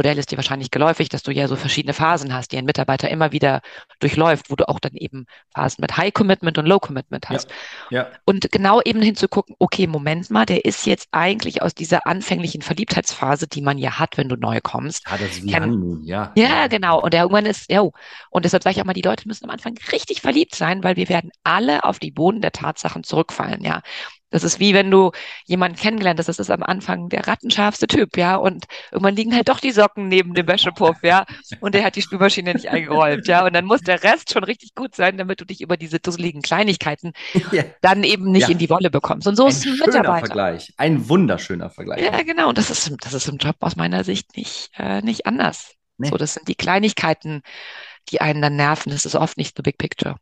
Modell 0.00 0.16
ist 0.16 0.30
dir 0.30 0.38
wahrscheinlich 0.38 0.70
geläufig, 0.70 1.10
dass 1.10 1.22
du 1.22 1.30
ja 1.30 1.46
so 1.46 1.56
verschiedene 1.56 1.92
Phasen 1.92 2.32
hast, 2.32 2.52
die 2.52 2.56
ein 2.56 2.64
Mitarbeiter 2.64 3.10
immer 3.10 3.32
wieder 3.32 3.60
durchläuft, 3.98 4.50
wo 4.50 4.56
du 4.56 4.66
auch 4.66 4.80
dann 4.80 4.94
eben 4.94 5.26
Phasen 5.54 5.82
mit 5.82 5.94
High 5.98 6.14
Commitment 6.14 6.56
und 6.56 6.64
Low 6.64 6.78
Commitment 6.78 7.28
hast. 7.28 7.50
Ja, 7.90 8.04
ja. 8.04 8.10
Und 8.24 8.50
genau 8.50 8.80
eben 8.82 9.02
hinzugucken, 9.02 9.56
okay, 9.58 9.86
Moment 9.86 10.30
mal, 10.30 10.46
der 10.46 10.64
ist 10.64 10.86
jetzt 10.86 11.08
eigentlich 11.12 11.60
aus 11.60 11.74
dieser 11.74 12.06
anfänglichen 12.06 12.62
Verliebtheitsphase, 12.62 13.46
die 13.46 13.60
man 13.60 13.76
ja 13.76 13.98
hat, 13.98 14.16
wenn 14.16 14.30
du 14.30 14.36
neu 14.36 14.60
kommst. 14.62 15.06
Ja, 15.06 15.18
das 15.18 15.32
ist 15.32 15.44
wie 15.44 15.54
Honeymoon, 15.54 16.02
ja. 16.04 16.32
Ja, 16.34 16.66
genau. 16.68 17.02
Und 17.02 17.12
der 17.12 17.24
irgendwann 17.24 17.44
ist, 17.44 17.70
ja, 17.70 17.82
und 17.82 18.44
deshalb 18.46 18.62
sage 18.62 18.76
ich 18.76 18.80
auch 18.80 18.86
mal, 18.86 18.94
die 18.94 19.02
Leute 19.02 19.28
müssen 19.28 19.44
am 19.44 19.50
Anfang 19.50 19.74
richtig 19.92 20.22
verliebt 20.22 20.54
sein, 20.54 20.82
weil 20.82 20.96
wir 20.96 21.10
werden 21.10 21.30
alle 21.44 21.84
auf 21.84 21.98
die 21.98 22.10
Boden 22.10 22.40
der 22.40 22.52
Tatsachen 22.52 23.04
zurückfallen, 23.04 23.62
ja. 23.62 23.82
Das 24.30 24.44
ist 24.44 24.60
wie 24.60 24.74
wenn 24.74 24.90
du 24.90 25.10
jemanden 25.44 25.76
kennengelernt 25.76 26.18
hast, 26.18 26.28
das 26.28 26.38
ist 26.38 26.50
am 26.50 26.62
Anfang 26.62 27.08
der 27.08 27.26
rattenscharfste 27.26 27.86
Typ, 27.86 28.16
ja, 28.16 28.36
und 28.36 28.66
irgendwann 28.92 29.16
liegen 29.16 29.34
halt 29.34 29.48
doch 29.48 29.60
die 29.60 29.72
Socken 29.72 30.08
neben 30.08 30.34
dem 30.34 30.46
Wäschepuff, 30.46 31.02
ja, 31.02 31.26
und 31.60 31.74
der 31.74 31.84
hat 31.84 31.96
die 31.96 32.02
Spülmaschine 32.02 32.54
nicht 32.54 32.68
eingeräumt, 32.68 33.26
ja, 33.26 33.44
und 33.44 33.52
dann 33.54 33.64
muss 33.64 33.80
der 33.80 34.02
Rest 34.02 34.32
schon 34.32 34.44
richtig 34.44 34.74
gut 34.74 34.94
sein, 34.94 35.18
damit 35.18 35.40
du 35.40 35.44
dich 35.44 35.60
über 35.60 35.76
diese 35.76 35.98
dusseligen 35.98 36.42
Kleinigkeiten 36.42 37.12
ja. 37.52 37.64
dann 37.80 38.04
eben 38.04 38.30
nicht 38.30 38.48
ja. 38.48 38.50
in 38.50 38.58
die 38.58 38.70
Wolle 38.70 38.90
bekommst. 38.90 39.26
Und 39.26 39.36
so 39.36 39.44
ein 39.44 39.50
ist 39.50 39.66
ein 39.66 39.72
Mitarbeiter. 39.72 40.26
Vergleich, 40.26 40.72
ein 40.76 41.08
wunderschöner 41.08 41.70
Vergleich. 41.70 42.02
Ja, 42.02 42.22
genau, 42.22 42.50
und 42.50 42.58
das 42.58 42.70
ist, 42.70 42.92
das 43.00 43.14
ist 43.14 43.28
im 43.28 43.38
Job 43.38 43.56
aus 43.60 43.76
meiner 43.76 44.04
Sicht 44.04 44.36
nicht, 44.36 44.70
äh, 44.76 45.02
nicht 45.02 45.26
anders. 45.26 45.74
Nee. 45.98 46.08
So, 46.08 46.16
das 46.16 46.34
sind 46.34 46.48
die 46.48 46.54
Kleinigkeiten, 46.54 47.42
die 48.08 48.20
einen 48.20 48.40
dann 48.40 48.56
nerven. 48.56 48.90
Das 48.90 49.04
ist 49.04 49.14
oft 49.14 49.36
nicht 49.36 49.56
the 49.56 49.62
big 49.62 49.76
picture. 49.76 50.16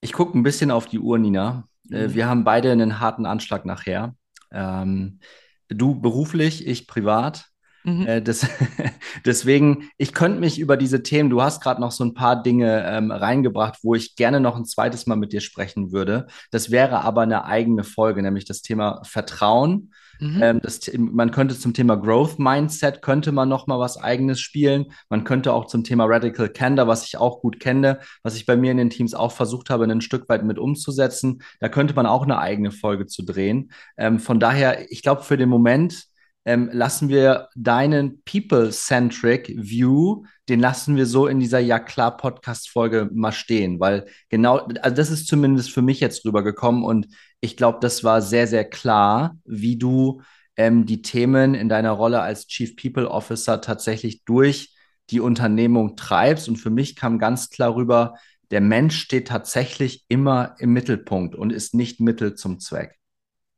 Ich 0.00 0.12
gucke 0.12 0.36
ein 0.36 0.42
bisschen 0.42 0.70
auf 0.70 0.86
die 0.86 0.98
Uhr, 0.98 1.18
Nina. 1.18 1.68
Äh, 1.90 2.08
mhm. 2.08 2.14
wir 2.14 2.28
haben 2.28 2.44
beide 2.44 2.72
einen 2.72 3.00
harten 3.00 3.26
Anschlag 3.26 3.64
nachher. 3.64 4.14
Ähm, 4.52 5.20
du 5.68 6.00
beruflich, 6.00 6.66
ich 6.66 6.86
privat. 6.86 7.46
Mhm. 7.84 8.06
Äh, 8.06 8.22
das, 8.22 8.46
deswegen, 9.24 9.90
ich 9.96 10.12
könnte 10.12 10.40
mich 10.40 10.58
über 10.58 10.76
diese 10.76 11.02
Themen, 11.02 11.30
du 11.30 11.42
hast 11.42 11.62
gerade 11.62 11.80
noch 11.80 11.92
so 11.92 12.04
ein 12.04 12.14
paar 12.14 12.42
Dinge 12.42 12.84
ähm, 12.86 13.10
reingebracht, 13.10 13.78
wo 13.82 13.94
ich 13.94 14.16
gerne 14.16 14.40
noch 14.40 14.56
ein 14.56 14.64
zweites 14.64 15.06
Mal 15.06 15.16
mit 15.16 15.32
dir 15.32 15.40
sprechen 15.40 15.92
würde. 15.92 16.26
Das 16.50 16.70
wäre 16.70 17.02
aber 17.02 17.22
eine 17.22 17.44
eigene 17.44 17.84
Folge, 17.84 18.22
nämlich 18.22 18.44
das 18.44 18.62
Thema 18.62 19.00
Vertrauen 19.04 19.92
Mhm. 20.20 20.42
Ähm, 20.42 20.60
das, 20.62 20.80
man 20.96 21.30
könnte 21.30 21.58
zum 21.58 21.74
Thema 21.74 21.96
Growth 21.96 22.38
Mindset 22.38 23.02
könnte 23.02 23.32
man 23.32 23.48
noch 23.48 23.66
mal 23.66 23.78
was 23.78 23.96
Eigenes 23.96 24.40
spielen. 24.40 24.92
Man 25.08 25.24
könnte 25.24 25.52
auch 25.52 25.66
zum 25.66 25.82
Thema 25.82 26.04
Radical 26.04 26.48
Candor, 26.48 26.86
was 26.86 27.06
ich 27.06 27.16
auch 27.16 27.40
gut 27.40 27.58
kenne, 27.58 28.00
was 28.22 28.36
ich 28.36 28.46
bei 28.46 28.56
mir 28.56 28.70
in 28.70 28.76
den 28.76 28.90
Teams 28.90 29.14
auch 29.14 29.32
versucht 29.32 29.70
habe, 29.70 29.84
ein 29.84 30.00
Stück 30.00 30.28
weit 30.28 30.44
mit 30.44 30.58
umzusetzen. 30.58 31.42
Da 31.58 31.68
könnte 31.68 31.94
man 31.94 32.06
auch 32.06 32.22
eine 32.22 32.38
eigene 32.38 32.70
Folge 32.70 33.06
zu 33.06 33.22
drehen. 33.22 33.72
Ähm, 33.96 34.18
von 34.18 34.38
daher, 34.38 34.90
ich 34.90 35.02
glaube, 35.02 35.22
für 35.22 35.36
den 35.36 35.48
Moment 35.48 36.09
ähm, 36.50 36.68
lassen 36.72 37.08
wir 37.08 37.48
deinen 37.54 38.22
People-Centric 38.24 39.54
View, 39.56 40.24
den 40.48 40.58
lassen 40.58 40.96
wir 40.96 41.06
so 41.06 41.28
in 41.28 41.38
dieser 41.38 41.60
Ja 41.60 41.78
klar 41.78 42.16
Podcast-Folge 42.16 43.08
mal 43.12 43.30
stehen, 43.30 43.78
weil 43.78 44.06
genau, 44.30 44.56
also 44.82 44.96
das 44.96 45.12
ist 45.12 45.28
zumindest 45.28 45.70
für 45.70 45.80
mich 45.80 46.00
jetzt 46.00 46.24
rübergekommen 46.24 46.82
und 46.82 47.06
ich 47.40 47.56
glaube, 47.56 47.78
das 47.80 48.02
war 48.02 48.20
sehr, 48.20 48.48
sehr 48.48 48.64
klar, 48.64 49.38
wie 49.44 49.78
du 49.78 50.22
ähm, 50.56 50.86
die 50.86 51.02
Themen 51.02 51.54
in 51.54 51.68
deiner 51.68 51.92
Rolle 51.92 52.20
als 52.20 52.48
Chief 52.48 52.74
People 52.74 53.08
Officer 53.08 53.60
tatsächlich 53.60 54.24
durch 54.24 54.74
die 55.10 55.20
Unternehmung 55.20 55.94
treibst. 55.94 56.48
Und 56.48 56.56
für 56.56 56.70
mich 56.70 56.96
kam 56.96 57.20
ganz 57.20 57.50
klar 57.50 57.76
rüber, 57.76 58.14
der 58.50 58.60
Mensch 58.60 58.98
steht 58.98 59.28
tatsächlich 59.28 60.04
immer 60.08 60.56
im 60.58 60.72
Mittelpunkt 60.72 61.36
und 61.36 61.52
ist 61.52 61.74
nicht 61.74 62.00
Mittel 62.00 62.34
zum 62.34 62.58
Zweck. 62.58 62.99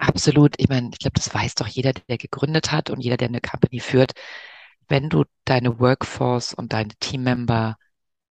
Absolut. 0.02 0.54
Ich 0.58 0.68
meine, 0.68 0.90
ich 0.92 0.98
glaube, 0.98 1.14
das 1.14 1.32
weiß 1.32 1.54
doch 1.54 1.68
jeder, 1.68 1.92
der 1.92 2.18
gegründet 2.18 2.72
hat 2.72 2.90
und 2.90 3.00
jeder, 3.00 3.16
der 3.16 3.28
eine 3.28 3.40
Company 3.40 3.78
führt. 3.78 4.12
Wenn 4.88 5.08
du 5.08 5.24
deine 5.44 5.78
Workforce 5.78 6.54
und 6.54 6.72
deine 6.72 6.90
Teammember 6.98 7.76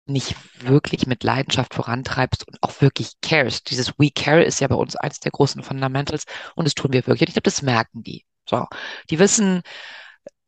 nicht 0.07 0.35
wirklich 0.67 1.07
mit 1.07 1.23
Leidenschaft 1.25 1.75
vorantreibst 1.75 2.49
und 2.49 2.57
auch 2.63 2.81
wirklich 2.81 3.13
cares. 3.21 3.63
Dieses 3.65 3.99
We 3.99 4.11
Care 4.11 4.43
ist 4.43 4.61
ja 4.61 4.69
bei 4.69 4.75
uns 4.77 4.97
eines 4.97 5.21
der 5.21 5.31
großen 5.31 5.63
Fundamentals 5.63 6.25
und 6.55 6.65
das 6.65 6.75
tun 6.75 6.95
wir 6.95 7.07
wirklich. 7.07 7.23
Und 7.23 7.29
ich 7.29 7.35
glaube, 7.35 7.43
das 7.43 7.61
merken 7.61 8.03
die. 8.03 8.25
So, 8.49 8.65
die 9.11 9.19
wissen, 9.19 9.61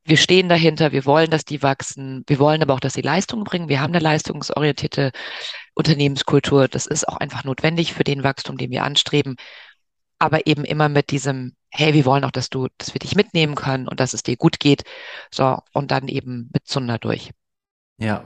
wir 0.05 0.17
stehen 0.17 0.49
dahinter, 0.49 0.93
wir 0.93 1.05
wollen, 1.05 1.31
dass 1.31 1.45
die 1.45 1.63
wachsen, 1.63 2.25
wir 2.27 2.39
wollen 2.39 2.63
aber 2.63 2.73
auch, 2.75 2.81
dass 2.81 2.95
sie 2.95 3.03
Leistungen 3.03 3.45
bringen. 3.45 3.69
Wir 3.69 3.83
haben 3.83 3.93
eine 3.93 4.03
leistungsorientierte 4.03 5.13
Unternehmenskultur. 5.75 6.69
Das 6.69 6.87
ist 6.87 7.07
auch 7.07 7.19
einfach 7.19 7.45
notwendig 7.45 7.93
für 7.93 8.05
den 8.05 8.25
Wachstum, 8.25 8.57
den 8.57 8.71
wir 8.71 8.85
anstreben. 8.85 9.37
Aber 10.21 10.47
eben 10.47 10.65
immer 10.65 10.89
mit 10.89 11.11
diesem, 11.11 11.57
hey, 11.71 11.95
wir 11.95 12.05
wollen 12.05 12.25
auch, 12.25 12.31
dass 12.31 12.51
du, 12.51 12.69
dass 12.79 12.95
wir 12.95 13.01
dich 13.01 13.17
mitnehmen 13.17 13.57
können 13.57 13.89
und 13.89 14.01
dass 14.01 14.15
es 14.15 14.23
dir 14.23 14.37
gut 14.37 14.61
geht. 14.61 14.85
So, 15.33 15.59
und 15.73 15.91
dann 15.91 16.09
eben 16.09 16.51
mit 16.53 16.67
Zunder 16.69 16.99
durch. 16.99 17.33
Ja, 17.99 18.25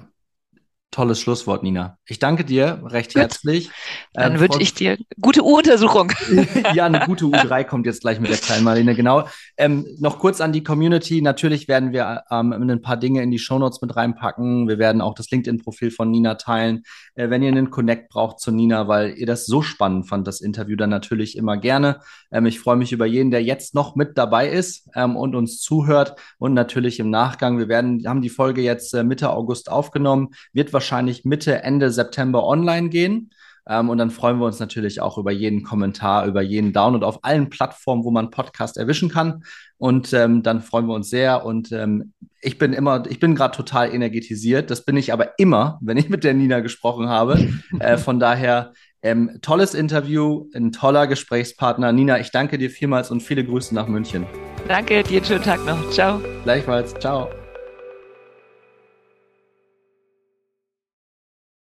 Tolles 0.95 1.21
Schlusswort, 1.21 1.65
Nina. 1.65 1.99
Ich 2.07 2.21
danke 2.21 2.45
dir 2.45 2.81
recht 2.85 3.15
Gut. 3.15 3.23
herzlich. 3.23 3.69
Dann 4.13 4.35
ähm, 4.35 4.41
wünsche 4.41 4.63
ich 4.63 4.75
dir 4.75 4.97
gute 5.21 5.43
U-Untersuchung. 5.43 6.13
ja, 6.73 6.87
eine 6.87 7.01
gute 7.01 7.25
U3 7.25 7.65
kommt 7.65 7.87
jetzt 7.87 8.03
gleich 8.03 8.21
mit 8.21 8.31
der 8.31 8.39
kleinen 8.39 8.63
Marlene, 8.63 8.95
genau. 8.95 9.27
Ähm, 9.57 9.89
noch 9.99 10.21
kurz 10.21 10.41
an 10.41 10.53
die 10.53 10.63
Community. 10.63 11.21
Natürlich 11.21 11.67
werden 11.67 11.93
wir 11.93 12.23
ähm, 12.31 12.53
ein 12.53 12.81
paar 12.81 12.97
Dinge 12.97 13.25
in 13.25 13.33
die 13.33 13.41
Shownotes 13.41 13.83
mit 13.83 13.97
reinpacken. 13.97 14.69
Wir 14.69 14.79
werden 14.79 15.01
auch 15.01 15.15
das 15.15 15.33
LinkedIn-Profil 15.33 15.91
von 15.91 16.13
Nina 16.13 16.37
teilen. 16.37 16.85
Äh, 17.17 17.29
wenn 17.29 17.43
ihr 17.43 17.49
einen 17.49 17.71
Connect 17.71 18.09
braucht 18.11 18.39
zu 18.39 18.53
Nina, 18.53 18.87
weil 18.87 19.15
ihr 19.19 19.27
das 19.27 19.47
so 19.47 19.63
spannend 19.63 20.09
fand, 20.09 20.29
das 20.29 20.41
Interview, 20.41 20.77
dann 20.77 20.91
natürlich 20.91 21.37
immer 21.37 21.57
gerne. 21.57 21.99
Ähm, 22.31 22.47
ich 22.47 22.61
freue 22.61 22.77
mich 22.77 22.93
über 22.93 23.07
jeden, 23.07 23.33
der 23.33 23.43
jetzt 23.43 23.75
noch 23.75 23.97
mit 23.97 24.17
dabei 24.17 24.49
ist 24.49 24.89
ähm, 24.95 25.17
und 25.17 25.35
uns 25.35 25.61
zuhört 25.61 26.15
und 26.39 26.55
natürlich 26.55 27.01
im 27.01 27.11
Nachgang. 27.11 27.59
Wir 27.59 27.67
werden, 27.67 28.07
haben 28.07 28.23
die 28.23 28.31
Folge 28.31 28.63
jetzt 28.63 28.95
äh, 28.95 29.03
Mitte 29.03 29.31
August 29.31 29.73
aufgenommen, 29.73 30.29
wird 30.53 30.73
wahrscheinlich 30.73 30.84
wahrscheinlich 30.85 31.25
Mitte, 31.25 31.63
Ende 31.63 31.91
September 31.91 32.47
online 32.47 32.91
gehen. 32.91 33.31
Ähm, 33.67 33.89
und 33.89 33.97
dann 33.97 34.11
freuen 34.11 34.39
wir 34.39 34.45
uns 34.45 34.61
natürlich 34.61 35.01
auch 35.01 35.17
über 35.17 35.33
jeden 35.33 35.63
Kommentar, 35.63 36.27
über 36.27 36.43
jeden 36.43 36.75
Down 36.75 36.95
und 36.95 37.05
auf 37.05 37.25
allen 37.25 37.49
Plattformen, 37.49 38.05
wo 38.05 38.11
man 38.11 38.31
Podcast 38.31 38.77
erwischen 38.77 39.09
kann. 39.09 39.45
Und 39.79 40.13
ähm, 40.13 40.43
dann 40.43 40.61
freuen 40.61 40.87
wir 40.87 40.95
uns 40.95 41.09
sehr. 41.09 41.47
Und 41.47 41.73
ähm, 41.73 42.13
ich 42.43 42.59
bin 42.59 42.75
immer, 42.75 43.05
ich 43.09 43.19
bin 43.19 43.35
gerade 43.35 43.57
total 43.57 43.95
energetisiert. 43.95 44.71
Das 44.71 44.85
bin 44.85 44.99
ich 44.99 45.15
aber 45.15 45.39
immer, 45.39 45.79
wenn 45.81 45.97
ich 45.97 46.11
mit 46.11 46.25
der 46.25 46.35
Nina 46.35 46.61
gesprochen 46.61 47.09
habe. 47.09 47.49
äh, 47.81 47.97
von 47.97 48.21
daher 48.21 48.75
ähm, 49.01 49.39
tolles 49.41 49.73
Interview, 49.73 50.51
ein 50.55 50.73
toller 50.73 51.07
Gesprächspartner. 51.07 51.93
Nina, 51.93 52.21
ich 52.21 52.31
danke 52.31 52.59
dir 52.59 52.69
vielmals 52.69 53.11
und 53.11 53.23
viele 53.23 53.45
Grüße 53.45 53.75
nach 53.75 53.87
München. 53.87 54.27
Danke, 54.69 55.03
dir 55.03 55.19
einen 55.19 55.27
schönen 55.27 55.43
Tag 55.43 55.65
noch. 55.65 55.91
Ciao. 55.91 56.21
Gleichfalls. 56.45 56.93
Ciao. 56.95 57.44